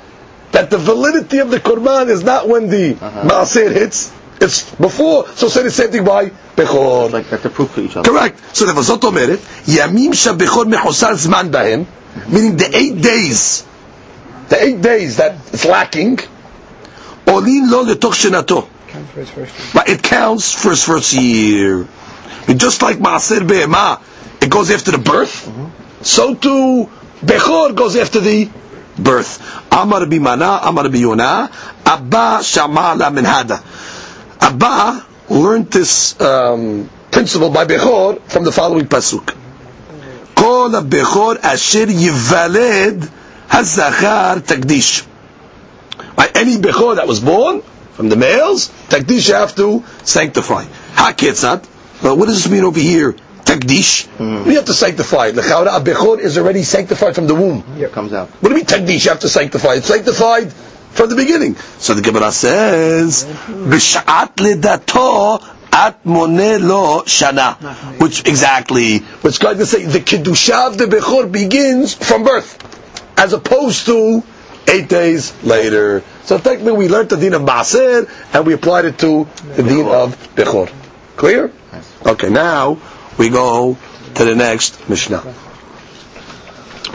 That 0.52 0.70
the 0.70 0.78
validity 0.78 1.38
of 1.38 1.50
the 1.50 1.58
Korban 1.58 2.08
is 2.08 2.22
not 2.22 2.48
when 2.48 2.68
the 2.68 2.94
Ma'asir 2.94 3.72
hits, 3.72 4.12
it's 4.40 4.70
before. 4.76 5.28
So 5.30 5.48
say 5.48 5.62
the 5.62 5.70
same 5.70 5.90
thing 5.90 6.04
by 6.04 6.30
Bechor. 6.56 7.10
Like 7.10 7.28
that's 7.28 7.44
a 7.44 7.50
proof 7.50 7.70
for 7.72 7.80
each 7.80 7.96
other. 7.96 8.08
Correct. 8.08 8.40
So 8.56 8.66
the 8.66 8.80
זאת 8.82 9.04
אומרת, 9.04 9.38
ימים 9.68 10.14
שהבכור 10.14 10.64
מחוסר 10.64 11.14
זמן 11.14 11.50
בהם, 11.50 11.84
meaning 12.28 12.56
the 12.56 12.74
eight 12.76 13.00
days, 13.00 13.64
the 14.48 14.62
eight 14.62 14.80
days 14.82 15.16
that 15.16 15.34
it's 15.52 15.64
lacking, 15.64 16.20
עולים 17.24 17.66
לו 17.70 17.84
לתוך 17.84 18.14
שנתו. 18.14 18.66
But 19.74 19.88
it 19.88 20.02
counts 20.02 20.52
for 20.52 20.70
his 20.70 20.84
first 20.84 21.12
year. 21.14 21.86
And 22.46 22.60
just 22.60 22.80
like 22.82 22.98
Maaser 22.98 23.42
Be'ema, 23.46 23.98
it 24.41 24.49
goes 24.49 24.71
after 24.71 24.91
the 24.91 24.97
birth, 24.97 25.49
so 26.01 26.33
too 26.35 26.89
Bechor 27.21 27.75
goes 27.75 27.95
after 27.97 28.19
the 28.19 28.49
birth. 28.97 29.39
Amar 29.71 30.01
bimana, 30.05 30.59
Amar 30.63 30.85
biyona, 30.85 31.49
Abba 31.85 32.43
Shama 32.43 32.95
la 32.97 33.09
min. 33.09 33.25
Abba 33.25 35.05
learned 35.29 35.69
this 35.71 36.19
um, 36.21 36.89
principle 37.11 37.49
by 37.49 37.65
Bechor 37.65 38.21
from 38.23 38.43
the 38.45 38.51
following 38.51 38.85
pasuk. 38.85 39.35
Kol 40.35 40.69
Bechor 40.69 41.37
asher 41.43 41.87
yivaled 41.87 43.09
hazachar 43.49 44.39
takdish. 44.39 45.05
By 46.15 46.29
any 46.35 46.55
Bechor 46.57 46.95
that 46.95 47.07
was 47.07 47.19
born 47.19 47.61
from 47.93 48.07
the 48.09 48.15
males, 48.15 48.69
takdish 48.87 49.27
you 49.27 49.35
have 49.35 49.55
to 49.55 49.83
sanctify. 50.03 50.63
Haketzat. 50.93 51.67
But 52.01 52.17
what 52.17 52.27
does 52.27 52.43
this 52.43 52.51
mean 52.51 52.63
over 52.63 52.79
here? 52.79 53.15
Takdish. 53.49 54.07
You 54.19 54.55
have 54.55 54.65
to 54.65 54.73
sanctify. 54.73 55.29
L'chaura, 55.33 55.75
a 55.75 55.81
Bechor 55.81 56.19
is 56.19 56.37
already 56.37 56.61
sanctified 56.63 57.15
from 57.15 57.25
the 57.25 57.33
womb. 57.33 57.63
It 57.77 57.91
comes 57.91 58.13
out. 58.13 58.29
What 58.29 58.49
do 58.49 58.49
you 58.49 58.55
mean 58.57 58.65
takdish? 58.65 59.05
You 59.05 59.09
have 59.11 59.21
to 59.21 59.29
sanctify. 59.29 59.75
It's 59.75 59.87
sanctified 59.87 60.53
from 60.53 61.09
the 61.09 61.15
beginning. 61.15 61.55
So 61.79 61.93
the 61.95 62.01
Gemara 62.01 62.31
says, 62.31 63.25
"B'sha'at 63.25 64.35
ledato 64.35 65.41
at 65.71 65.99
lo 66.05 67.01
shana," 67.05 67.99
which 67.99 68.27
exactly, 68.27 68.99
what's 69.21 69.39
going 69.39 69.57
to 69.57 69.65
say 69.65 69.85
the 69.85 69.99
kedusha 69.99 70.67
of 70.67 70.77
the 70.77 70.85
bechor 70.85 71.31
begins 71.31 71.93
from 71.95 72.23
birth, 72.23 72.57
as 73.17 73.33
opposed 73.33 73.85
to 73.87 74.21
eight 74.67 74.89
days 74.89 75.33
later. 75.43 76.03
So 76.23 76.37
technically, 76.37 76.73
we 76.73 76.87
learned 76.87 77.09
the 77.09 77.17
din 77.17 77.33
of 77.33 77.41
maaser 77.41 78.07
and 78.33 78.45
we 78.45 78.53
applied 78.53 78.85
it 78.85 78.99
to 78.99 79.27
the 79.55 79.63
din 79.63 79.87
of 79.87 80.15
bechor. 80.35 80.71
Clear? 81.15 81.51
Okay. 82.05 82.29
Now 82.29 82.77
we 83.18 83.28
go 83.28 83.76
to 84.14 84.24
the 84.24 84.34
next 84.34 84.88
mishnah. 84.88 85.22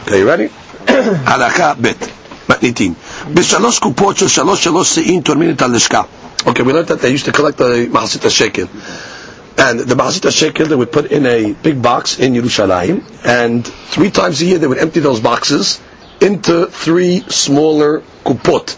Okay, 0.03 0.19
you 0.19 0.27
ready? 0.29 0.49
הלכה 1.25 1.73
ב' 1.81 1.91
מתניתין. 2.49 2.93
בשלוש 3.33 3.79
קופות 3.79 4.17
של 4.17 4.27
שלוש 4.27 4.63
שלוש 4.63 4.95
שאים 4.95 5.21
תורמים 5.21 5.49
את 5.51 5.61
הלשכה. 5.61 6.01
Okay, 6.45 6.61
we 6.63 6.71
learned 6.73 6.87
that 6.87 7.01
they 7.01 7.09
used 7.09 7.25
to 7.25 7.31
collect 7.31 7.57
the 7.57 7.87
מחצית 7.91 8.25
השקל. 8.25 8.65
And 9.57 9.79
the 9.79 9.95
מחצית 9.95 10.25
השקל 10.25 10.65
they 10.65 10.75
would 10.75 10.91
put 10.91 11.05
in 11.11 11.25
a 11.25 11.53
big 11.63 11.81
box 11.81 12.19
in 12.19 12.33
Yerushalayim, 12.33 13.01
and 13.25 13.67
three 13.91 14.09
times 14.11 14.41
a 14.41 14.45
year 14.45 14.57
they 14.57 14.67
would 14.67 14.77
empty 14.79 14.99
those 14.99 15.19
boxes 15.19 15.79
into 16.21 16.65
three 16.67 17.23
smaller 17.29 18.01
kupot. 18.25 18.75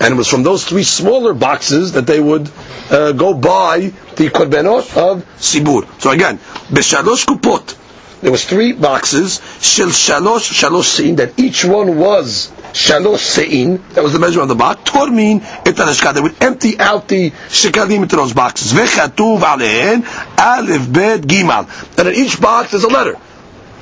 And 0.00 0.14
it 0.14 0.16
was 0.16 0.28
from 0.28 0.42
those 0.42 0.64
three 0.64 0.82
smaller 0.82 1.34
boxes 1.34 1.92
that 1.92 2.06
they 2.06 2.18
would 2.20 2.50
uh, 2.90 3.12
go 3.12 3.34
buy 3.34 3.92
the 4.16 4.30
korbanot 4.30 4.96
of 4.96 5.24
Sibur. 5.36 5.86
So 6.00 6.10
again, 6.10 6.38
b'shalosh 6.38 7.26
kupot, 7.26 7.76
there 8.22 8.30
was 8.30 8.44
three 8.44 8.72
boxes, 8.72 9.40
shel 9.60 9.88
shalosh, 9.88 10.52
shalosh 10.52 10.84
sein, 10.84 11.16
that 11.16 11.38
each 11.38 11.64
one 11.64 11.98
was 11.98 12.50
shalosh 12.72 13.18
sein, 13.18 13.82
that 13.94 14.02
was 14.02 14.12
the 14.12 14.18
measure 14.18 14.40
of 14.40 14.48
the 14.48 14.54
box, 14.54 14.90
tormin 14.90 15.42
et 15.66 16.14
they 16.14 16.20
would 16.20 16.42
empty 16.42 16.78
out 16.78 17.08
the 17.08 17.30
shekalim 17.30 18.02
into 18.02 18.16
those 18.16 18.32
boxes. 18.32 18.72
V'chatuv 18.72 19.40
alehen, 19.40 20.02
alef 20.36 20.92
bet 20.92 21.20
gimal. 21.22 21.68
And 21.98 22.08
in 22.08 22.14
each 22.14 22.40
box 22.40 22.72
there's 22.72 22.84
a 22.84 22.88
letter. 22.88 23.18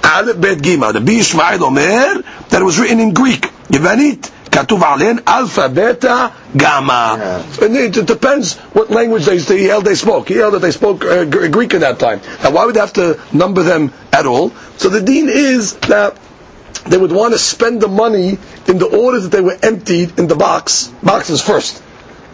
Alef 0.03 0.41
bet 0.41 0.59
gimal. 0.59 0.93
The 0.93 1.01
B 1.01 1.21
Omer, 1.65 2.23
that 2.51 2.63
was 2.63 2.79
written 2.79 3.01
in 3.01 3.15
Greek. 3.15 3.43
Yevanit. 3.69 4.33
כתוב 4.52 4.84
עליהן 4.84 5.18
אלפא, 5.28 5.68
בטא, 5.74 6.28
גמא. 6.58 7.16
And 7.62 7.76
it, 7.76 7.98
it 7.98 8.06
depends 8.06 8.56
what 8.74 8.90
language 8.92 9.26
they, 9.26 9.38
they 9.38 9.64
held 9.64 9.84
they 9.86 9.96
spoke. 9.96 10.28
He 10.30 10.36
held 10.36 10.54
that 10.54 10.62
they 10.62 10.72
spoke 10.72 11.04
uh, 11.04 11.26
Gr- 11.26 11.48
Greek 11.48 11.74
at 11.74 11.82
that 11.82 11.98
time. 12.00 12.22
Now 12.44 12.52
why 12.52 12.66
would 12.66 12.76
they 12.76 12.80
have 12.80 12.94
to 12.94 13.20
number 13.34 13.64
them 13.64 13.92
at 14.12 14.26
all? 14.26 14.52
So 14.78 14.90
the 14.90 15.02
deen 15.02 15.28
is 15.30 15.76
that 15.94 16.18
they 16.86 16.98
would 16.98 17.12
want 17.12 17.34
to 17.34 17.40
spend 17.40 17.82
the 17.82 17.88
money 17.88 18.38
in 18.68 18.78
the 18.78 18.90
order 19.04 19.20
that 19.22 19.32
they 19.32 19.42
were 19.42 19.58
emptied 19.64 20.20
in 20.20 20.28
the 20.28 20.36
box, 20.36 20.88
boxes 21.02 21.42
first. 21.42 21.82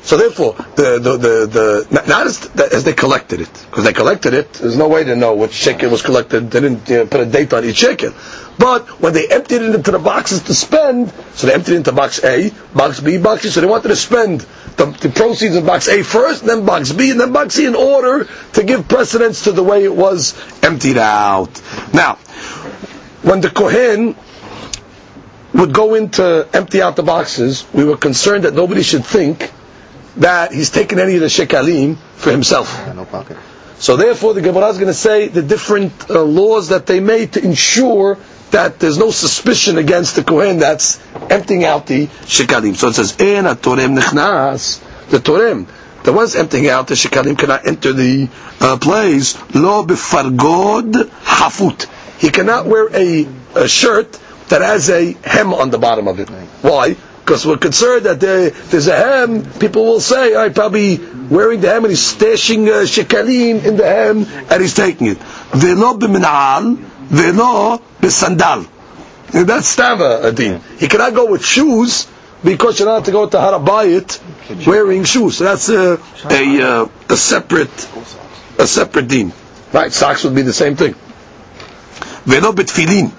So 0.02 0.18
therefore, 0.18 0.54
the 0.76 0.98
the 1.00 1.14
the, 1.18 1.34
the 1.58 1.88
not- 1.92 2.08
not 2.08 2.26
as, 2.28 2.50
as 2.78 2.84
they 2.84 2.94
collected 2.94 3.42
it, 3.42 3.54
because 3.70 3.84
they 3.84 3.94
collected 3.94 4.34
it. 4.34 4.54
There's 4.54 4.78
no 4.78 4.88
way 4.88 5.04
to 5.04 5.16
know 5.16 5.36
which 5.36 5.52
shekel 5.54 5.90
was 5.90 6.02
collected. 6.02 6.50
They 6.52 6.62
didn't 6.62 6.88
you 6.90 6.98
know, 7.00 7.06
put 7.06 7.20
a 7.22 7.26
date 7.26 7.54
on 7.54 7.66
each 7.66 7.78
shekel. 7.78 8.12
But 8.59 9.01
when 9.01 9.13
they 9.13 9.27
emptied 9.29 9.63
it 9.63 9.75
into 9.75 9.91
the 9.91 9.99
boxes 9.99 10.43
to 10.45 10.55
spend, 10.55 11.13
so 11.35 11.47
they 11.47 11.55
emptied 11.55 11.73
it 11.75 11.77
into 11.79 11.93
box 11.93 12.23
A, 12.23 12.51
box 12.75 13.01
B, 13.01 13.19
box 13.19 13.43
C. 13.43 13.49
So 13.51 13.61
they 13.61 13.67
wanted 13.67 13.89
to 13.89 13.97
spend 13.97 14.41
the, 14.77 14.87
the 14.87 15.09
proceeds 15.11 15.57
of 15.57 15.67
box 15.67 15.89
A 15.89 16.03
first, 16.03 16.45
then 16.45 16.65
box 16.65 16.93
B, 16.93 17.11
and 17.11 17.21
then 17.21 17.33
box 17.33 17.55
C 17.55 17.67
in 17.67 17.75
order 17.75 18.29
to 18.53 18.63
give 18.63 18.87
precedence 18.89 19.45
to 19.45 19.53
the 19.53 19.63
way 19.63 19.85
it 19.85 19.95
was 19.95 20.35
emptied 20.63 20.99
out. 20.99 21.61
Now, 21.93 22.15
when 23.23 23.41
the 23.41 23.51
kohen 23.51 24.15
would 25.55 25.73
go 25.73 25.95
in 25.95 26.11
to 26.11 26.49
empty 26.53 26.83
out 26.83 26.97
the 26.97 27.03
boxes, 27.03 27.67
we 27.73 27.85
were 27.85 27.97
concerned 27.97 28.45
that 28.45 28.55
nobody 28.55 28.83
should 28.83 29.05
think 29.05 29.51
that 30.17 30.53
he's 30.53 30.71
taken 30.71 30.99
any 30.99 31.15
of 31.15 31.21
the 31.21 31.27
shekalim 31.27 31.97
for 32.17 32.31
himself. 32.31 32.87
No 32.95 33.05
pocket. 33.05 33.37
So 33.79 33.97
therefore, 33.97 34.35
the 34.35 34.41
Gemara 34.41 34.69
is 34.69 34.77
going 34.77 34.89
to 34.89 34.95
say 34.95 35.29
the 35.29 35.43
different 35.43 36.09
uh, 36.11 36.23
laws 36.23 36.69
that 36.69 36.87
they 36.87 37.01
made 37.01 37.33
to 37.35 37.45
ensure 37.45 38.17
that 38.55 38.79
there's 38.79 38.99
no 38.99 39.11
suspicion 39.11 39.79
against 39.79 40.15
the 40.15 40.23
Kohen 40.23 40.59
that's 40.59 41.01
emptying 41.29 41.65
out 41.65 41.87
the 41.89 42.07
shekalim. 42.07 42.77
So 42.77 42.89
it 42.89 42.95
says, 42.95 43.17
"En 43.19 43.45
torem 43.57 43.99
nechnas." 43.99 44.81
The 45.11 45.19
torem, 45.19 45.67
the 46.05 46.13
ones 46.13 46.37
emptying 46.37 46.69
out 46.69 46.87
the 46.87 46.95
shekalim, 46.95 47.37
cannot 47.37 47.67
enter 47.67 47.93
the 47.93 48.29
uh, 48.61 48.77
place. 48.79 49.35
Lo 49.55 49.85
befargod 49.85 50.93
hafut. 51.25 51.87
He 52.19 52.31
cannot 52.31 52.67
wear 52.67 52.89
a, 52.95 53.27
a 53.57 53.67
shirt 53.69 54.13
that 54.49 54.63
has 54.63 54.89
a 54.89 55.13
hem 55.25 55.53
on 55.53 55.71
the 55.71 55.79
bottom 55.79 56.07
of 56.07 56.21
it. 56.21 56.29
Why? 56.63 56.97
Because 57.25 57.45
we're 57.47 57.57
concerned 57.57 58.05
that 58.07 58.21
there, 58.21 58.51
there's 58.51 58.87
a 58.87 58.95
hem, 58.97 59.51
people 59.59 59.85
will 59.85 60.01
say, 60.01 60.37
I 60.37 60.51
probably 60.51 60.99
wearing 61.29 61.61
the 61.61 61.71
hem 61.71 61.85
and 61.85 61.91
he's 61.91 62.15
stashing 62.15 62.69
uh, 62.69 62.85
shekalim 62.85 63.65
in 63.65 63.77
the 63.79 63.85
hem 63.85 64.27
and 64.51 64.63
he's 64.63 64.75
taking 64.75 65.09
it. 65.09 65.19
Velo 65.19 65.95
b'minal, 65.99 66.77
velo 67.09 67.79
b'sandal. 68.01 68.67
And 69.33 69.47
That's 69.49 69.75
stava 69.77 70.25
adin. 70.25 70.61
He 70.79 70.87
cannot 70.89 71.15
go 71.15 71.31
with 71.31 71.45
shoes 71.45 72.07
because 72.45 72.79
you're 72.79 72.89
not 72.89 73.05
to 73.07 73.11
go 73.13 73.29
to 73.29 73.37
Harabayit 73.37 74.67
wearing 74.67 75.05
shoes. 75.05 75.39
So 75.39 75.45
that's 75.45 75.69
a, 75.71 75.99
a, 76.31 76.63
uh, 76.63 76.89
a 77.09 77.17
separate 77.17 77.89
a 78.59 78.67
separate 78.67 79.09
din. 79.09 79.33
Right, 79.73 79.93
socks 79.93 80.23
would 80.25 80.35
be 80.35 80.43
the 80.43 80.53
same 80.53 80.77
thing. 80.77 80.95
Velo 82.25 82.53
b'tfilin. 82.53 83.11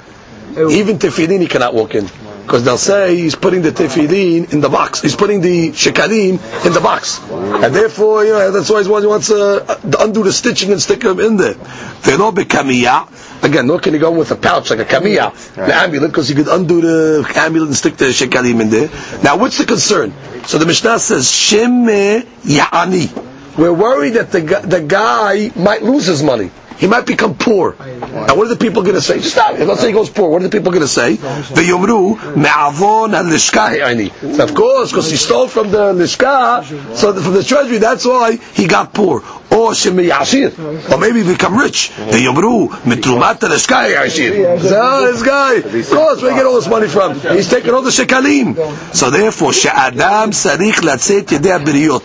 Even 0.71 0.97
tefillin 0.99 1.41
he 1.41 1.47
cannot 1.47 1.73
walk 1.73 1.95
in. 1.95 2.05
Because 2.45 2.63
they'll 2.63 2.77
say 2.77 3.15
he's 3.17 3.35
putting 3.35 3.63
the 3.63 3.71
tefillin 3.71 4.53
in 4.53 4.61
the 4.61 4.69
box. 4.69 5.01
He's 5.01 5.15
putting 5.15 5.41
the 5.41 5.69
shekalim 5.69 6.37
in 6.63 6.73
the 6.73 6.79
box. 6.79 7.19
And 7.31 7.73
therefore, 7.73 8.23
you 8.23 8.33
know, 8.33 8.51
that's 8.51 8.69
why 8.69 8.83
he 8.83 9.07
wants 9.07 9.31
uh, 9.31 9.61
to 9.65 10.03
undo 10.03 10.23
the 10.23 10.31
stitching 10.31 10.71
and 10.71 10.79
stick 10.79 10.99
them 10.99 11.19
in 11.19 11.37
there. 11.37 11.55
Velo 11.55 12.31
b'kamiyah. 12.31 13.43
Again, 13.43 13.65
nor 13.65 13.79
can 13.79 13.93
he 13.93 13.99
go 13.99 14.11
with 14.11 14.29
a 14.29 14.35
pouch 14.35 14.69
like 14.69 14.77
a 14.77 14.85
kamiyah, 14.85 15.55
the 15.55 15.73
amulet, 15.73 16.11
because 16.11 16.29
he 16.29 16.35
could 16.35 16.47
undo 16.47 16.81
the 16.81 17.33
amulet 17.35 17.67
and 17.69 17.75
stick 17.75 17.97
the 17.97 18.05
shekalim 18.05 18.61
in 18.61 18.69
there. 18.69 18.89
Now, 19.23 19.37
what's 19.37 19.57
the 19.57 19.65
concern? 19.65 20.13
So 20.45 20.59
the 20.59 20.67
Mishnah 20.67 20.99
says, 20.99 21.25
Sheme 21.25 22.21
ya'ani. 22.43 23.57
We're 23.57 23.73
worried 23.73 24.11
that 24.11 24.31
the, 24.31 24.41
the 24.41 24.81
guy 24.81 25.49
might 25.55 25.81
lose 25.81 26.05
his 26.05 26.21
money. 26.21 26.51
He 26.77 26.87
might 26.87 27.05
become 27.05 27.35
poor. 27.35 27.75
Now, 27.79 28.35
what 28.35 28.47
are 28.47 28.49
the 28.49 28.57
people 28.57 28.81
going 28.83 28.95
to 28.95 29.01
say? 29.01 29.19
Just 29.19 29.31
stop. 29.33 29.57
Let's 29.57 29.79
say 29.81 29.87
he 29.87 29.93
goes 29.93 30.09
poor. 30.09 30.29
What 30.29 30.41
are 30.41 30.47
the 30.47 30.51
people 30.51 30.71
going 30.71 30.81
to 30.81 30.87
say? 30.87 31.15
V'yomru 31.15 32.35
me'avon 32.35 33.13
al-lishka 33.13 33.79
ha'ani. 33.79 34.09
So 34.35 34.43
Of 34.43 34.53
course, 34.53 34.91
because 34.91 35.09
he 35.09 35.17
stole 35.17 35.47
from 35.47 35.71
the 35.71 35.93
lishka, 35.93 36.65
so 36.95 37.13
from 37.13 37.33
the 37.33 37.43
treasury, 37.43 37.77
that's 37.77 38.05
why 38.05 38.35
he 38.53 38.67
got 38.67 38.93
poor. 38.93 39.21
Or 39.51 39.71
shemi 39.71 40.09
yashir. 40.09 40.91
Or 40.91 40.97
maybe 40.97 41.23
become 41.23 41.57
rich. 41.57 41.91
V'yomru 41.95 42.67
mitrumat 42.83 43.41
al-lishka 43.43 43.95
yashir. 43.95 44.59
So, 44.61 45.11
this 45.11 45.23
guy, 45.23 45.55
of 45.55 45.89
course, 45.89 46.21
where 46.21 46.31
he 46.31 46.37
get 46.37 46.45
all 46.45 46.55
this 46.55 46.67
money 46.67 46.87
from? 46.89 47.19
He's 47.19 47.49
taking 47.49 47.73
all 47.73 47.83
the 47.83 47.89
shekalim. 47.89 48.93
So 48.93 49.09
therefore, 49.09 49.53
she'adam 49.53 50.31
sarich 50.31 50.81
latzet 50.81 51.27
yedei. 51.27 52.01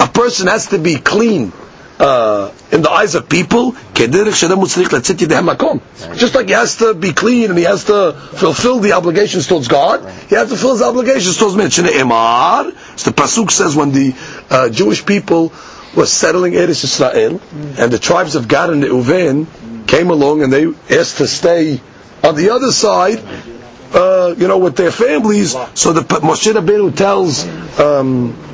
A 0.00 0.08
person 0.08 0.48
has 0.48 0.66
to 0.66 0.78
be 0.78 0.96
clean 0.96 1.52
uh, 2.02 2.50
in 2.72 2.82
the 2.82 2.90
eyes 2.90 3.14
of 3.14 3.28
people, 3.28 3.72
just 3.94 4.12
like 6.34 6.46
he 6.48 6.52
has 6.52 6.76
to 6.78 6.94
be 6.94 7.12
clean 7.12 7.50
and 7.50 7.56
he 7.58 7.64
has 7.64 7.84
to 7.84 8.12
fulfill 8.12 8.80
the 8.80 8.92
obligations 8.92 9.46
towards 9.46 9.68
God, 9.68 10.00
he 10.28 10.34
has 10.34 10.48
to 10.50 10.56
fulfill 10.56 10.72
his 10.72 10.82
obligations 10.82 11.36
towards 11.38 11.54
men. 11.54 11.70
So 11.70 11.82
the 11.82 13.14
Pasuk 13.14 13.52
says 13.52 13.76
when 13.76 13.92
the 13.92 14.14
uh, 14.50 14.68
Jewish 14.70 15.06
people 15.06 15.52
were 15.94 16.06
settling 16.06 16.54
Eretz 16.54 16.82
Israel, 16.82 17.40
and 17.78 17.92
the 17.92 17.98
tribes 18.00 18.34
of 18.34 18.48
Gad 18.48 18.70
and 18.70 18.82
Reuven 18.82 19.46
came 19.86 20.10
along 20.10 20.42
and 20.42 20.52
they 20.52 20.66
asked 20.90 21.18
to 21.18 21.28
stay 21.28 21.80
on 22.24 22.34
the 22.34 22.50
other 22.50 22.72
side, 22.72 23.20
uh, 23.94 24.34
you 24.36 24.48
know, 24.48 24.58
with 24.58 24.74
their 24.76 24.90
families. 24.90 25.52
So 25.74 25.92
the 25.92 26.00
Moshe 26.00 26.52
Rabbeinu 26.52 26.96
tells. 26.96 27.46
Um, 27.78 28.51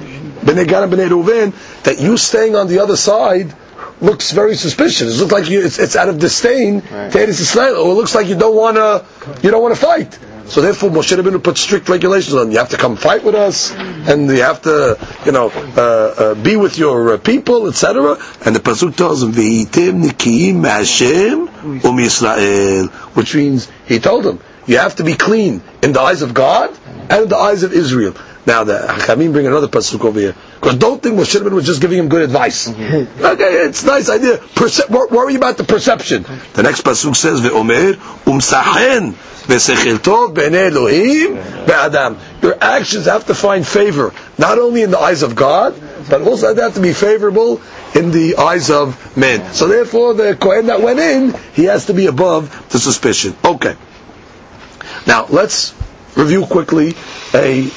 Bnei 0.48 0.66
Gad 0.66 0.82
and 0.84 0.92
Bnei 0.92 1.08
Reuven 1.08 1.52
that 1.84 2.00
you 2.00 2.16
staying 2.16 2.56
on 2.56 2.68
the 2.68 2.78
other 2.80 2.96
side 2.96 3.54
looks 4.00 4.32
very 4.32 4.54
suspicious. 4.54 5.16
It 5.16 5.20
looks 5.20 5.32
like 5.32 5.48
you, 5.50 5.60
it's, 5.64 5.78
it's 5.78 5.96
out 5.96 6.08
of 6.08 6.18
disdain 6.18 6.82
Right. 6.90 7.10
to 7.12 7.18
Eretz 7.18 7.40
Israel, 7.40 7.76
or 7.76 7.92
it 7.92 7.94
looks 7.94 8.14
like 8.14 8.26
you 8.28 8.36
don't 8.36 8.56
want 8.56 8.76
to, 8.76 9.04
you 9.42 9.50
don't 9.50 9.62
want 9.62 9.74
to 9.74 9.80
fight. 9.80 10.18
So 10.46 10.62
therefore, 10.62 10.88
Moshe 10.88 11.14
Rabbeinu 11.14 11.42
put 11.42 11.58
strict 11.58 11.90
regulations 11.90 12.34
on. 12.34 12.50
You 12.50 12.56
have 12.58 12.70
to 12.70 12.78
come 12.78 12.96
fight 12.96 13.22
with 13.22 13.34
us, 13.34 13.74
and 13.74 14.30
you 14.30 14.40
have 14.40 14.62
to, 14.62 14.96
you 15.26 15.32
know, 15.32 15.50
uh, 15.76 15.80
uh, 15.82 16.34
be 16.36 16.56
with 16.56 16.78
your 16.78 17.14
uh, 17.14 17.18
people, 17.18 17.68
etc. 17.68 18.16
And 18.46 18.56
the 18.56 18.60
pasuk 18.60 18.96
tells 18.96 19.22
him, 19.22 19.32
"V'hitem 19.32 20.02
nikiyim 20.04 20.64
Hashem 20.66 21.48
um 21.84 21.98
Yisrael," 21.98 22.88
which 23.14 23.34
means 23.34 23.68
he 23.86 23.98
told 23.98 24.24
him, 24.24 24.40
you 24.66 24.78
have 24.78 24.96
to 24.96 25.04
be 25.04 25.14
clean 25.14 25.60
in 25.82 25.92
the 25.92 26.00
eyes 26.00 26.22
of 26.22 26.32
God 26.34 26.74
and 27.10 27.24
in 27.24 27.28
the 27.28 27.36
eyes 27.36 27.62
of 27.62 27.72
Israel. 27.74 28.14
Now 28.48 28.64
the 28.64 28.78
Hakamim 28.78 29.34
bring 29.34 29.46
another 29.46 29.68
pasuk 29.68 30.02
over 30.06 30.18
here 30.18 30.34
because 30.54 30.76
don't 30.76 31.02
think 31.02 31.16
Moshe 31.16 31.36
Rabbeinu 31.38 31.52
was 31.52 31.66
just 31.66 31.82
giving 31.82 31.98
him 31.98 32.08
good 32.08 32.22
advice. 32.22 32.66
Mm-hmm. 32.66 33.22
Okay, 33.32 33.52
it's 33.68 33.82
a 33.82 33.86
nice 33.86 34.08
idea. 34.08 34.38
Perce- 34.38 34.88
wor- 34.88 35.08
worry 35.08 35.34
about 35.34 35.58
the 35.58 35.64
perception. 35.64 36.22
The 36.54 36.62
next 36.62 36.80
pasuk 36.80 37.14
says, 37.14 37.42
"Ve'omer 37.42 37.92
umsachen 38.24 39.12
v'sechel 39.52 39.98
tov 39.98 40.32
b'nei 40.34 40.70
Elohim 40.70 41.34
be'adam." 41.66 42.16
Your 42.40 42.56
actions 42.58 43.04
have 43.04 43.26
to 43.26 43.34
find 43.34 43.66
favor 43.66 44.14
not 44.38 44.58
only 44.58 44.80
in 44.80 44.92
the 44.92 44.98
eyes 44.98 45.22
of 45.22 45.34
God, 45.36 45.74
but 46.08 46.22
also 46.22 46.54
they 46.54 46.62
have 46.62 46.74
to 46.76 46.80
be 46.80 46.94
favorable 46.94 47.60
in 47.94 48.12
the 48.12 48.36
eyes 48.36 48.70
of 48.70 48.96
men. 49.14 49.52
So 49.52 49.68
therefore, 49.68 50.14
the 50.14 50.34
Kohen 50.36 50.66
that 50.72 50.80
went 50.80 51.00
in, 51.00 51.34
he 51.52 51.64
has 51.64 51.84
to 51.86 51.92
be 51.92 52.06
above 52.06 52.70
the 52.70 52.78
suspicion. 52.78 53.36
Okay. 53.44 53.76
Now 55.06 55.26
let's 55.28 55.74
review 56.16 56.46
quickly 56.46 56.94
a 57.34 57.70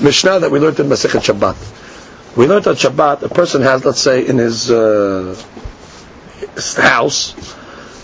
Mishnah 0.00 0.40
that 0.40 0.50
we 0.50 0.58
learned 0.58 0.80
in 0.80 0.86
Masechet 0.88 1.22
Shabbat. 1.22 2.36
We 2.36 2.46
learned 2.46 2.66
on 2.66 2.74
Shabbat 2.74 3.22
a 3.22 3.28
person 3.28 3.62
has, 3.62 3.84
let's 3.84 4.00
say, 4.00 4.26
in 4.26 4.38
his, 4.38 4.70
uh, 4.70 5.40
his 6.54 6.74
house, 6.76 7.34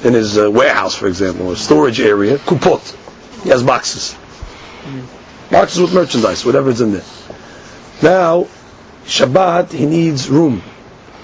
in 0.04 0.14
his 0.14 0.38
uh, 0.38 0.50
warehouse, 0.50 0.94
for 0.94 1.08
example, 1.08 1.48
or 1.48 1.56
storage 1.56 2.00
area, 2.00 2.38
kupot. 2.38 2.96
He 3.42 3.48
has 3.48 3.62
boxes, 3.62 4.16
boxes 5.50 5.80
with 5.80 5.92
merchandise, 5.94 6.44
whatever 6.44 6.70
is 6.70 6.80
in 6.80 6.92
there. 6.92 7.04
Now, 8.02 8.46
Shabbat, 9.04 9.72
he 9.72 9.86
needs 9.86 10.28
room 10.28 10.62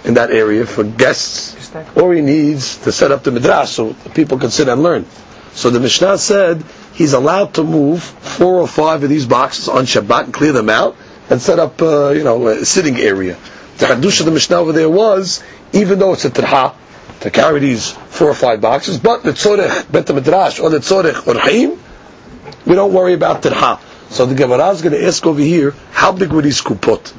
in 0.04 0.14
that 0.14 0.30
area 0.30 0.66
for 0.66 0.82
guests, 0.84 1.72
or 1.96 2.14
he 2.14 2.20
needs 2.22 2.78
to 2.78 2.92
set 2.92 3.10
up 3.12 3.22
the 3.24 3.30
midrash 3.30 3.70
so 3.70 3.94
people 4.14 4.38
can 4.38 4.50
sit 4.50 4.68
and 4.68 4.82
learn. 4.82 5.04
So 5.52 5.70
the 5.70 5.80
Mishnah 5.80 6.18
said 6.18 6.62
he's 6.96 7.12
allowed 7.12 7.52
to 7.54 7.62
move 7.62 8.02
four 8.02 8.54
or 8.60 8.66
five 8.66 9.02
of 9.02 9.10
these 9.10 9.26
boxes 9.26 9.68
on 9.68 9.84
Shabbat 9.84 10.24
and 10.24 10.34
clear 10.34 10.52
them 10.52 10.70
out 10.70 10.96
and 11.28 11.40
set 11.40 11.58
up, 11.58 11.80
uh, 11.82 12.10
you 12.10 12.24
know, 12.24 12.48
a 12.48 12.64
sitting 12.64 12.96
area. 12.96 13.36
The 13.76 13.86
Hadush 13.86 14.20
of 14.20 14.26
the 14.26 14.32
Mishnah 14.32 14.56
over 14.56 14.72
there 14.72 14.88
was, 14.88 15.44
even 15.74 15.98
though 15.98 16.14
it's 16.14 16.24
a 16.24 16.30
tirha, 16.30 16.74
to 17.20 17.30
carry 17.30 17.60
these 17.60 17.90
four 17.90 18.28
or 18.28 18.34
five 18.34 18.60
boxes, 18.62 18.98
but 18.98 19.22
the 19.22 19.32
tzorech 19.32 19.90
bet 19.92 20.06
midrash 20.14 20.58
or 20.58 20.70
the 20.70 20.78
tzorech 20.78 21.14
orchim, 21.32 21.78
we 22.66 22.74
don't 22.74 22.94
worry 22.94 23.12
about 23.12 23.42
tirha. 23.42 23.78
So 24.10 24.24
the 24.24 24.34
Gemara 24.34 24.70
is 24.70 24.80
going 24.80 24.94
to 24.94 25.04
ask 25.04 25.26
over 25.26 25.40
here, 25.40 25.74
how 25.90 26.12
big 26.12 26.32
were 26.32 26.42
these 26.42 26.62
kupot? 26.62 27.12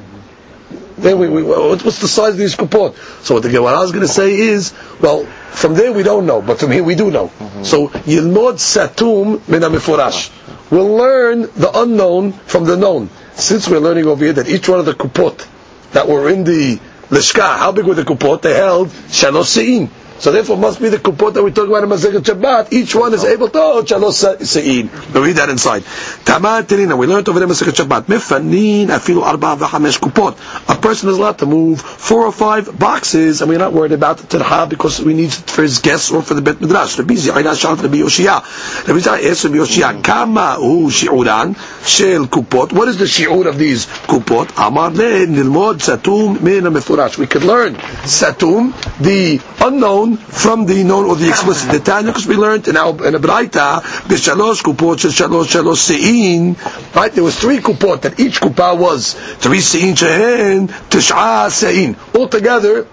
Then 0.98 1.18
we, 1.18 1.28
we, 1.28 1.42
what's 1.42 2.00
the 2.00 2.08
size 2.08 2.32
of 2.32 2.38
these 2.38 2.56
kupot? 2.56 2.94
So 3.24 3.34
what 3.34 3.42
the 3.42 3.50
Gemara 3.50 3.80
is 3.82 3.92
going 3.92 4.06
to 4.06 4.12
say 4.12 4.34
is, 4.34 4.74
well, 5.00 5.24
from 5.50 5.74
there 5.74 5.92
we 5.92 6.02
don't 6.02 6.26
know, 6.26 6.42
but 6.42 6.58
from 6.58 6.70
here 6.72 6.82
we 6.82 6.94
do 6.94 7.10
know. 7.10 7.30
So 7.62 7.88
Yilmod 7.88 8.58
Satum 8.58 9.46
min 9.48 9.62
HaMeforash. 9.62 10.70
We'll 10.70 10.96
learn 10.96 11.42
the 11.42 11.70
unknown 11.74 12.32
from 12.32 12.64
the 12.64 12.76
known. 12.76 13.08
Since 13.34 13.68
we're 13.68 13.78
learning 13.78 14.06
over 14.06 14.24
here 14.24 14.34
that 14.34 14.48
each 14.48 14.68
one 14.68 14.80
of 14.80 14.86
the 14.86 14.92
kupot 14.94 15.46
that 15.92 16.08
were 16.08 16.28
in 16.28 16.44
the 16.44 16.78
Lishka, 17.08 17.40
how 17.58 17.72
big 17.72 17.86
were 17.86 17.94
the 17.94 18.02
kupot? 18.02 18.42
They 18.42 18.54
held 18.54 18.88
Shalosh 18.88 19.46
Se'in. 19.46 19.88
So 20.18 20.32
therefore 20.32 20.56
must 20.56 20.80
be 20.80 20.88
the 20.88 20.98
kupot 20.98 21.34
that 21.34 21.42
we 21.42 21.52
talk 21.52 21.68
about 21.68 21.84
in 21.84 21.90
Masechet 21.90 22.20
Shabbat. 22.22 22.72
Each 22.72 22.94
one 22.94 23.14
is 23.14 23.24
able 23.24 23.48
to 23.48 23.58
hold 23.58 23.86
Shalosh 23.86 24.44
Se'in. 24.44 24.90
We'll 25.14 25.24
read 25.24 25.36
that 25.36 25.48
inside. 25.48 25.84
Taman 26.24 26.64
Tenina, 26.64 26.98
we 26.98 27.06
learned 27.06 27.28
over 27.28 27.38
there 27.38 27.48
in 27.48 27.54
Masechet 27.54 27.84
Shabbat. 27.84 28.02
Mifanin 28.02 28.86
afilu 28.86 29.22
arba 29.22 29.56
v'chamesh 29.56 29.98
kupot. 29.98 30.36
A 30.68 30.80
person 30.80 31.08
is 31.08 31.18
allowed 31.18 31.38
to 31.38 31.46
move 31.46 31.80
four 31.80 32.24
or 32.26 32.32
five 32.32 32.78
boxes, 32.78 33.40
and 33.40 33.48
we're 33.48 33.58
not 33.58 33.72
worried 33.72 33.92
about 33.92 34.18
the 34.18 34.38
Tirha 34.38 34.68
because 34.68 35.00
we 35.00 35.14
need 35.14 35.26
it 35.28 35.50
for 35.50 35.62
his 35.62 35.78
guests 35.78 36.10
or 36.10 36.22
for 36.22 36.34
the 36.34 36.42
Bet 36.42 36.60
Midrash. 36.60 36.98
Rabbi 36.98 37.14
Ziyah 37.14 37.60
shalt 37.60 37.82
Rabbi 37.82 37.96
Yoshia. 37.98 38.42
Rabbi 38.88 38.98
Ziyah 38.98 39.30
asked 39.30 39.44
Rabbi 39.44 39.56
Yoshia, 39.56 40.02
Kama 40.02 40.54
hu 40.54 40.90
shi'uran 40.90 41.56
shel 41.86 42.26
kupot. 42.26 42.72
What 42.72 42.88
is 42.88 42.98
the 42.98 43.04
shi'ur 43.04 43.46
of 43.46 43.58
these 43.58 43.86
kupot? 43.86 44.52
Amar 44.66 44.90
le 44.90 45.26
nilmod 45.26 45.78
satum 45.78 46.40
min 46.40 46.64
mefurash. 46.64 47.18
We 47.18 47.26
could 47.26 47.44
learn 47.44 47.74
satum, 47.74 48.72
the 48.98 49.40
unknown, 49.64 50.07
from 50.16 50.66
the 50.66 50.82
known 50.84 51.04
or 51.06 51.16
the 51.16 51.28
explicit. 51.28 51.70
The 51.70 51.80
Tanya, 51.80 52.10
because 52.12 52.26
we 52.26 52.36
learned 52.36 52.68
in 52.68 52.76
our 52.76 52.90
in 53.06 53.14
a 53.14 53.18
Braita, 53.18 53.80
b'shalosh 54.08 54.62
kupot 54.62 54.98
shalosh 54.98 55.46
shalosh 55.46 55.76
sein. 55.76 56.56
Right, 56.94 57.12
there 57.12 57.24
was 57.24 57.38
three 57.38 57.58
kupot 57.58 58.02
that 58.02 58.18
each 58.20 58.40
kupa 58.40 58.76
was 58.78 59.14
three 59.38 59.60
sein 59.60 59.94
shehen 59.94 60.68
tish'a 60.68 61.50
sein. 61.50 61.96
Altogether, 62.14 62.86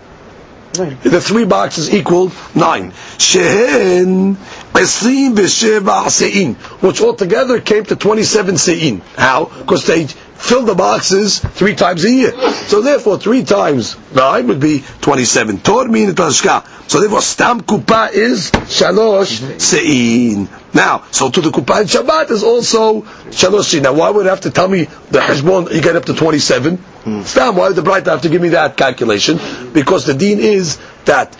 the 0.74 1.22
three 1.22 1.46
boxes 1.46 1.94
equaled 1.94 2.34
nine. 2.54 2.92
Shehen 3.18 4.36
Esrim 4.74 5.36
v'sheva 5.36 6.10
sein, 6.10 6.56
which 6.82 7.02
altogether 7.02 7.62
came 7.62 7.86
to 7.86 7.96
27 7.96 8.58
sein. 8.58 9.02
How? 9.16 9.46
Because 9.46 9.86
they 9.88 10.08
filled 10.36 10.68
the 10.68 10.76
boxes 10.76 11.40
three 11.40 11.76
times 11.76 12.04
a 12.06 12.12
year. 12.12 12.32
So 12.68 12.82
therefore, 12.82 13.18
three 13.18 13.44
times 13.44 13.96
nine 14.14 14.48
would 14.48 14.60
be 14.60 14.84
27. 15.02 15.60
Tor 15.60 15.88
min. 15.88 16.16
So 16.16 17.00
therefore, 17.00 17.22
stam 17.22 17.62
kupa 17.62 18.12
is 18.12 18.52
shalosh 18.52 19.60
sein. 19.60 20.48
Now, 20.74 21.04
so 21.12 21.30
to 21.30 21.42
the 21.42 21.50
kupa 21.50 21.82
in 21.82 21.88
Shabbat 21.88 22.32
is 22.32 22.44
also 22.44 23.02
shalosh 23.32 23.72
sein. 23.72 23.84
Now, 23.84 23.94
why 23.94 24.10
would 24.10 24.26
it 24.26 24.30
have 24.30 24.42
to 24.42 24.52
tell 24.52 24.68
me 24.68 24.86
the 25.10 25.22
heshbon 25.22 25.68
you 25.74 25.82
get 25.82 25.96
up 25.96 26.06
to 26.06 26.14
27? 26.14 26.78
Hmm. 26.78 27.22
Stam, 27.22 27.56
why 27.56 27.70
did 27.70 27.78
the 27.78 27.82
bright 27.84 28.06
have 28.06 28.22
to 28.22 28.30
give 28.30 28.42
me 28.42 28.50
that 28.50 28.78
calculation? 28.78 29.40
Because 29.74 30.06
the 30.06 30.14
deen 30.14 30.40
is 30.40 30.78
that 31.06 31.36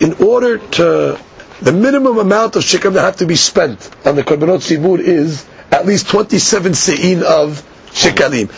in 0.00 0.12
order 0.14 0.58
to 0.58 1.18
the 1.60 1.72
minimum 1.72 2.18
amount 2.18 2.56
of 2.56 2.62
shikam 2.62 2.92
that 2.94 3.02
have 3.02 3.16
to 3.16 3.26
be 3.26 3.34
spent 3.36 3.90
on 4.06 4.14
the 4.16 4.22
korbanot 4.22 4.60
sibur 4.62 4.98
is 5.00 5.44
at 5.72 5.86
least 5.86 6.08
27 6.08 6.72
se'in 6.74 7.22
of 7.22 7.62
shikalim. 7.97 8.49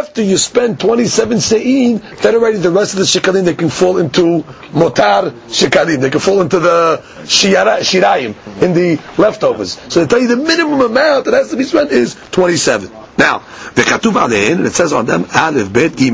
After 0.00 0.22
you 0.22 0.36
spend 0.36 0.80
27 0.80 1.40
se'in, 1.40 1.98
then 2.22 2.34
already 2.34 2.58
the 2.58 2.70
rest 2.70 2.92
of 2.94 2.98
the 3.00 3.04
shikalim 3.04 3.44
they 3.44 3.54
can 3.54 3.68
fall 3.70 3.98
into 3.98 4.42
motar 4.72 5.30
shikalim. 5.48 6.00
They 6.00 6.10
can 6.10 6.20
fall 6.20 6.40
into 6.40 6.58
the 6.60 7.02
shiara, 7.24 7.78
shirayim, 7.80 8.34
in 8.62 8.74
the 8.74 9.00
leftovers. 9.20 9.78
So 9.92 10.00
they 10.00 10.06
tell 10.06 10.20
you 10.20 10.28
the 10.28 10.36
minimum 10.36 10.80
amount 10.80 11.26
that 11.26 11.34
has 11.34 11.50
to 11.50 11.56
be 11.56 11.64
spent 11.64 11.90
is 11.90 12.14
27. 12.32 12.90
Now, 13.18 13.42
וכתוב 13.74 14.16
עליהן, 14.16 14.58
and 14.58 14.66
it 14.66 14.72
says 14.74 14.92
on 14.92 15.06
them, 15.06 15.24
א', 15.34 15.64
ב', 15.72 15.88
ג'. 15.96 16.12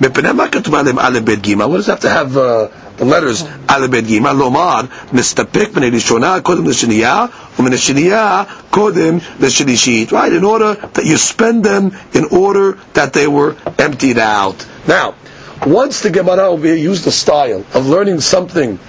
מפני 0.00 0.32
מה 0.32 0.48
כתוב 0.48 0.74
עליהם 0.74 0.98
א', 0.98 1.18
ב', 1.24 1.30
ג'? 1.40 1.56
What 1.56 1.76
does 1.78 1.88
it 1.88 1.92
have 1.92 2.00
to 2.00 2.10
have 2.10 2.36
uh, 2.36 2.68
the 2.97 3.05
letters 3.05 3.43
Alebed 3.43 4.03
Gima 4.03 4.33
Lomar 4.33 4.83
Mistapik 5.11 5.73
Mene 5.75 5.91
Kodim 5.91 6.41
Kodem 6.41 6.65
Lishiniya 6.65 7.29
Umene 7.57 7.77
Shiniya 7.77 8.45
Kodem 8.71 9.19
Lishinishit 9.39 10.11
right 10.11 10.33
in 10.33 10.43
order 10.43 10.73
that 10.75 11.05
you 11.05 11.17
spend 11.17 11.63
them 11.63 11.91
in 12.13 12.25
order 12.25 12.73
that 12.93 13.13
they 13.13 13.27
were 13.27 13.55
emptied 13.77 14.17
out. 14.17 14.65
Now 14.87 15.15
once 15.65 16.01
the 16.01 16.09
Gemara 16.09 16.47
over 16.47 16.65
here 16.67 16.75
used 16.75 17.03
the 17.05 17.11
style 17.11 17.65
of 17.73 17.87
learning 17.87 18.19
something 18.19 18.79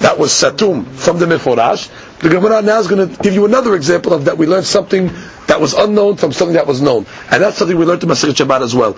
that 0.00 0.18
was 0.18 0.30
Satum 0.32 0.86
from 0.86 1.18
the 1.18 1.26
Meforash 1.26 1.90
the 2.20 2.28
Gemara 2.28 2.60
now 2.60 2.78
is 2.78 2.86
going 2.86 3.08
to 3.08 3.22
give 3.22 3.32
you 3.34 3.46
another 3.46 3.74
example 3.74 4.12
of 4.12 4.26
that 4.26 4.36
we 4.36 4.46
learned 4.46 4.66
something 4.66 5.10
that 5.46 5.58
was 5.58 5.72
unknown 5.72 6.16
from 6.16 6.32
something 6.32 6.54
that 6.54 6.66
was 6.66 6.82
known. 6.82 7.06
And 7.30 7.42
that's 7.42 7.56
something 7.56 7.76
we 7.78 7.86
learned 7.86 8.02
in 8.02 8.10
Masechet 8.10 8.44
Shabbat 8.44 8.60
as 8.60 8.74
well. 8.74 8.96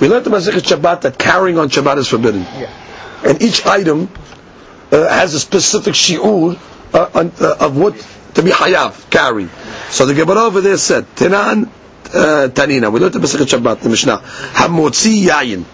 We 0.00 0.08
learned 0.08 0.26
in 0.26 0.32
Masechet 0.32 0.62
Shabbat 0.76 1.02
that 1.02 1.16
carrying 1.16 1.56
on 1.56 1.68
Shabbat 1.70 1.98
is 1.98 2.08
forbidden. 2.08 2.42
Yeah. 2.42 2.70
And 3.24 3.40
each 3.42 3.64
item 3.66 4.08
uh, 4.92 5.08
has 5.08 5.34
a 5.34 5.40
specific 5.40 5.94
shi'ur 5.94 6.58
uh, 6.92 6.98
uh, 7.40 7.56
of 7.66 7.76
what 7.76 7.94
to 8.34 8.42
be 8.42 8.50
hayav, 8.50 9.10
carry. 9.10 9.48
So 9.90 10.06
the 10.06 10.14
Gemara 10.14 10.40
over 10.42 10.60
there 10.60 10.76
said, 10.76 11.04
Tenan 11.16 11.68
uh, 12.14 12.48
Tanina, 12.48 12.92
we 12.92 13.00
learned 13.00 13.14
in 13.16 13.22
Masechet 13.22 13.46
Shabbat, 13.58 13.80
the 13.80 13.88
Mishnah, 13.88 14.18
Hamotzi 14.18 15.24
Yayin. 15.24 15.64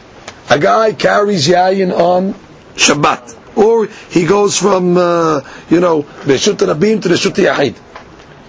A 0.51 0.59
guy 0.59 0.93
carries 0.93 1.49
Yayin 1.49 1.93
on 1.93 2.35
Shabbat. 2.75 3.37
Or 3.57 3.87
he 4.11 4.27
goes 4.27 4.57
from, 4.59 4.97
uh, 4.97 5.41
you 5.69 5.81
know, 5.81 6.03
Reshut 6.03 6.57
Rabim 6.57 7.03
to 7.03 7.09
Reshut 7.09 7.35
Yahid. 7.35 7.77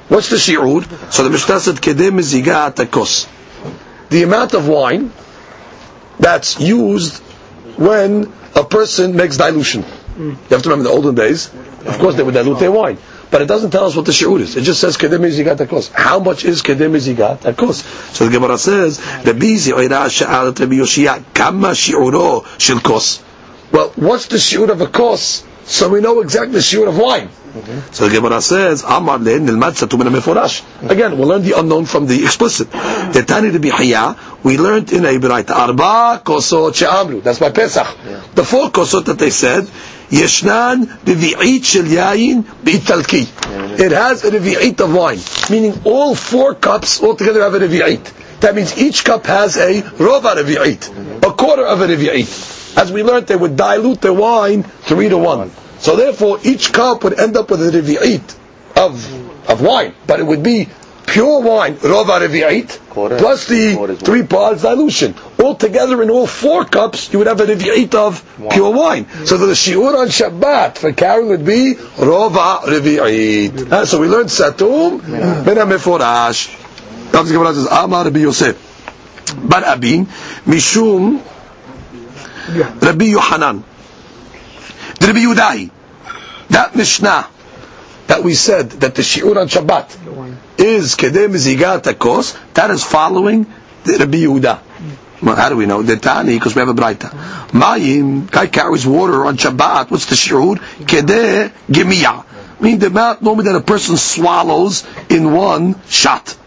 What's 0.10 0.30
the 0.30 0.36
shi'ud? 0.36 1.12
So 1.12 1.24
the 1.24 1.30
Mishnah 1.30 1.60
said, 1.60 1.76
Kedem 1.76 2.20
Akos. 2.20 3.28
The 4.10 4.24
amount 4.24 4.54
of 4.54 4.68
wine 4.68 5.12
that's 6.20 6.60
used 6.60 7.18
when 7.78 8.32
person 8.72 9.16
makes 9.16 9.38
dilution. 9.38 9.84
Mm. 9.84 10.32
You 10.32 10.48
have 10.50 10.64
to 10.64 10.70
remember 10.70 10.90
the 10.90 10.96
olden 10.96 11.14
days, 11.16 11.54
of 11.86 11.98
course 12.00 12.16
they 12.16 12.24
would 12.24 12.34
dilute 12.34 12.60
their 12.60 12.72
wine. 12.72 12.98
But 13.30 13.42
it 13.42 13.46
doesn't 13.48 13.72
tell 13.72 13.86
us 13.86 13.96
what 13.96 14.06
the 14.06 14.12
shi'ud 14.12 14.42
is. 14.42 14.58
It 14.58 14.64
just 14.64 14.82
says 14.82 14.98
kedem 14.98 15.22
zigat 15.32 15.58
akos. 15.66 15.92
How 15.92 16.20
much 16.20 16.44
is 16.44 16.62
kedem 16.62 16.96
zigat 17.00 17.40
akos? 17.42 17.84
So 18.14 18.26
the 18.26 18.32
Gemara 18.32 18.58
says, 18.58 19.00
Rabbi 19.00 19.56
Zioira 19.56 20.10
sha'alat 20.10 20.60
Rabbi 20.60 20.76
Yoshia, 20.76 21.24
kama 21.34 21.70
shi'uro 21.70 22.46
shel 22.60 22.80
kos. 22.82 23.24
Well, 23.72 23.90
what's 23.96 24.28
the 24.28 24.36
shi'ud 24.36 24.70
of 24.70 24.82
a 24.82 24.88
kos? 24.88 25.44
So 25.72 25.88
we 25.88 26.02
know 26.02 26.20
exactly 26.20 26.52
the 26.52 26.60
shi'ud 26.60 26.90
of 26.90 26.98
wine. 26.98 27.30
So 27.92 28.10
the 28.10 28.16
Gemara 28.16 28.42
says, 28.42 28.84
Amar 28.84 29.18
le 29.20 29.40
nilmad 29.40 29.72
satu 29.80 29.98
min 29.98 30.12
meforash. 30.12 30.64
Again, 30.90 31.18
we 31.18 31.24
learn 31.24 31.44
the 31.44 31.58
unknown 31.58 31.86
from 31.86 32.08
the 32.08 32.24
explicit. 32.26 32.70
The 32.72 33.24
Tani 33.26 33.52
Rabbi 33.52 33.70
Hiya, 33.70 34.18
we 34.44 34.58
learned 34.58 34.92
in 34.92 35.06
a 35.06 35.18
Beraita, 35.18 35.52
Arba 35.52 36.22
kosot 36.26 36.76
she'amru. 36.76 37.24
That's 37.24 37.40
by 37.40 37.52
Pesach. 37.52 37.88
The 38.36 38.44
four 38.44 38.70
kosot 38.70 39.06
that 39.06 39.18
they 39.18 39.30
said, 39.30 39.64
Yeshnan 40.10 40.88
revi'it 41.06 41.64
shel 41.64 41.84
yayin 41.86 42.44
bi'talki. 42.44 43.80
It 43.80 43.94
has 43.94 44.26
a 44.26 44.32
revi'it 44.32 44.82
of 44.82 44.94
wine. 44.94 45.20
Meaning 45.50 45.82
all 45.86 46.16
four 46.16 46.54
cups 46.56 47.02
altogether 47.02 47.42
have 47.44 47.54
a 47.54 47.60
revi'it. 47.60 48.40
That 48.42 48.56
means 48.56 48.78
each 48.78 49.06
cup 49.06 49.26
has 49.28 49.56
a 49.56 49.82
rova 49.82 50.36
revi'it. 50.36 51.24
A 51.26 51.32
quarter 51.32 51.66
of 51.66 51.80
a 51.80 51.88
revi'it. 51.88 52.61
As 52.78 52.92
we 52.92 53.04
learned, 53.04 53.28
they 53.28 53.36
would 53.36 53.56
dilute 53.56 54.02
the 54.02 54.14
wine 54.14 54.64
three 54.64 55.10
to 55.10 55.18
one. 55.18 55.52
So 55.80 55.96
therefore, 55.96 56.40
each 56.44 56.72
cup 56.74 57.04
would 57.04 57.20
end 57.20 57.36
up 57.36 57.50
with 57.50 57.62
a 57.68 57.72
revi'it 57.72 58.36
of, 58.78 59.50
of 59.50 59.62
wine. 59.62 59.94
But 60.08 60.20
it 60.20 60.24
would 60.26 60.44
be 60.44 60.70
pure 61.08 61.42
wine, 61.42 61.76
rova 61.76 62.22
revi'it, 62.26 62.70
plus 63.18 63.48
the 63.48 63.98
three 64.00 64.24
parts 64.24 64.62
dilution. 64.62 65.16
Altogether, 65.40 66.02
in 66.04 66.10
all 66.10 66.28
four 66.28 66.66
cups, 66.66 67.12
you 67.12 67.20
would 67.20 67.28
have 67.28 67.42
a 67.42 67.46
revi'it 67.46 67.94
of 67.96 68.24
pure 68.52 68.72
wine. 68.72 69.08
So 69.26 69.38
the 69.38 69.48
shiur 69.54 69.98
on 69.98 70.08
Shabbat 70.08 70.78
for 70.78 70.94
carrying 70.94 71.30
would 71.30 71.46
be 71.46 71.74
rova 71.76 72.62
revi'it. 72.62 73.72
Uh, 73.72 73.86
so 73.86 74.00
we 74.00 74.08
learned 74.08 74.30
satum 74.30 75.02
ben 75.46 75.58
ha-meforash. 75.58 76.58
Rav 77.14 77.28
Gemara 77.28 77.54
says, 77.54 77.68
Amar 77.70 78.08
Yosef. 78.10 78.70
Bar 79.50 79.62
Abin, 79.64 80.06
Mishum 80.46 81.22
Rabbi 82.50 83.06
Yohanan. 83.06 83.64
Rabbi 85.02 85.20
Yudai. 85.20 85.70
That 86.50 86.76
Mishnah 86.76 87.28
that 88.08 88.24
we 88.24 88.34
said 88.34 88.70
that 88.84 88.94
the 88.96 89.02
shiur 89.02 89.38
on 89.38 89.48
Shabbat 89.48 90.60
is 90.60 90.96
kedem 90.96 91.30
zigat 91.36 91.84
akos, 91.84 92.38
that 92.56 92.70
is 92.70 92.84
following 92.84 93.46
the 93.86 93.98
Rabbi 94.00 94.18
Yehuda. 94.18 94.60
Well, 95.22 95.36
how 95.36 95.48
do 95.50 95.56
we 95.56 95.66
know? 95.66 95.82
The 95.82 95.96
Tani, 95.98 96.34
because 96.36 96.54
we 96.56 96.60
have 96.60 96.68
a 96.70 96.74
Braita. 96.74 97.10
Mayim, 97.52 98.30
guy 98.30 98.48
carries 98.48 98.86
water 98.86 99.26
on 99.26 99.38
Shabbat. 99.38 99.92
What's 99.92 100.08
the 100.08 100.16
shiur? 100.16 100.58
Kedeh 100.58 101.52
gemiya. 101.70 102.26
Meaning 102.60 102.80
the 102.80 102.88
amount 102.88 103.22
normally 103.22 103.46
that 103.46 103.56
a 103.56 103.62
person 103.62 103.96
swallows 103.98 104.86
in 105.10 105.32
one 105.32 105.80
shot. 105.88 106.38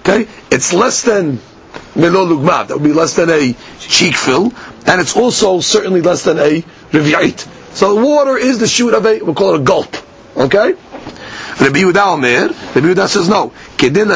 Okay? 0.00 0.28
It's 0.52 0.72
less 0.72 1.02
than 1.02 1.40
Melo 1.98 2.24
Lugmav. 2.26 2.68
That 2.68 2.74
would 2.78 2.84
be 2.84 2.92
less 2.92 3.14
than 3.16 3.28
a 3.30 3.54
cheek 3.80 4.14
fill. 4.16 4.52
And 4.86 5.00
it's 5.00 5.16
also 5.16 5.60
certainly 5.60 6.00
less 6.00 6.24
than 6.24 6.38
a 6.38 6.62
Revi'it. 6.92 7.46
So 7.74 7.94
the 7.94 8.00
water 8.06 8.36
is 8.38 8.58
the 8.58 8.66
shoot 8.68 8.94
of 8.94 9.04
a, 9.04 9.20
we'll 9.20 9.34
call 9.34 9.54
it 9.54 9.60
a 9.60 9.64
gulp. 9.64 9.94
Okay? 10.36 10.72
Rabbi 11.60 11.80
Yehuda 11.80 12.06
Omer, 12.14 12.48
Rabbi 12.48 12.80
Yehuda 12.88 13.08
says 13.08 13.28
no. 13.28 13.50
Pe'en 13.76 14.06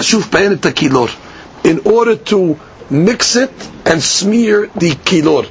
takilor. 0.56 1.10
in 1.64 1.80
order 1.84 2.16
to 2.16 2.58
mix 2.90 3.36
it 3.36 3.52
and 3.86 4.02
smear 4.02 4.66
the 4.76 4.90
kilor. 4.90 5.44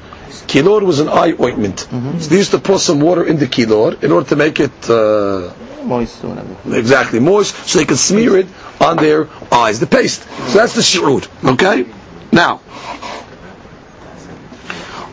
Kilor 0.47 0.81
was 0.83 0.99
an 0.99 1.09
eye 1.09 1.33
ointment. 1.39 1.79
So 1.81 2.29
they 2.29 2.37
used 2.37 2.51
to 2.51 2.59
pour 2.59 2.79
some 2.79 2.99
water 2.99 3.23
in 3.25 3.37
the 3.37 3.47
kilor 3.47 4.01
in 4.03 4.11
order 4.11 4.27
to 4.29 4.35
make 4.35 4.59
it 4.59 4.89
uh, 4.89 5.51
Moist 5.83 6.23
exactly 6.71 7.19
moist, 7.19 7.55
so 7.67 7.79
they 7.79 7.85
could 7.85 7.97
smear 7.97 8.37
it 8.37 8.47
on 8.79 8.97
their 8.97 9.27
eyes. 9.51 9.79
The 9.79 9.87
paste. 9.87 10.21
So 10.49 10.59
that's 10.59 10.75
the 10.75 10.81
shi'ud. 10.81 11.27
Okay. 11.53 11.85
Now, 12.31 12.57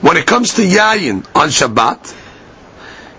when 0.01 0.17
it 0.17 0.27
comes 0.27 0.55
to 0.55 0.63
yayin 0.63 1.27
on 1.35 1.49
Shabbat, 1.49 2.15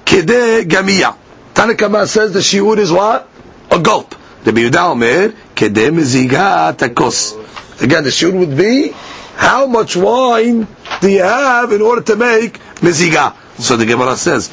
kede 0.06 0.64
gamiya. 0.64 1.16
Tanakama 1.54 2.08
says 2.08 2.32
the 2.34 2.39
shi'ud 2.39 2.78
is 2.78 2.91
what? 2.91 3.28
A 3.72 3.80
gulp. 3.80 4.16
The 4.43 4.52
Yehuda 4.52 4.91
Omer, 4.91 5.30
kede 5.56 5.91
mezigat 5.91 6.78
akos. 6.78 7.36
Again, 7.82 8.04
the 8.06 8.10
shi'ud 8.10 8.34
would 8.39 8.56
be 8.58 8.93
how 9.36 9.68
much 9.68 9.95
wine 9.97 10.68
do 11.02 11.10
you 11.10 11.22
have 11.24 11.72
in 11.74 11.82
order 11.82 12.02
to 12.02 12.16
make 12.16 12.60
meziga? 12.82 13.36
So 13.60 13.76
the 13.76 13.86
Gemara 13.86 14.16
says. 14.16 14.50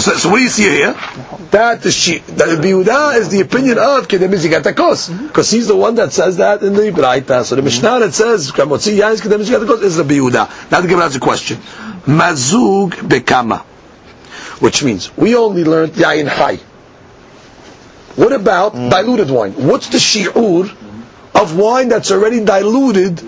So, 0.00 0.14
so 0.16 0.30
what 0.30 0.38
do 0.38 0.42
you 0.42 0.48
see 0.48 0.62
here? 0.62 0.94
That 1.50 1.82
the 1.82 1.90
shi, 1.90 2.18
that 2.18 2.48
Yehuda 2.48 3.16
is 3.18 3.28
the 3.28 3.40
opinion 3.40 3.76
of 3.78 4.08
kede 4.08 4.28
mezigat 4.30 4.62
akos, 4.62 5.10
mm-hmm. 5.10 5.26
because 5.26 5.50
he's 5.50 5.66
the 5.68 5.76
one 5.76 5.94
that 5.96 6.12
says 6.12 6.38
that 6.38 6.62
in 6.62 6.72
the 6.72 6.90
Braita. 6.90 7.44
So 7.44 7.54
the 7.54 7.60
mm-hmm. 7.60 7.64
Mishnah 7.66 7.98
that 8.00 8.14
says 8.14 8.50
kamotzi 8.50 8.96
yain 8.96 9.12
is 9.12 9.20
kede 9.20 9.38
mezigat 9.38 9.66
akos 9.66 9.82
is 9.82 9.96
the 9.96 10.04
Yehuda. 10.04 10.70
Now 10.70 10.80
the 10.80 10.88
Gemara 10.88 11.04
has 11.04 11.16
a 11.16 11.20
question. 11.20 11.58
Mazug 12.06 12.92
bekama, 12.92 13.60
which 14.60 14.82
means 14.82 15.14
we 15.18 15.36
only 15.36 15.64
learned 15.64 15.92
yain 15.92 16.26
high. 16.28 16.56
What 18.16 18.32
about 18.32 18.72
mm. 18.74 18.88
diluted 18.90 19.30
wine? 19.30 19.52
What's 19.52 19.88
the 19.88 19.98
shi'ur 19.98 20.70
of 21.34 21.58
wine 21.58 21.88
that's 21.88 22.10
already 22.10 22.42
diluted, 22.42 23.22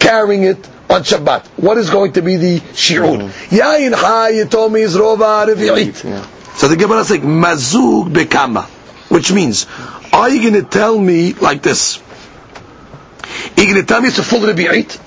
carrying 0.00 0.42
it 0.42 0.68
on 0.90 1.02
Shabbat? 1.02 1.46
What 1.56 1.78
is 1.78 1.90
going 1.90 2.12
to 2.14 2.22
be 2.22 2.36
the 2.36 2.60
shi'ur? 2.60 3.18
Mm. 3.18 3.28
Yain 3.58 4.34
you 4.34 4.44
told 4.46 4.74
is 4.76 4.96
rova 4.96 5.46
revi'it. 5.46 6.56
So 6.56 6.68
the 6.68 6.76
Gemara 6.76 7.00
is 7.00 7.10
like, 7.10 7.22
mazug 7.22 8.12
bekama, 8.12 8.64
which 9.10 9.32
means, 9.32 9.66
are 10.12 10.28
you 10.30 10.50
going 10.50 10.62
to 10.64 10.68
tell 10.68 10.98
me 10.98 11.34
like 11.34 11.62
this? 11.62 11.98
Are 13.56 13.62
you 13.62 13.66
going 13.72 13.80
to 13.80 13.86
tell 13.86 14.00
me 14.00 14.08
it's 14.08 14.18
a 14.18 14.22
full 14.24 14.40
revi'it? 14.40 15.00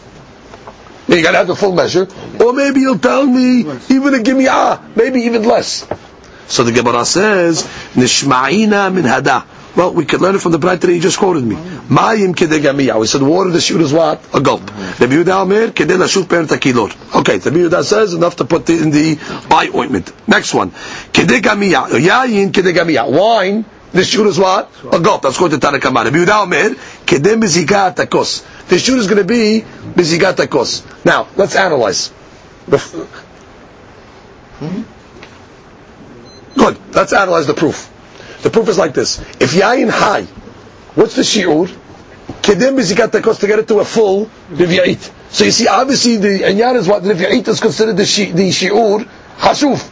You 1.08 1.22
got 1.22 1.32
to 1.32 1.38
have 1.40 1.48
the 1.48 1.56
full 1.56 1.74
measure. 1.74 2.08
Or 2.40 2.54
maybe 2.54 2.80
you'll 2.80 3.00
tell 3.00 3.26
me 3.26 3.62
even 3.90 4.14
a 4.14 4.20
gimi'ah, 4.20 4.96
maybe 4.96 5.22
even 5.22 5.44
less. 5.44 5.86
So 6.48 6.64
the 6.64 6.72
Gemara 6.72 7.04
says, 7.06 7.64
Nishma'ina 7.96 8.94
min 8.94 9.04
hada. 9.04 9.46
Well, 9.76 9.93
we 9.93 10.05
could 10.05 10.19
learn 10.22 10.36
it 10.36 10.41
from 10.41 10.51
the 10.51 10.59
Braita 10.59 10.82
that 10.82 10.93
you 10.93 10.99
just 10.99 11.17
quoted 11.17 11.45
me. 11.45 11.55
Mayim 11.55 12.34
kedegamiya. 12.36 12.99
We 12.99 13.07
said 13.07 13.22
water 13.22 13.51
to 13.51 13.61
shoot 13.61 13.80
is 13.82 13.93
what? 13.93 14.22
A 14.36 14.41
gulp. 14.41 14.65
The 14.65 15.07
Yehuda 15.07 15.41
Omer 15.43 15.67
kedei 15.69 15.97
lashut 15.97 16.28
per 16.28 16.43
takilot. 16.45 17.15
Okay, 17.19 17.38
the 17.38 17.49
Yehuda 17.51 17.84
says 17.84 18.13
enough 18.13 18.36
to 18.38 18.45
put 18.45 18.69
in 18.69 18.91
the 18.91 19.17
eye 19.49 19.69
ointment. 19.74 20.11
Next 20.28 20.53
one. 20.53 20.72
Kedegamiya. 20.72 21.88
Yayin 22.01 22.51
kedegamiya. 22.51 23.09
Wine. 23.09 23.63
The 23.93 24.03
shoot 24.03 24.28
is 24.28 24.38
what? 24.39 24.69
A 24.91 24.99
gulp. 24.99 25.22
That's 25.22 25.38
going 25.38 25.51
to 25.51 25.57
Tanakamah. 25.57 26.03
The 26.03 26.17
Yehuda 26.17 26.43
Omer 26.43 26.69
kedei 27.05 27.36
mizigat 27.41 27.95
akos. 27.95 28.45
The 28.67 28.78
shoot 28.78 28.99
is 28.99 29.07
going 29.07 29.19
to 29.19 29.24
be 29.26 29.61
mizigat 29.93 30.36
akos. 30.36 31.05
Now, 31.05 31.28
let's 31.38 31.55
analyze. 31.55 32.09
Hmm? 34.59 34.82
Good. 36.55 36.78
Let's 36.93 37.13
analyze 37.13 37.47
the 37.47 37.53
proof. 37.53 37.89
The 38.42 38.50
proof 38.50 38.70
is 38.70 38.78
like 38.78 38.94
this. 38.94 39.20
If 39.39 39.52
yayin 39.52 39.89
high, 39.89 40.24
what's 40.96 41.16
the 41.16 41.22
shi'ur? 41.22 41.68
Kedim 42.42 42.76
bizikat 42.78 43.10
takos 43.12 43.39
to 43.39 43.48
get 43.48 43.60
it 43.60 43.68
to 43.68 43.80
a 43.80 43.86
full 43.86 44.30
riv'yait. 44.52 45.12
So 45.30 45.46
you 45.46 45.52
see, 45.52 45.68
obviously 45.68 46.18
the 46.18 46.39
inyan 46.44 46.76
is 46.76 46.88
what 46.88 47.04
the 47.04 47.14
riv'yait 47.14 47.48
is 47.48 47.60
considered 47.60 47.98
the, 47.98 48.06
shi, 48.06 48.32
the 48.32 48.50
shi'ur 48.50 49.08
hashuf. 49.38 49.89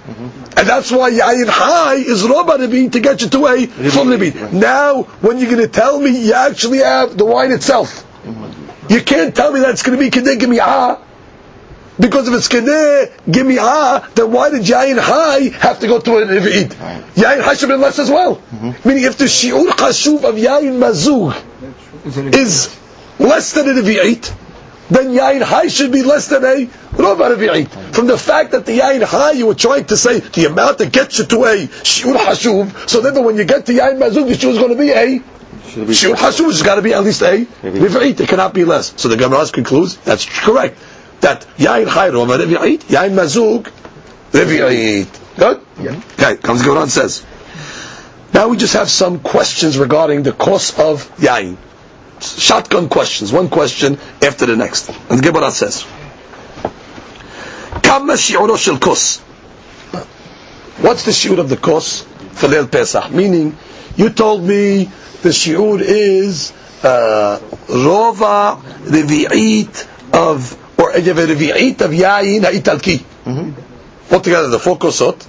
And 0.57 0.67
that's 0.67 0.91
why 0.91 1.11
yayin 1.11 1.47
high 1.47 1.95
is 1.95 2.23
roba 2.27 2.53
riv'yait 2.57 2.91
to 2.93 2.99
get 2.99 3.21
you 3.21 3.29
to 3.29 3.47
a 3.47 3.65
full 3.67 4.05
riv'yait. 4.05 4.51
Now, 4.53 5.03
when 5.21 5.37
you're 5.39 5.51
going 5.51 5.61
to 5.61 5.67
tell 5.67 5.99
me 5.99 6.25
you 6.27 6.33
actually 6.33 6.79
have 6.79 7.17
the 7.17 7.25
wine 7.25 7.51
itself, 7.51 8.05
you 8.89 9.01
can't 9.01 9.35
tell 9.35 9.51
me 9.51 9.59
that's 9.59 9.83
going 9.83 9.97
to 9.97 10.03
be 10.03 10.09
kedeh 10.09 10.37
gimi'ah. 10.39 10.99
Because 11.99 12.29
if 12.29 12.33
it's 12.33 12.47
kedeh 12.47 13.11
gimi'ah, 13.27 14.13
then 14.13 14.31
why 14.31 14.49
did 14.49 14.61
yayin 14.61 14.97
high 14.97 15.49
have 15.59 15.79
to 15.81 15.87
go 15.87 15.99
to 15.99 16.17
a 16.17 16.25
riv'it? 16.25 16.69
Yayin 17.15 17.41
high 17.41 17.55
should 17.55 17.69
have 17.69 17.77
been 17.77 17.81
less 17.81 17.99
as 17.99 18.09
well. 18.09 18.37
Mm-hmm. 18.37 18.87
Meaning 18.87 19.03
if 19.03 19.17
the 19.17 19.25
shi'ur 19.25 19.67
chashuv 19.71 20.23
of 20.23 20.35
yayin 20.35 20.79
mazug 20.79 21.35
is 22.33 22.79
less 23.19 23.51
than 23.51 23.67
a 23.67 23.73
riv'it, 23.73 24.33
then 24.89 25.09
yayin 25.09 25.41
high 25.41 25.67
should 25.67 25.91
be 25.91 26.01
less 26.03 26.29
than 26.29 26.45
a 26.45 26.67
rova 26.93 27.35
riv'it. 27.35 27.67
From 27.93 28.07
the 28.07 28.17
fact 28.17 28.51
that 28.51 28.65
the 28.65 28.79
yayin 28.79 29.03
high 29.03 29.31
you 29.31 29.47
were 29.47 29.55
trying 29.55 29.83
to 29.85 29.97
say 29.97 30.21
the 30.21 30.45
amount 30.45 30.77
that 30.77 30.93
gets 30.93 31.19
you 31.19 31.25
to 31.25 31.43
a 31.43 31.67
shi'ur 31.67 32.15
hashuv, 32.15 32.89
so 32.89 33.01
then 33.01 33.21
when 33.25 33.35
you 33.35 33.43
get 33.43 33.65
to 33.65 33.73
yayin 33.73 33.99
mazug, 33.99 34.27
the 34.29 34.35
shi'ur 34.35 34.51
is 34.51 34.57
going 34.57 34.71
to 34.71 34.77
be 34.77 34.91
a 34.91 35.19
shi'ur 35.19 36.15
hashuv, 36.15 36.45
has 36.45 36.61
got 36.61 36.75
to 36.75 36.81
be 36.81 36.93
at 36.93 37.03
least 37.03 37.21
a 37.23 37.45
riv'it. 37.61 38.21
It 38.21 38.29
cannot 38.29 38.53
be 38.53 38.63
less. 38.63 38.93
So 38.95 39.09
the 39.09 39.17
Gemara 39.17 39.45
concludes 39.47 39.97
that's 39.97 40.25
correct. 40.25 40.79
That 41.21 41.45
yayin 41.57 41.87
high 41.87 42.09
rova 42.09 42.37
riv'it, 42.37 42.79
yayin 42.85 43.13
mazug 43.13 43.71
riv'it. 44.31 45.07
Good. 45.37 45.61
Okay. 45.79 46.37
Comes 46.37 46.61
Gemara 46.63 46.81
and 46.83 46.91
says. 46.91 47.25
Now 48.33 48.47
we 48.49 48.57
just 48.57 48.73
have 48.73 48.89
some 48.89 49.19
questions 49.19 49.77
regarding 49.77 50.23
the 50.23 50.31
cost 50.33 50.77
of 50.79 51.09
yain. 51.17 51.57
Shotgun 52.21 52.89
questions, 52.89 53.31
one 53.31 53.49
question 53.49 53.97
after 54.21 54.45
the 54.45 54.55
next. 54.55 54.89
And 55.09 55.21
Gemara 55.23 55.51
says, 55.51 55.85
Kama 57.81 58.13
shi'uro 58.13 58.57
shel 58.57 58.77
kos. 58.77 59.19
What's 60.81 61.03
the 61.05 61.11
shi'ur 61.11 61.39
of 61.39 61.49
the 61.49 61.57
kos 61.57 62.03
for 62.33 62.47
Leil 62.47 62.69
Pesach? 62.71 63.11
Meaning, 63.11 63.57
you 63.95 64.09
told 64.09 64.43
me 64.43 64.85
the 65.21 65.29
shi'ur 65.29 65.81
is 65.81 66.53
uh, 66.83 67.39
rova 67.67 68.61
revi'it 68.83 69.87
of, 70.13 70.57
or 70.79 70.97
you 70.97 71.13
have 71.13 71.17
a 71.17 71.27
revi'it 71.27 71.81
of 71.81 71.91
yain 71.91 72.43
ha'italki. 72.43 73.03
Altogether, 74.11 74.47
the 74.47 74.59
four 74.59 74.77
kosot 74.77 75.27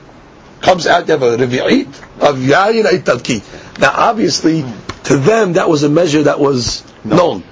comes 0.60 0.86
out, 0.86 1.06
you 1.08 1.12
have 1.12 1.22
a 1.22 1.36
revi'it 1.36 1.86
of 2.20 2.36
yayin 2.38 2.84
ha'talki. 2.84 3.42
Now, 3.80 3.92
obviously, 3.94 4.64
to 5.04 5.16
them, 5.16 5.54
that 5.54 5.68
was 5.68 5.82
a 5.82 5.88
measure 5.88 6.22
that 6.24 6.38
was 6.38 6.84
known. 7.04 7.42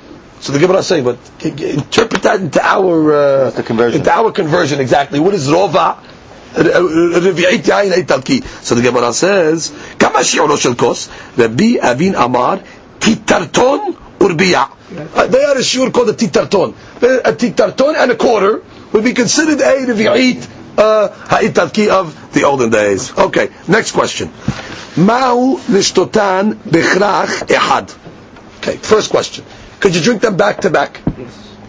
So 0.41 0.53
the 0.53 0.61
Gemara 0.61 0.79
is 0.79 0.87
saying, 0.87 1.05
but 1.05 1.19
interpret 1.45 2.23
that 2.23 2.41
into 2.41 2.65
our 2.65 3.13
uh, 3.13 3.51
the 3.51 3.63
conversion. 3.65 4.01
into 4.01 4.13
our 4.13 4.31
conversion 4.31 4.79
exactly. 4.81 5.19
What 5.19 5.35
is 5.35 5.49
rova? 5.49 5.99
Yayin. 6.55 8.45
So 8.63 8.75
the 8.77 8.83
Gemara 8.83 9.13
says, 9.13 9.71
kama 9.99 10.21
shi'uro 10.21 10.57
shel 10.57 10.77
kos, 10.77 11.09
Rabbi 11.37 11.79
Avin 11.83 12.15
Amar, 12.15 12.63
titarton 13.01 13.95
urbiya. 14.21 14.78
Uh, 14.97 15.27
They 15.27 15.45
are 15.45 15.57
a 15.57 15.61
shiur 15.61 15.93
called 15.93 16.09
a 16.11 16.15
titarton. 16.15 16.75
A 17.03 17.33
titarton 17.35 17.95
and 17.97 18.11
a 18.11 18.17
quarter 18.17 18.63
would 18.93 19.05
be 19.05 19.13
considered 19.13 19.61
a 19.61 19.85
revi'it 19.87 20.49
uh, 20.79 21.09
ha'italki 21.29 21.89
of 21.89 22.33
the 22.33 22.45
olden 22.45 22.71
days. 22.71 23.17
Okay, 23.17 23.51
next 23.69 23.93
question. 23.93 24.29
Ma'u 24.97 25.59
nishtotan 25.69 26.55
bichrach 26.55 27.47
ehad. 27.49 27.95
Okay, 28.59 28.77
first 28.77 29.11
question. 29.11 29.45
Could 29.81 29.95
you 29.95 30.01
drink 30.01 30.23
them 30.23 30.37
back 30.37 30.63
to 30.63 30.71
back? 30.71 31.01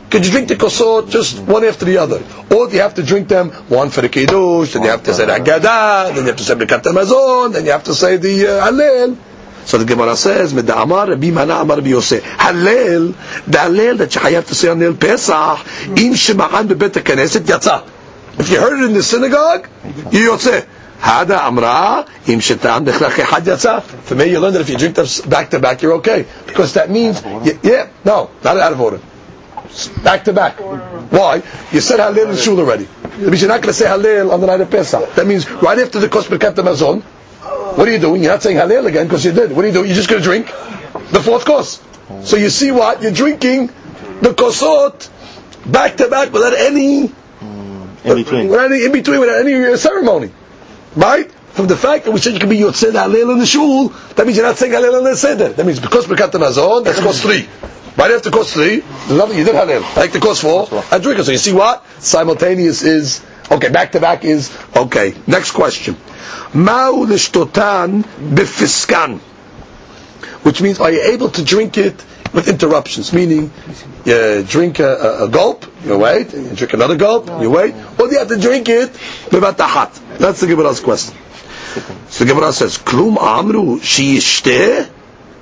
Could 0.09 0.25
you 0.25 0.31
drink 0.31 0.47
the 0.47 0.55
kosot 0.55 1.09
just 1.09 1.37
one 1.39 1.63
after 1.63 1.85
the 1.85 1.97
other? 1.97 2.23
Or 2.49 2.67
do 2.67 2.73
you 2.75 2.81
have 2.81 2.95
to 2.95 3.03
drink 3.03 3.27
them 3.27 3.49
one 3.69 3.89
for 3.91 4.01
the 4.01 4.09
kiddush, 4.09 4.73
then 4.73 4.83
you 4.83 4.89
have 4.89 5.03
to 5.03 5.13
say 5.13 5.25
the 5.27 5.33
Haggadah, 5.33 6.07
then 6.15 6.23
you 6.23 6.23
have 6.23 6.37
to 6.37 6.43
say 6.43 6.55
the 6.55 6.65
Kat 6.65 6.83
Mazon, 6.85 7.53
then 7.53 7.65
you 7.65 7.71
have 7.71 7.83
to 7.83 7.93
say 7.93 8.17
the 8.17 8.47
uh. 8.47 9.28
So 9.69 9.77
the 9.77 9.85
Gemara 9.85 10.15
says, 10.15 10.51
"Med 10.51 10.67
Amar 10.71 11.09
Rabbi 11.09 11.29
Mana 11.29 11.61
Amar 11.61 11.77
Rabbi 11.77 11.89
Yosef, 11.89 12.23
the 12.23 13.13
that 13.45 14.15
you 14.15 14.35
have 14.35 14.47
to 14.47 14.55
say 14.55 14.67
on 14.69 14.97
Pesach, 14.97 15.59
bebet 15.93 17.03
knesset. 17.03 17.83
If 18.39 18.49
you 18.49 18.59
heard 18.59 18.79
it 18.79 18.85
in 18.85 18.93
the 18.93 19.03
synagogue, 19.03 19.67
you 20.11 20.31
yotze. 20.31 20.65
Hada 20.99 21.37
Amra, 21.45 22.03
im 22.25 22.39
shetan 22.39 22.83
bechlach 22.83 23.11
echad. 23.11 23.81
For 23.83 24.15
me, 24.15 24.31
you 24.31 24.39
learn 24.39 24.53
that 24.53 24.61
if 24.61 24.69
you 24.71 24.77
drink 24.77 24.95
them 24.95 25.05
back 25.29 25.51
to 25.51 25.59
back, 25.59 25.83
you're 25.83 25.93
okay. 26.01 26.25
Because 26.47 26.73
that 26.73 26.89
means, 26.89 27.21
yeah, 27.61 27.89
no, 28.03 28.31
not 28.43 28.57
out 28.57 28.73
of 28.73 28.81
order. 28.81 28.99
Back 30.03 30.23
to 30.23 30.33
back. 30.33 30.59
Why? 31.11 31.43
You 31.71 31.79
said 31.79 31.99
Hallel 31.99 32.31
in 32.31 32.37
shul 32.37 32.59
already. 32.59 32.85
That 33.03 33.19
means 33.29 33.41
you're 33.41 33.49
not 33.49 33.61
going 33.61 33.71
to 33.71 33.73
say 33.73 33.85
Hallel 33.85 34.33
on 34.33 34.41
the 34.41 34.47
night 34.47 34.61
of 34.61 34.71
Pesach. 34.71 35.13
That 35.13 35.27
means 35.27 35.47
right 35.51 35.77
after 35.77 35.99
the 35.99 36.09
Kos 36.09 36.25
Birkat 36.27 36.55
Mazon, 36.55 37.03
what 37.79 37.87
are 37.87 37.91
you 37.91 37.99
doing? 37.99 38.21
You're 38.21 38.33
not 38.33 38.43
saying 38.43 38.57
Hallel 38.57 38.87
again 38.87 39.07
because 39.07 39.23
you 39.23 39.31
did. 39.31 39.53
What 39.53 39.63
are 39.63 39.67
you 39.69 39.73
doing? 39.73 39.87
You're 39.87 39.95
just 39.95 40.09
going 40.09 40.21
to 40.21 40.27
drink 40.27 40.47
the 41.11 41.21
fourth 41.23 41.45
course. 41.45 41.81
So 42.23 42.35
you 42.35 42.49
see 42.49 42.71
what? 42.71 43.01
You're 43.01 43.13
drinking 43.13 43.67
the 44.21 44.33
kosot 44.35 45.09
back 45.71 45.95
to 45.95 46.09
back 46.09 46.33
without 46.33 46.53
any, 46.55 47.13
In 47.39 47.95
between. 48.03 48.49
without 48.49 48.69
any 48.73 48.83
in 48.83 48.91
between, 48.91 49.21
without 49.21 49.39
any 49.45 49.53
uh, 49.63 49.77
ceremony. 49.77 50.29
Right? 50.97 51.31
From 51.31 51.67
the 51.67 51.77
fact 51.77 52.03
that 52.03 52.11
we 52.11 52.19
said 52.19 52.33
you 52.33 52.39
can 52.39 52.49
be 52.49 52.57
Yotzei 52.57 52.91
Hallel 52.91 53.31
in 53.31 53.39
the 53.39 53.45
shul, 53.45 53.87
that 54.15 54.25
means 54.25 54.35
you're 54.35 54.45
not 54.45 54.57
saying 54.57 54.73
Hallel 54.73 54.97
in 54.97 55.05
the 55.05 55.15
Seder. 55.15 55.49
That 55.53 55.65
means 55.65 55.79
because 55.79 56.05
Birkat 56.05 56.31
Mazon, 56.31 56.83
that's 56.83 56.99
cost 56.99 57.21
three. 57.21 57.47
Right 57.95 58.11
after 58.11 58.29
course 58.29 58.51
three, 58.53 58.77
nothing 59.09 59.37
you 59.37 59.45
did 59.45 59.55
Hallel. 59.55 59.83
Like 59.95 60.11
the 60.11 60.19
course 60.19 60.41
four, 60.41 60.67
and 60.91 61.01
drink 61.01 61.19
it. 61.19 61.23
So 61.23 61.31
you 61.31 61.37
see 61.37 61.53
what? 61.53 61.85
Simultaneous 61.99 62.81
is, 62.81 63.25
okay, 63.49 63.69
back 63.69 63.93
to 63.93 64.01
back 64.01 64.25
is, 64.25 64.53
okay. 64.75 65.13
Next 65.27 65.51
question. 65.51 65.95
Ma'u 66.53 67.05
lishtotan 67.05 68.03
bifiskan. 68.03 69.19
Which 70.43 70.61
means, 70.61 70.79
are 70.79 70.91
you 70.91 71.01
able 71.01 71.29
to 71.29 71.43
drink 71.43 71.77
it 71.77 72.03
with 72.33 72.47
interruptions? 72.47 73.11
Meaning, 73.13 73.51
you 74.05 74.43
drink 74.47 74.79
a, 74.79 74.87
a, 74.95 75.25
a 75.25 75.29
gulp, 75.29 75.65
you 75.83 75.97
wait, 75.97 76.33
you 76.33 76.49
drink 76.55 76.73
another 76.73 76.95
gulp, 76.95 77.27
you 77.41 77.49
wait, 77.51 77.75
or 77.99 78.07
do 78.07 78.13
you 78.13 78.19
have 78.19 78.29
to 78.29 78.37
drink 78.39 78.69
it 78.69 78.89
about 79.33 79.57
the 79.57 79.67
hot? 79.67 79.93
That's 80.17 80.39
the 80.41 80.47
Gemara's 80.47 80.79
question. 80.79 81.15
So 82.07 82.23
the 82.25 82.33
Gemara 82.33 82.51
says, 82.51 82.77
Klum 82.79 83.17
amru 83.21 83.77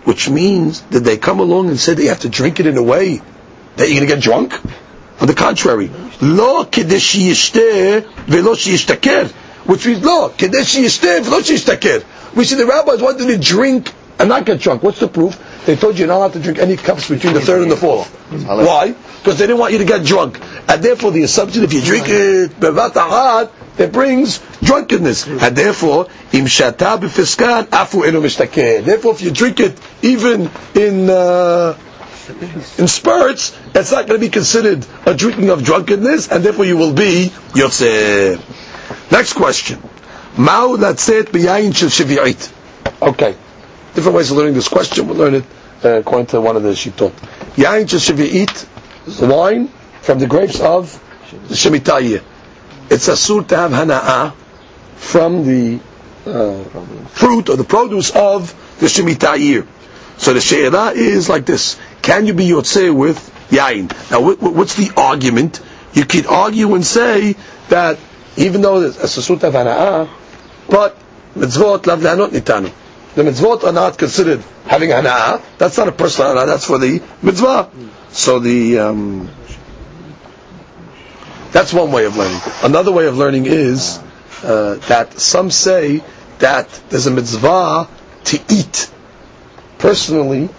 which 0.03 0.30
means 0.30 0.82
that 0.84 1.01
they 1.01 1.18
come 1.18 1.39
along 1.39 1.68
and 1.70 1.80
say 1.80 1.93
they 1.93 2.05
have 2.05 2.22
to 2.22 2.30
drink 2.30 2.60
it 2.60 2.66
in 2.66 2.78
a 2.78 2.84
way 2.84 3.22
that 3.78 3.88
you're 3.89 3.97
going 3.99 4.08
to 4.08 4.16
get 4.16 4.22
drunk? 4.24 4.53
On 5.22 5.28
the 5.28 5.34
contrary, 5.34 5.89
lo 6.22 6.64
kedesh 6.66 7.16
yishteh 7.18 8.05
velo 8.26 8.53
sheyishtaker, 8.53 9.34
which 9.68 9.86
means 9.86 10.03
lo 10.03 10.30
kedesh 10.30 10.76
yishteh 10.80 11.22
velo 11.24 11.39
sheyishtaker. 11.39 12.03
We 12.36 12.43
see 12.45 12.55
the 12.55 12.65
rabbis 12.65 13.01
wanted 13.01 13.28
to 13.28 13.38
drink 13.38 13.93
and 14.20 14.30
not 14.30 14.45
get 14.45 14.59
drunk. 14.59 14.84
What's 14.84 14.99
the 14.99 15.07
proof? 15.07 15.38
They 15.65 15.76
told 15.76 15.95
you 15.95 15.99
you're 15.99 16.07
not 16.07 16.18
allowed 16.18 16.34
to 16.34 16.39
drink 16.39 16.59
any 16.59 16.78
cups 16.78 17.09
between 17.09 17.34
the 17.34 17.41
third 17.41 17.61
and 17.61 17.72
the 17.72 17.76
fourth. 17.78 18.09
Why? 18.45 18.91
Because 19.20 19.38
they 19.38 19.45
didn't 19.47 19.59
want 19.59 19.74
you 19.74 19.80
to 19.80 19.86
get 19.86 20.05
drunk. 20.05 20.39
And 20.68 20.82
therefore 20.84 21.11
the 21.11 21.24
assumption 21.24 21.63
if 21.63 21.74
you 21.74 21.82
drink 21.82 22.05
it 22.07 22.59
bevat 22.59 23.51
it 23.78 23.91
brings 23.91 24.39
drunkenness. 24.63 25.28
And 25.28 25.55
therefore, 25.55 26.07
im 26.34 26.45
shata 26.45 26.97
b'fiskan 26.99 27.65
afu 27.65 28.07
enu 28.07 28.22
mishtakeh. 28.22 28.84
Therefore 28.84 29.13
if 29.13 29.22
you 29.22 29.32
drink 29.32 29.59
it 29.59 29.80
even 30.01 30.49
in 30.74 31.09
uh, 31.09 31.78
in 32.78 32.88
spurts, 32.88 33.57
it's 33.76 33.91
not 33.91 34.07
going 34.07 34.20
to 34.20 34.26
be 34.26 34.30
considered 34.30 34.86
a 35.05 35.13
drinking 35.13 35.49
of 35.49 35.63
drunkenness, 35.63 36.30
and 36.30 36.43
therefore 36.43 36.65
you 36.65 36.76
will 36.78 36.93
be 36.93 37.32
yotzeh. 37.53 38.41
Next 39.11 39.33
question. 39.33 39.81
Mao 40.38 40.75
latzet 40.77 41.25
b'yayin 41.31 41.75
shel 41.75 41.89
shvi'it. 41.89 42.51
Okay. 43.01 43.35
Different 43.95 44.15
ways 44.15 44.31
of 44.31 44.38
learning 44.38 44.53
this 44.53 44.67
question. 44.67 45.07
We'll 45.07 45.17
learn 45.17 45.35
it 45.35 45.45
uh, 45.83 45.89
according 45.99 46.27
to 46.27 46.41
one 46.41 46.55
of 46.55 46.63
the 46.63 46.69
shitot. 46.69 47.11
Yain 47.55 47.89
shel 47.89 47.99
shvi'it, 47.99 49.27
wine 49.27 49.69
from 50.01 50.19
the 50.19 50.27
grapes 50.27 50.59
of 50.59 50.93
the 51.47 51.55
shemitah 51.55 52.23
It's 52.89 53.07
asur 53.09 53.47
to 53.47 53.57
have 53.57 53.71
hana'ah 53.71 54.33
from 54.95 55.45
the 55.45 55.79
uh, 56.25 56.63
fruit 57.09 57.49
or 57.49 57.55
the 57.57 57.63
produce 57.63 58.11
of 58.11 58.53
the 58.79 58.85
shemitah 58.88 59.39
year. 59.39 59.67
So 60.17 60.33
the 60.33 60.41
she'elah 60.41 60.91
is 60.93 61.29
like 61.29 61.45
this. 61.45 61.79
Can 62.01 62.25
you 62.25 62.33
be 62.33 62.47
yotzeh 62.49 62.95
with 62.95 63.17
yain? 63.49 63.89
Now, 64.11 64.21
wh- 64.21 64.38
wh- 64.39 64.55
what's 64.55 64.75
the 64.75 64.91
argument? 64.97 65.59
You 65.93 66.05
could 66.05 66.25
argue 66.25 66.73
and 66.75 66.85
say 66.85 67.35
that 67.69 67.97
even 68.38 68.61
though 68.61 68.81
it's 68.81 68.97
a 68.97 69.07
susut 69.07 69.43
of 69.43 69.53
hana'ah, 69.53 70.09
but 70.69 70.97
mitzvot 71.35 71.85
lav 71.88 71.99
lehanot 71.99 72.29
nitanu. 72.29 72.71
The 73.15 73.23
mitzvot 73.23 73.63
are 73.63 73.71
not 73.73 73.97
considered 73.97 74.43
having 74.65 74.89
hana'ah. 74.91 75.41
That's 75.57 75.77
not 75.77 75.88
a 75.88 75.91
personal 75.91 76.35
hana'ah. 76.35 76.45
That's 76.45 76.65
for 76.65 76.77
the 76.77 77.01
mitzvah. 77.21 77.69
So 78.11 78.39
the 78.39 78.79
um, 78.79 79.29
that's 81.51 81.73
one 81.73 81.91
way 81.91 82.05
of 82.05 82.15
learning. 82.15 82.39
Another 82.63 82.91
way 82.91 83.07
of 83.07 83.17
learning 83.17 83.47
is 83.47 83.99
uh, 84.43 84.75
that 84.88 85.13
some 85.19 85.49
say 85.49 86.03
that 86.39 86.69
there's 86.89 87.07
a 87.07 87.11
mitzvah 87.11 87.88
to 88.25 88.39
eat 88.49 88.91
personally 89.79 90.49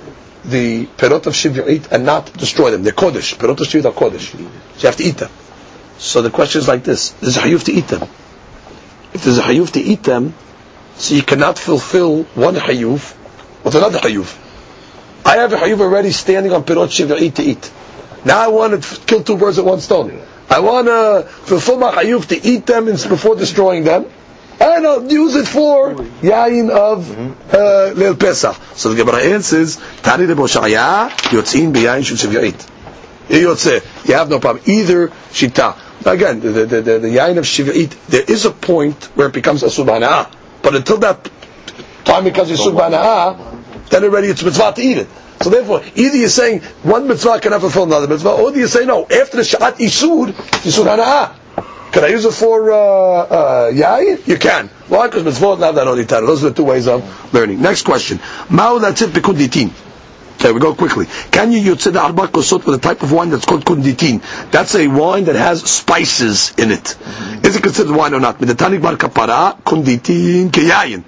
the 0.44 0.86
perot 0.86 1.26
of 1.26 1.34
shivit 1.34 1.92
and 1.92 2.04
not 2.04 2.32
destroy 2.32 2.70
them. 2.70 2.82
They're 2.82 2.92
kodesh. 2.92 3.36
Perot 3.36 3.60
of 3.60 3.66
shivit 3.66 3.84
are 3.84 3.92
kodesh. 3.92 4.32
So 4.32 4.38
you 4.38 4.86
have 4.86 4.96
to 4.96 5.04
eat 5.04 5.18
them. 5.18 5.30
So 5.98 6.22
the 6.22 6.30
question 6.30 6.60
is 6.60 6.68
like 6.68 6.84
this: 6.84 7.10
There's 7.10 7.36
a 7.36 7.40
hayuf 7.40 7.64
to 7.64 7.72
eat 7.72 7.88
them. 7.88 8.02
If 9.12 9.24
there's 9.24 9.38
a 9.38 9.42
hayuf 9.42 9.72
to 9.72 9.80
eat 9.80 10.02
them, 10.02 10.34
so 10.96 11.14
you 11.14 11.22
cannot 11.22 11.58
fulfill 11.58 12.22
one 12.34 12.54
hayuf 12.54 13.16
with 13.64 13.74
another 13.74 13.98
hayuf. 13.98 14.36
I 15.26 15.36
have 15.36 15.52
a 15.52 15.56
hayuf 15.56 15.80
already 15.80 16.12
standing 16.12 16.52
on 16.52 16.64
perot 16.64 16.88
shivit 16.88 17.34
to 17.34 17.42
eat. 17.42 17.70
Now 18.24 18.38
I 18.40 18.48
want 18.48 18.82
to 18.82 19.00
kill 19.06 19.22
two 19.22 19.36
birds 19.36 19.58
with 19.58 19.66
one 19.66 19.80
stone. 19.80 20.20
I 20.50 20.60
want 20.60 20.86
to 20.86 21.28
fulfill 21.28 21.78
my 21.78 21.92
hayuf 21.92 22.26
to 22.28 22.46
eat 22.46 22.66
them 22.66 22.86
before 22.86 23.36
destroying 23.36 23.84
them 23.84 24.06
and 24.60 24.86
I'll 24.86 25.10
use 25.10 25.34
it 25.36 25.46
for 25.46 25.94
yain 26.20 26.70
of 26.70 27.10
uh, 27.54 27.92
Leil 27.94 28.18
Pesach. 28.18 28.56
So 28.74 28.92
the 28.92 28.96
Gemara 28.96 29.22
answers, 29.24 29.76
Tani 30.02 30.26
de 30.26 30.34
Boshaya, 30.34 31.10
yotzin 31.30 31.72
beyain 31.72 32.04
shel 32.04 32.16
shivit. 32.16 32.68
You 33.30 34.14
have 34.14 34.30
no 34.30 34.40
problem. 34.40 34.64
Either 34.66 35.08
shita. 35.08 35.87
Again, 36.08 36.40
the, 36.40 36.50
the, 36.50 36.66
the, 36.66 36.98
the 37.00 37.08
yain 37.08 37.36
of 37.36 37.44
shivit, 37.44 37.90
there 38.06 38.22
is 38.26 38.46
a 38.46 38.50
point 38.50 39.04
where 39.14 39.28
it 39.28 39.34
becomes 39.34 39.62
a 39.62 39.66
subhana'ah. 39.66 40.32
But 40.62 40.74
until 40.74 40.96
that 40.98 41.30
time 42.04 42.26
it 42.26 42.32
becomes 42.32 42.50
a 42.50 42.54
subhana'ah, 42.54 43.88
then 43.90 44.04
already 44.04 44.28
it's 44.28 44.42
mitzvah 44.42 44.72
to 44.76 44.80
eat 44.82 44.98
it. 44.98 45.08
So 45.42 45.50
therefore, 45.50 45.82
either 45.94 46.16
you're 46.16 46.28
saying 46.30 46.60
one 46.82 47.06
mitzvah 47.08 47.40
cannot 47.40 47.60
fulfill 47.60 47.84
another 47.84 48.08
mitzvah, 48.08 48.30
or 48.30 48.50
do 48.52 48.58
you 48.58 48.68
say 48.68 48.86
no, 48.86 49.02
after 49.04 49.36
the 49.36 49.42
sha'at 49.42 49.74
isur, 49.76 50.32
isur 50.32 50.84
hana'ah. 50.86 51.34
Can 51.92 52.04
I 52.04 52.08
use 52.08 52.24
it 52.24 52.32
for 52.32 52.70
uh, 52.72 52.76
uh, 52.76 53.70
yayin? 53.70 54.26
You 54.26 54.36
can. 54.38 54.68
Why? 54.88 55.08
Because 55.08 55.24
mitzvot 55.24 55.58
not 55.60 55.74
that 55.74 55.86
only 55.88 56.06
time. 56.06 56.24
Those 56.26 56.44
are 56.44 56.50
the 56.50 56.54
two 56.54 56.64
ways 56.64 56.88
of 56.88 57.34
learning. 57.34 57.60
Next 57.60 57.82
question. 57.82 58.18
Mao 58.48 58.78
latzit 58.78 59.08
bekunditin. 59.08 59.72
Okay, 60.40 60.52
we 60.52 60.60
go 60.60 60.72
quickly. 60.72 61.06
Can 61.32 61.50
you 61.50 61.58
use 61.58 61.82
the 61.82 62.00
arba 62.00 62.28
kosot 62.28 62.64
with 62.64 62.76
a 62.76 62.78
type 62.78 63.02
of 63.02 63.10
wine 63.10 63.30
that's 63.30 63.44
called 63.44 63.64
kunditin? 63.64 64.22
That's 64.52 64.76
a 64.76 64.86
wine 64.86 65.24
that 65.24 65.34
has 65.34 65.62
spices 65.68 66.54
in 66.56 66.70
it. 66.70 66.84
Mm-hmm. 66.84 67.44
Is 67.44 67.56
it 67.56 67.62
considered 67.64 67.94
wine 67.96 68.14
or 68.14 68.20
not? 68.20 68.38
Midatanik 68.38 68.80
Bar 68.80 68.94
Kappara 68.94 69.60
kunditin 69.64 70.50
keyayin. 70.50 71.02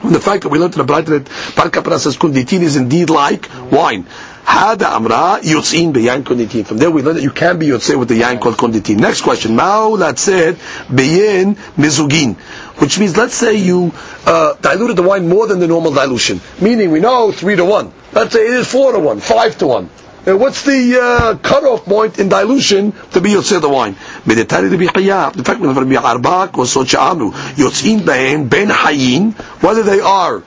From 0.00 0.12
the 0.12 0.20
fact 0.20 0.44
that 0.44 0.50
we 0.50 0.60
learned 0.60 0.74
in 0.78 0.86
the 0.86 0.92
Braita 0.92 1.06
that 1.06 1.56
Bar 1.56 1.68
Kappara 1.70 1.98
says 1.98 2.16
kunditin 2.16 2.60
is 2.60 2.76
indeed 2.76 3.10
like 3.10 3.42
mm-hmm. 3.48 3.74
wine. 3.74 4.06
Hada 4.44 4.94
amra 4.94 5.40
yotzin 5.42 5.92
beyan 5.92 6.22
konditin. 6.22 6.66
From 6.66 6.78
there 6.78 6.90
we 6.90 7.02
learn 7.02 7.16
that 7.16 7.22
you 7.22 7.30
can 7.30 7.58
be 7.58 7.66
yotzei 7.68 7.98
with 7.98 8.08
the 8.08 8.20
yain 8.20 8.40
called 8.40 8.56
konditin. 8.56 8.98
Next 8.98 9.22
question. 9.22 9.56
Mao 9.56 9.96
said 10.14 10.56
beyin 10.88 11.56
mizugin. 11.76 12.36
Which 12.80 12.98
means, 12.98 13.16
let's 13.16 13.34
say 13.34 13.54
you 13.54 13.92
uh, 14.26 14.54
diluted 14.54 14.96
the 14.96 15.02
wine 15.02 15.28
more 15.28 15.46
than 15.46 15.60
the 15.60 15.68
normal 15.68 15.92
dilution. 15.92 16.40
Meaning, 16.60 16.90
we 16.90 17.00
know 17.00 17.30
three 17.30 17.56
to 17.56 17.64
one. 17.64 17.92
Let's 18.12 18.32
say 18.32 18.46
it 18.46 18.54
is 18.54 18.70
four 18.70 18.92
to 18.92 18.98
one, 18.98 19.20
five 19.20 19.56
to 19.58 19.66
one. 19.66 19.88
Uh, 20.26 20.36
what's 20.36 20.62
the 20.62 20.98
uh, 21.00 21.36
cutoff 21.36 21.84
point 21.84 22.18
in 22.18 22.28
dilution 22.28 22.92
to 23.12 23.20
be 23.20 23.30
yotzei 23.30 23.60
the 23.60 23.68
wine? 23.68 23.94
Meditari 24.24 24.70
to 24.70 24.76
be 24.78 24.86
chayav. 24.86 25.34
The 25.34 25.44
fact 25.44 25.60
that 25.60 25.68
be 25.88 25.96
arbak 25.96 26.58
or 26.58 26.64
socha 26.64 27.10
amru 27.10 27.30
yotzin 27.30 28.04
bein 28.04 28.48
ben 28.48 28.68
hayin, 28.68 29.34
whether 29.62 29.82
they 29.82 30.00
are 30.00 30.42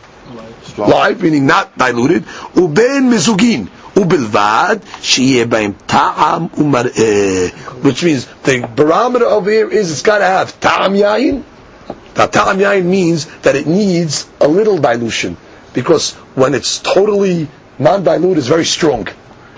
live, 0.78 1.22
meaning 1.22 1.46
not 1.46 1.78
diluted, 1.78 2.24
uben 2.56 3.10
mizugin. 3.10 3.70
Eh, 6.96 7.50
which 7.82 8.04
means 8.04 8.26
the 8.44 8.70
barometer 8.76 9.26
over 9.26 9.50
here 9.50 9.70
is 9.70 9.92
it's 9.92 10.04
got 10.04 10.20
to 10.20 10.26
have 10.26 10.60
ta'am 10.60 10.94
yain. 10.94 11.44
Now 12.16 12.28
ta'am 12.28 12.60
yain 12.60 12.86
means 12.86 13.26
that 13.42 13.56
it 13.56 13.66
needs 13.66 14.30
a 14.40 14.48
little 14.48 14.78
dilution. 14.78 15.36
Because 15.74 16.14
when 16.36 16.54
it's 16.54 16.80
totally 16.80 17.48
non-dilute, 17.80 18.38
it's 18.38 18.48
very 18.48 18.66
strong. 18.66 19.08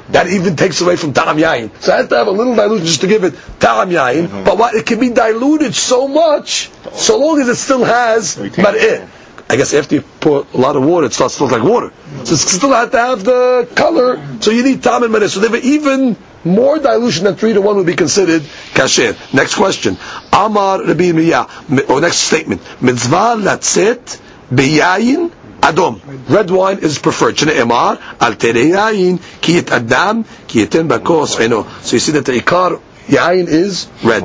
That 0.09 0.27
even 0.27 0.55
takes 0.55 0.79
away 0.81 0.95
from 0.95 1.13
ta'am 1.13 1.37
yain. 1.37 1.71
So 1.81 1.93
I 1.93 1.97
have 1.97 2.09
to 2.09 2.17
have 2.17 2.27
a 2.27 2.31
little 2.31 2.55
dilution 2.55 2.85
just 2.85 3.01
to 3.01 3.07
give 3.07 3.25
it 3.25 3.33
ta'am 3.59 3.89
yain. 3.89 4.27
Mm-hmm. 4.27 4.43
But 4.45 4.57
what, 4.57 4.73
it 4.73 4.85
can 4.85 4.99
be 4.99 5.09
diluted 5.09 5.75
so 5.75 6.07
much, 6.07 6.71
so 6.93 7.19
long 7.19 7.41
as 7.41 7.49
it 7.49 7.55
still 7.55 7.83
has 7.83 8.37
mar'eh. 8.37 9.07
I 9.51 9.55
guess 9.55 9.73
after 9.73 9.95
you 9.95 10.01
put 10.01 10.53
a 10.53 10.57
lot 10.57 10.75
of 10.75 10.83
water, 10.85 11.07
it 11.07 11.13
starts 11.13 11.37
to 11.37 11.43
look 11.45 11.51
like 11.53 11.63
water. 11.63 11.91
So 12.23 12.33
it 12.35 12.37
still 12.37 12.69
has 12.69 12.91
to 12.91 12.97
have 12.99 13.23
the 13.23 13.67
color. 13.75 14.21
So 14.41 14.51
you 14.51 14.63
need 14.63 14.83
tam 14.83 15.01
and 15.01 15.11
manis. 15.11 15.33
So 15.33 15.55
even 15.55 16.15
more 16.45 16.77
dilution 16.77 17.23
than 17.23 17.35
three 17.35 17.53
to 17.53 17.61
one 17.61 17.75
would 17.77 17.87
be 17.87 17.95
considered 17.95 18.43
kasher. 18.73 19.17
Next 19.33 19.55
question. 19.55 19.97
Amar 20.31 20.83
Rabbi 20.85 21.11
Miyah. 21.17 21.89
Or 21.89 21.99
next 21.99 22.17
statement. 22.17 22.61
Mitzvah 22.79 23.37
latzet 23.37 24.21
beyayin 24.51 25.31
adom. 25.61 25.99
Red 26.29 26.51
wine 26.51 26.77
is 26.79 26.99
preferred. 26.99 27.35
Shene 27.35 27.53
emar 27.57 27.99
al 28.21 28.33
yayin 28.35 29.19
ki 29.41 29.53
yit 29.53 29.71
adam 29.71 30.25
ki 30.47 30.65
yiten 30.67 30.87
bakos. 30.87 31.37
So 31.81 31.95
you 31.95 31.99
see 31.99 32.11
that 32.11 32.25
the 32.25 32.33
ikar 32.33 32.79
yayin 33.07 33.47
is 33.47 33.87
red. 34.03 34.21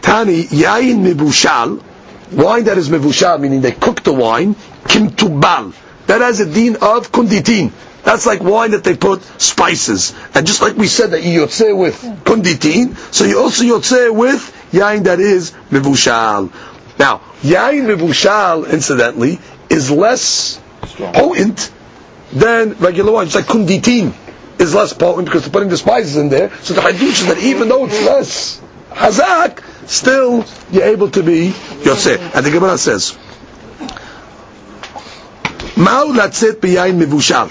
Tani 0.00 0.44
yayin 0.44 1.02
mibushal 1.02 1.82
wine 2.32 2.64
that 2.64 2.78
is 2.78 2.88
mevushal, 2.88 3.40
meaning 3.40 3.60
they 3.60 3.72
cook 3.72 4.02
the 4.02 4.12
wine, 4.12 4.54
kimtubal. 4.84 5.74
That 6.06 6.20
has 6.20 6.40
a 6.40 6.50
deen 6.52 6.76
of 6.76 7.12
kunditin. 7.12 7.72
That's 8.02 8.24
like 8.26 8.42
wine 8.42 8.70
that 8.70 8.84
they 8.84 8.96
put 8.96 9.22
spices. 9.40 10.14
And 10.34 10.46
just 10.46 10.62
like 10.62 10.76
we 10.76 10.86
said 10.86 11.10
that 11.10 11.22
you 11.22 11.40
yotze 11.42 11.76
with 11.76 12.00
kunditin, 12.24 12.96
so 13.12 13.24
you 13.24 13.38
also 13.38 13.64
yotze 13.64 14.14
with 14.14 14.54
yain 14.72 15.04
that 15.04 15.20
is 15.20 15.52
mevushal. 15.70 16.52
Now, 16.98 17.18
yain 17.42 17.84
mevushal, 17.86 18.70
incidentally, 18.72 19.38
is 19.68 19.90
less 19.90 20.60
potent 20.80 21.70
than 22.32 22.72
regular 22.74 23.12
wine. 23.12 23.26
It's 23.26 23.34
like 23.34 23.44
kunditin. 23.46 24.14
is 24.58 24.74
less 24.74 24.92
potent 24.92 25.26
because 25.26 25.42
they're 25.42 25.52
putting 25.52 25.68
the 25.68 25.76
spices 25.76 26.16
in 26.16 26.28
there. 26.28 26.50
So 26.62 26.74
the 26.74 26.80
hadush 26.80 27.20
is 27.20 27.26
that 27.26 27.38
even 27.38 27.68
though 27.68 27.86
it's 27.86 28.00
less 28.04 28.60
hazak, 28.90 29.62
still 29.88 30.44
you're 30.70 30.84
able 30.84 31.10
to 31.10 31.22
be 31.22 31.50
yotzeh. 31.82 32.34
And 32.34 32.46
the 32.46 32.50
Gemara 32.50 32.78
says, 32.78 33.18
Ma'u 35.74 36.14
latzet 36.14 36.60
biyayin 36.60 37.00
mivushal. 37.00 37.48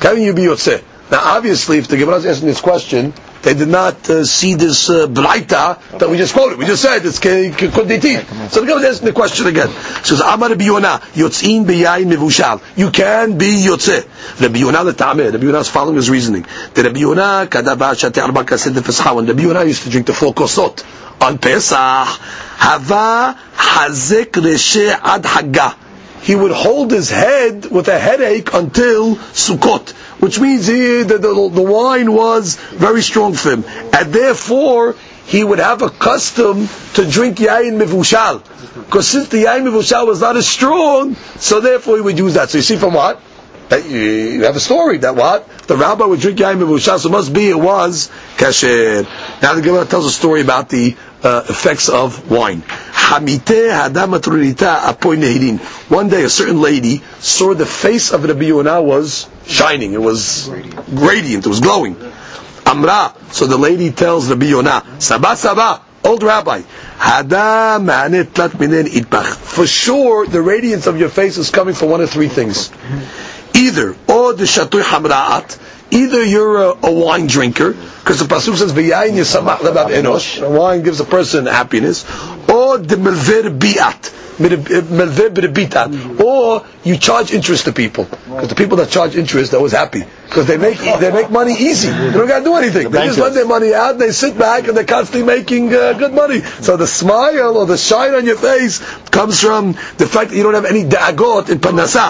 Can 0.00 0.22
you 0.22 0.32
be 0.32 0.42
yotzeh? 0.42 0.82
Now 1.10 1.36
obviously 1.36 1.78
if 1.78 1.88
the 1.88 1.96
Gemara 1.96 2.16
is 2.16 2.26
asking 2.26 2.48
this 2.48 2.60
question, 2.60 3.12
they 3.42 3.54
did 3.54 3.68
not 3.68 4.08
uh, 4.10 4.24
see 4.24 4.54
this 4.54 4.90
uh, 4.90 5.06
braita 5.06 5.98
that 5.98 6.08
we 6.10 6.18
just 6.18 6.34
quoted. 6.34 6.58
We 6.58 6.66
just 6.66 6.82
said 6.82 7.04
it's 7.04 7.18
kunditin. 7.18 8.50
So 8.50 8.60
the 8.60 8.66
Gemara 8.66 8.82
is 8.82 8.96
asking 8.96 9.06
the 9.06 9.14
question 9.14 9.46
again. 9.46 9.68
It 9.70 10.06
says, 10.06 10.20
Amar 10.20 10.50
Rabbi 10.50 10.64
Yonah, 10.64 11.00
yotzin 11.14 11.64
biyayin 11.64 12.12
mivushal. 12.12 12.62
You 12.76 12.90
can 12.90 13.38
be 13.38 13.64
yotzeh. 13.66 14.40
Rabbi 14.40 14.58
Yonah 14.58 14.92
letameh. 14.92 15.32
Rabbi 15.32 15.44
Yonah 15.44 15.60
is 15.60 15.68
following 15.68 15.96
his 15.96 16.10
reasoning. 16.10 16.44
The 16.74 16.82
Rabbi 16.84 17.00
Yonah 17.00 17.48
kadava 17.50 17.98
shate 17.98 18.18
arba 18.18 18.44
kased 18.44 18.74
defescha. 18.74 19.16
When 19.16 19.26
Rabbi 19.26 19.42
Yonah 19.42 19.64
used 19.64 19.82
to 19.84 19.90
drink 19.90 20.06
the 20.06 20.12
four 20.12 20.34
kosot 20.34 20.84
on 21.20 21.38
Pesach, 21.38 21.76
hava 21.76 23.38
hazek 23.54 24.32
reshe 24.32 24.88
ad 25.02 25.22
haggah 25.24 25.76
he 26.22 26.34
would 26.34 26.52
hold 26.52 26.90
his 26.90 27.10
head 27.10 27.70
with 27.70 27.88
a 27.88 27.98
headache 27.98 28.52
until 28.52 29.16
Sukkot, 29.16 29.90
which 30.20 30.38
means 30.38 30.66
he, 30.66 31.02
the, 31.02 31.18
the, 31.18 31.48
the 31.52 31.62
wine 31.62 32.12
was 32.12 32.56
very 32.56 33.02
strong 33.02 33.32
for 33.34 33.52
him. 33.52 33.64
And 33.92 34.12
therefore, 34.12 34.96
he 35.26 35.42
would 35.42 35.58
have 35.60 35.82
a 35.82 35.88
custom 35.90 36.68
to 36.94 37.10
drink 37.10 37.38
yain 37.38 37.80
mivushal. 37.80 38.42
Because 38.84 39.08
since 39.08 39.28
the 39.28 39.44
yain 39.44 39.62
mivushal 39.62 40.06
was 40.06 40.20
not 40.20 40.36
as 40.36 40.46
strong, 40.46 41.14
so 41.38 41.60
therefore 41.60 41.96
he 41.96 42.02
would 42.02 42.18
use 42.18 42.34
that. 42.34 42.50
So 42.50 42.58
you 42.58 42.62
see 42.62 42.76
from 42.76 42.94
what? 42.94 43.20
That 43.70 43.88
you 43.88 44.42
have 44.44 44.56
a 44.56 44.60
story 44.60 44.98
that 44.98 45.14
what? 45.14 45.48
The 45.68 45.76
rabbi 45.76 46.04
would 46.04 46.20
drink 46.20 46.38
yain 46.38 46.58
mivushal, 46.58 46.98
so 46.98 47.08
it 47.08 47.12
must 47.12 47.32
be 47.32 47.48
it 47.48 47.58
was 47.58 48.10
kasher. 48.36 49.04
Now 49.40 49.54
the 49.54 49.62
Gemara 49.62 49.86
tells 49.86 50.04
a 50.04 50.10
story 50.10 50.42
about 50.42 50.68
the 50.68 50.96
uh, 51.22 51.44
effects 51.48 51.88
of 51.88 52.30
wine. 52.30 52.62
One 53.10 53.26
day, 56.08 56.22
a 56.22 56.28
certain 56.28 56.60
lady 56.60 57.02
saw 57.18 57.54
the 57.54 57.66
face 57.66 58.12
of 58.12 58.24
Rabbi 58.24 58.44
Yonah 58.44 58.82
was 58.82 59.28
shining. 59.46 59.92
It 59.92 60.00
was 60.00 60.48
radiant. 60.88 61.44
It 61.44 61.48
was 61.48 61.60
glowing. 61.60 61.96
Amra. 62.66 63.14
So 63.32 63.46
the 63.46 63.58
lady 63.58 63.90
tells 63.90 64.28
Rabbi 64.28 64.46
Yonah, 64.46 64.82
Sabah 64.98 65.34
Sabah, 65.34 65.80
old 66.04 66.22
rabbi, 66.22 66.62
for 69.40 69.66
sure, 69.66 70.26
the 70.26 70.42
radiance 70.42 70.86
of 70.86 71.00
your 71.00 71.08
face 71.08 71.38
is 71.38 71.50
coming 71.50 71.74
from 71.74 71.90
one 71.90 72.00
of 72.00 72.10
three 72.10 72.28
things. 72.28 72.70
Either, 73.54 73.96
or 74.08 74.34
the 74.34 74.44
shatui 74.44 74.82
hamraat, 74.82 75.58
either 75.90 76.24
you're 76.24 76.62
a, 76.62 76.86
a 76.86 76.92
wine 76.92 77.26
drinker, 77.26 77.72
because 77.72 78.18
the 78.18 78.26
pasuk 78.26 78.56
says 78.56 78.72
v'yayin 78.72 79.12
yisamach 79.12 79.58
enosh. 79.58 80.40
Wine 80.48 80.82
gives 80.82 81.00
a 81.00 81.04
person 81.04 81.46
happiness, 81.46 82.04
or 82.70 82.78
the 82.78 82.96
melver 82.96 83.50
biat. 83.58 84.16
Or 86.24 86.64
you 86.82 86.96
charge 86.96 87.30
interest 87.32 87.66
to 87.66 87.72
people 87.72 88.04
because 88.04 88.48
the 88.48 88.54
people 88.54 88.78
that 88.78 88.88
charge 88.88 89.14
interest 89.14 89.50
they're 89.50 89.58
always 89.58 89.72
happy 89.72 90.02
because 90.28 90.46
they 90.46 90.56
make 90.56 90.78
they 90.78 91.10
make 91.12 91.30
money 91.30 91.52
easy. 91.52 91.90
They 91.90 92.12
don't 92.12 92.26
got 92.26 92.38
to 92.38 92.44
do 92.44 92.54
anything. 92.56 92.90
They 92.90 93.04
just 93.08 93.18
let 93.18 93.34
their 93.34 93.46
money 93.46 93.74
out. 93.74 93.92
and 93.92 94.00
They 94.00 94.12
sit 94.12 94.38
back 94.38 94.66
and 94.66 94.74
they're 94.76 94.84
constantly 94.86 95.26
making 95.26 95.74
uh, 95.74 95.92
good 95.92 96.14
money. 96.14 96.40
So 96.40 96.78
the 96.78 96.86
smile 96.86 97.58
or 97.58 97.66
the 97.66 97.76
shine 97.76 98.14
on 98.14 98.24
your 98.24 98.38
face 98.38 98.78
comes 99.10 99.40
from 99.40 99.72
the 99.98 100.06
fact 100.06 100.30
that 100.30 100.36
you 100.36 100.42
don't 100.42 100.54
have 100.54 100.64
any 100.64 100.84
da'agot 100.84 101.50
in 101.50 101.58
panasa, 101.58 102.06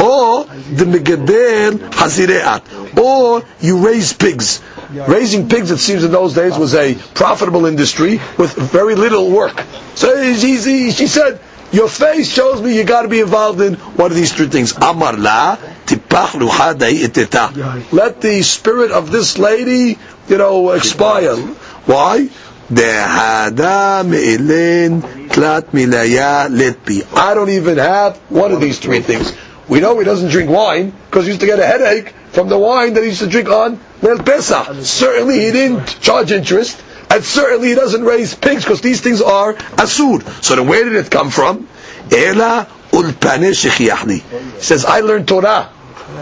or 0.00 0.44
the 0.74 0.86
megader 0.86 1.78
hazireat, 2.00 2.98
or 2.98 3.44
you 3.60 3.78
raise 3.86 4.12
pigs. 4.12 4.60
Raising 4.92 5.48
pigs, 5.48 5.70
it 5.70 5.78
seems 5.78 6.04
in 6.04 6.10
those 6.12 6.34
days, 6.34 6.56
was 6.58 6.74
a 6.74 6.94
profitable 7.14 7.66
industry 7.66 8.20
with 8.38 8.54
very 8.56 8.94
little 8.94 9.30
work. 9.30 9.64
So 9.94 10.34
she, 10.34 10.90
she 10.90 11.06
said, 11.06 11.40
your 11.72 11.88
face 11.88 12.32
shows 12.32 12.60
me 12.60 12.76
you 12.76 12.82
got 12.84 13.02
to 13.02 13.08
be 13.08 13.20
involved 13.20 13.60
in 13.60 13.74
one 13.74 14.10
of 14.10 14.16
these 14.16 14.32
three 14.32 14.48
things. 14.48 14.76
Amar 14.76 15.12
la 15.16 15.56
Let 17.92 18.20
the 18.20 18.42
spirit 18.42 18.90
of 18.90 19.10
this 19.12 19.38
lady, 19.38 19.98
you 20.28 20.38
know, 20.38 20.70
expire. 20.72 21.36
Why? 21.86 22.28
De 22.72 22.82
Hada 22.82 24.06
Mi 24.06 24.36
Ilin 24.36 25.00
Klatmilaya 25.28 26.48
Let 26.50 26.86
me 26.88 27.02
I 27.16 27.34
don't 27.34 27.50
even 27.50 27.78
have 27.78 28.16
one 28.30 28.52
of 28.52 28.60
these 28.60 28.78
three 28.78 29.00
things. 29.00 29.32
We 29.68 29.80
know 29.80 29.98
he 29.98 30.04
doesn't 30.04 30.30
drink 30.30 30.50
wine 30.50 30.92
because 31.06 31.24
he 31.24 31.30
used 31.30 31.40
to 31.40 31.46
get 31.46 31.58
a 31.58 31.66
headache 31.66 32.14
from 32.32 32.48
the 32.48 32.58
wine 32.58 32.94
that 32.94 33.02
he 33.02 33.08
used 33.08 33.20
to 33.20 33.26
drink 33.26 33.48
on 33.48 33.78
Leil 34.02 34.24
Pesach. 34.24 34.84
Certainly 34.84 35.40
he 35.40 35.50
didn't 35.50 36.00
charge 36.00 36.32
interest, 36.32 36.82
and 37.10 37.24
certainly 37.24 37.68
he 37.68 37.74
doesn't 37.74 38.04
raise 38.04 38.34
pigs 38.34 38.64
because 38.64 38.80
these 38.80 39.00
things 39.00 39.20
are 39.20 39.54
asur. 39.54 40.22
So 40.42 40.56
then 40.56 40.68
where 40.68 40.84
did 40.84 40.94
it 40.94 41.10
come 41.10 41.30
from? 41.30 41.68
Ela 42.12 42.68
ulpane 42.92 43.44
He 44.54 44.60
says, 44.60 44.84
I 44.84 45.00
learned 45.00 45.28
Torah. 45.28 45.70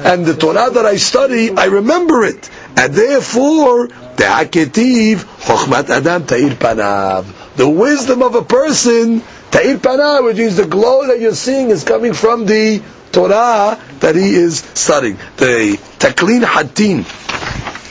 And 0.05 0.27
the 0.27 0.35
Torah 0.35 0.71
that 0.71 0.85
I 0.85 0.97
study, 0.97 1.57
I 1.57 1.67
remember 1.67 2.25
it. 2.25 2.51
And 2.77 2.93
therefore, 2.93 3.89
the 3.89 4.25
haketiv, 4.25 5.17
chokhmat 5.41 5.89
adam 5.89 6.27
ta'ir 6.27 6.51
panav. 6.51 7.25
The 7.57 7.69
wisdom 7.69 8.23
of 8.23 8.35
a 8.35 8.43
person, 8.43 9.23
ta'ir 9.51 9.79
panav, 9.79 10.25
which 10.25 10.37
means 10.37 10.57
the 10.57 10.67
glow 10.67 11.07
that 11.07 11.21
you're 11.21 11.35
seeing 11.35 11.71
is 11.71 11.85
coming 11.85 12.13
from 12.13 12.45
the 12.47 12.83
Torah 13.13 13.79
that 14.01 14.15
he 14.15 14.35
is 14.35 14.59
studying. 14.75 15.17
The 15.37 15.79
Taklin 15.99 16.45
Hatin 16.45 17.05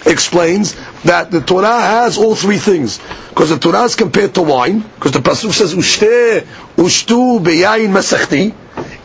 explains 0.05 0.75
that 1.03 1.31
the 1.31 1.41
Torah 1.41 1.79
has 1.79 2.17
all 2.17 2.35
three 2.35 2.57
things. 2.57 2.99
Because 3.29 3.49
the 3.49 3.59
Torah 3.59 3.83
is 3.83 3.95
compared 3.95 4.33
to 4.35 4.41
wine, 4.41 4.79
because 4.79 5.11
the 5.11 5.19
Pasuk 5.19 5.51
says, 5.51 5.75
Ushte, 5.75 6.41
Ushtu, 6.75 7.39
Beyayin, 7.39 7.89
Masechti. 7.91 8.53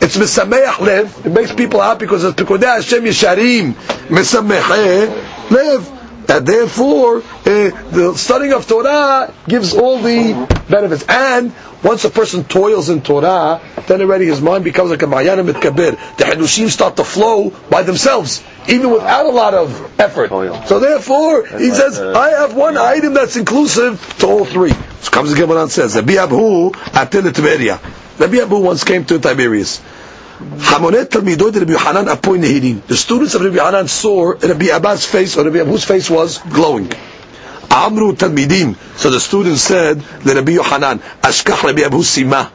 It's 0.01 0.17
Mesameach 0.17 0.79
Lev. 0.79 1.25
It 1.25 1.31
makes 1.31 1.53
people 1.53 1.81
happy 1.81 2.05
because 2.05 2.23
it's 2.23 2.35
Pekodeh 2.41 2.75
Hashem 2.75 3.03
Yesharim, 3.03 3.73
Mesameach 4.07 5.49
Lev. 5.51 6.02
And 6.27 6.47
therefore, 6.47 7.17
uh, 7.17 7.21
the 7.91 8.13
studying 8.15 8.53
of 8.53 8.67
Torah 8.67 9.33
gives 9.47 9.73
all 9.75 9.99
the 9.99 10.33
benefits. 10.69 11.05
And 11.07 11.53
once 11.83 12.05
a 12.05 12.09
person 12.09 12.45
toils 12.45 12.89
in 12.89 13.01
Torah, 13.01 13.61
then 13.87 14.01
already 14.01 14.25
his 14.25 14.41
mind 14.41 14.63
becomes 14.63 14.89
like 14.91 15.01
a 15.01 15.05
Ma'yan 15.05 15.45
Mitkabir. 15.51 16.17
The 16.17 16.23
Hadushim 16.23 16.69
start 16.69 16.95
to 16.97 17.03
flow 17.03 17.49
by 17.69 17.83
themselves, 17.83 18.43
even 18.69 18.91
without 18.91 19.25
a 19.25 19.29
lot 19.29 19.53
of 19.53 19.99
effort. 19.99 20.29
So 20.67 20.79
therefore, 20.79 21.45
he 21.45 21.71
says, 21.71 21.99
I 21.99 22.29
have 22.29 22.55
one 22.55 22.77
item 22.77 23.13
that's 23.13 23.35
inclusive 23.35 24.01
to 24.19 24.27
all 24.27 24.45
three. 24.45 24.71
So 25.01 25.11
comes 25.11 25.31
the 25.31 25.35
Gemara 25.35 25.63
and 25.63 25.71
says, 25.71 25.95
Rabbi 25.95 26.13
Abu 26.13 26.71
atil 26.71 27.31
Tiberia. 27.31 27.79
Rabbi 28.19 28.37
Abu 28.37 28.59
once 28.59 28.83
came 28.83 29.03
to 29.05 29.19
Tiberias. 29.19 29.81
The 32.87 32.95
students 32.97 33.35
of 33.35 33.41
Rabbi 33.41 33.57
Hanan 33.63 33.87
saw 33.87 34.31
Rabbi 34.31 34.65
Abba's 34.67 35.05
face, 35.05 35.37
or 35.37 35.43
Rabbi 35.45 35.59
Abu's 35.59 35.83
face 35.85 36.09
was 36.09 36.37
glowing. 36.39 36.91
Amru 37.71 38.13
Talmidim. 38.13 38.75
So 38.97 39.09
the 39.09 39.19
students 39.19 39.61
said, 39.61 40.03
Rabbi 40.25 40.51
Yohanan, 40.53 40.99
Ashkach 41.21 41.63
Rabbi 41.63 41.81
Abu 41.83 41.99
Sima. 41.99 42.49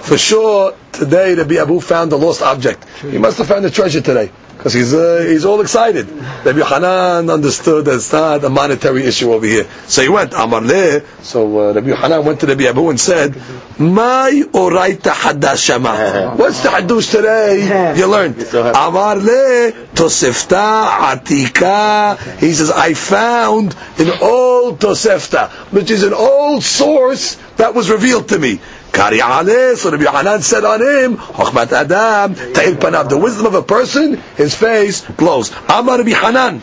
For 0.00 0.18
sure, 0.18 0.74
today 0.92 1.34
Rabbi 1.34 1.56
Abu 1.56 1.80
found 1.80 2.12
the 2.12 2.18
lost 2.18 2.42
object. 2.42 2.84
He 3.02 3.18
must 3.18 3.38
have 3.38 3.46
found 3.48 3.64
the 3.64 3.70
treasure 3.70 4.00
today 4.00 4.30
because 4.58 4.74
he's 4.74 4.92
uh, 4.92 5.24
he's 5.28 5.44
all 5.44 5.60
excited. 5.60 6.10
Rabbi 6.10 6.62
Hanan 6.66 7.30
understood 7.30 7.84
that 7.84 7.94
it's 7.94 8.12
not 8.12 8.42
a 8.42 8.48
monetary 8.48 9.04
issue 9.04 9.32
over 9.32 9.46
here. 9.46 9.68
So 9.86 10.02
he 10.02 10.08
went 10.08 10.32
Amar 10.34 10.60
le. 10.62 11.00
So 11.22 11.70
uh, 11.70 11.74
Rabbi 11.74 11.94
Hanan 11.94 12.24
went 12.24 12.40
to 12.40 12.46
Rabbi 12.46 12.64
Abu 12.64 12.90
and 12.90 12.98
said, 12.98 13.36
"My 13.78 14.42
oraita 14.50 15.12
hadashama." 15.12 16.36
What's 16.38 16.64
the 16.64 16.70
hadush 16.70 17.12
today? 17.12 17.94
You 17.96 18.08
learned 18.08 18.42
Amar 18.52 19.16
le 19.16 19.70
tosefta 19.94 20.88
atika. 21.12 22.18
He 22.38 22.52
says, 22.52 22.72
"I 22.72 22.94
found 22.94 23.76
an 23.98 24.10
old 24.20 24.80
tosefta, 24.80 25.50
which 25.72 25.92
is 25.92 26.02
an 26.02 26.12
old 26.12 26.64
source 26.64 27.36
that 27.58 27.74
was 27.76 27.90
revealed 27.90 28.28
to 28.30 28.38
me." 28.40 28.58
Kari 28.92 29.18
aleh, 29.18 29.76
so 29.76 29.90
Rabbi 29.90 30.04
Hanan 30.04 30.42
said 30.42 30.64
on 30.64 30.80
him, 30.80 31.16
Chochmat 31.16 31.72
Adam, 31.72 32.34
Ta'il 32.54 32.76
Panav, 32.76 33.08
the 33.08 33.18
wisdom 33.18 33.46
of 33.46 33.54
a 33.54 33.62
person, 33.62 34.14
his 34.36 34.54
face 34.54 35.02
glows. 35.16 35.52
Amar 35.68 35.98
Rabbi 35.98 36.10
Hanan, 36.10 36.60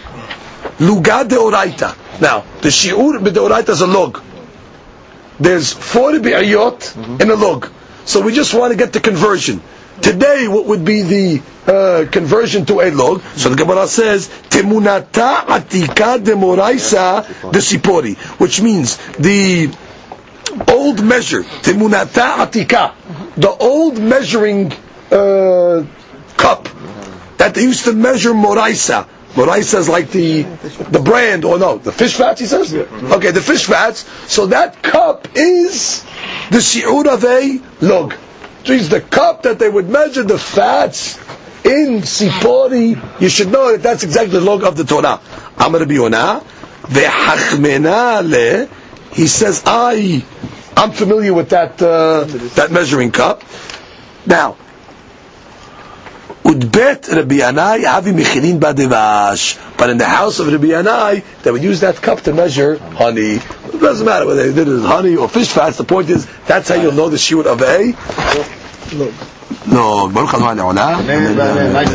Lugad 0.80 1.30
de 1.30 1.36
Oraita. 1.36 1.96
Now, 2.22 2.42
the 2.62 2.70
Shi'ur 2.70 3.20
Deoraita 3.20 3.70
is 3.70 3.82
a 3.82 3.88
log. 3.88 4.22
There's 5.40 5.74
four 5.74 6.12
Bi'ayot 6.14 7.22
in 7.22 7.30
a 7.30 7.36
log. 7.36 7.70
So 8.06 8.22
we 8.22 8.34
just 8.34 8.54
want 8.54 8.72
to 8.72 8.78
get 8.78 8.94
the 8.94 9.00
conversion. 9.00 9.62
Today, 10.02 10.48
what 10.48 10.66
would 10.66 10.84
be 10.84 11.02
the 11.02 11.42
uh, 11.68 12.10
conversion 12.12 12.66
to 12.66 12.82
a 12.82 12.92
log? 12.92 13.22
So 13.36 13.50
the 13.50 13.56
Gemara 13.56 13.88
says, 13.88 14.28
Temunata 14.28 15.46
atika 15.46 16.24
de 16.24 16.34
moraisa 16.34 17.26
de 17.52 17.60
sipori, 17.60 18.18
which 18.40 18.62
means 18.62 18.98
the 19.18 19.68
old 20.72 21.04
measure, 21.04 21.44
timunata 21.44 22.38
atika, 22.46 22.94
the 23.36 23.50
old 23.50 24.00
measuring 24.00 24.72
uh, 25.12 25.86
cup 26.38 26.68
that 27.38 27.54
they 27.54 27.62
used 27.64 27.86
to 27.86 27.94
measure 27.94 28.32
moraisa. 28.32 29.08
Moraisa 29.34 29.80
is 29.80 29.90
like 29.90 30.10
the 30.12 30.44
the 30.44 31.00
brand 31.00 31.44
or 31.44 31.60
no, 31.60 31.78
the 31.78 31.92
fish 31.92 32.16
fats. 32.16 32.40
He 32.40 32.46
says. 32.48 32.74
Okay, 32.74 33.32
the 33.32 33.42
fish 33.42 33.66
fats. 33.66 34.10
So 34.32 34.46
that 34.48 34.82
cup 34.82 35.28
is 35.36 36.04
the 36.52 36.60
shiur 36.60 37.06
of 37.08 37.24
a 37.26 37.60
log. 37.86 38.14
Which 38.14 38.70
means 38.70 38.90
the 38.90 39.02
cup 39.02 39.44
that 39.44 39.60
they 39.60 39.70
would 39.70 39.90
measure 39.90 40.24
the 40.24 40.40
fats 40.40 41.18
in 41.66 42.02
sipori. 42.02 42.96
You 43.22 43.28
should 43.30 43.52
know 43.52 43.74
that 43.74 43.84
that's 43.84 44.04
exactly 44.04 44.40
the 44.40 44.46
log 44.46 44.64
of 44.64 44.78
the 44.78 44.86
Torah. 44.86 45.20
Amar 45.58 45.82
Biyona 45.82 46.42
vehachmena 46.84 48.24
le. 48.24 48.70
He 49.16 49.28
says, 49.28 49.64
I, 49.66 50.24
I'm 50.76 50.92
familiar 50.92 51.34
with 51.34 51.50
that 51.50 51.82
uh, 51.82 52.26
that 52.56 52.70
measuring 52.72 53.12
cup. 53.12 53.44
Now, 54.26 54.58
Udbet 56.44 57.08
Rabbi 57.16 57.36
Yanai 57.38 57.86
Avi 57.86 58.12
Mechilin 58.12 58.60
Badevash. 58.60 59.58
But 59.78 59.90
in 59.90 59.98
the 59.98 60.06
house 60.06 60.40
of 60.40 60.48
Rabbi 60.52 60.68
Yanai, 60.68 61.24
they 61.44 61.52
would 61.52 61.64
use 61.64 61.80
that 61.80 61.96
cup 62.02 62.22
to 62.22 62.34
measure 62.34 62.78
honey. 62.78 63.36
It 63.36 63.80
doesn't 63.80 64.06
matter 64.06 64.26
whether 64.28 64.44
they 64.44 64.54
did 64.54 64.68
it 64.68 64.76
as 64.80 64.84
honey 64.84 65.16
or 65.16 65.30
fish 65.30 65.50
fats. 65.54 65.78
The 65.78 65.86
point 65.86 66.10
is, 66.10 66.28
that's 66.46 66.68
how 66.68 66.76
you'll 66.76 66.92
know 66.92 67.08
the 67.08 67.18
shiur 67.18 67.46
of 67.46 67.62
a. 67.62 67.94
No, 69.66 70.10
Baruch 70.10 70.34
Adonai 70.34 70.62
Le'olam. 70.62 71.86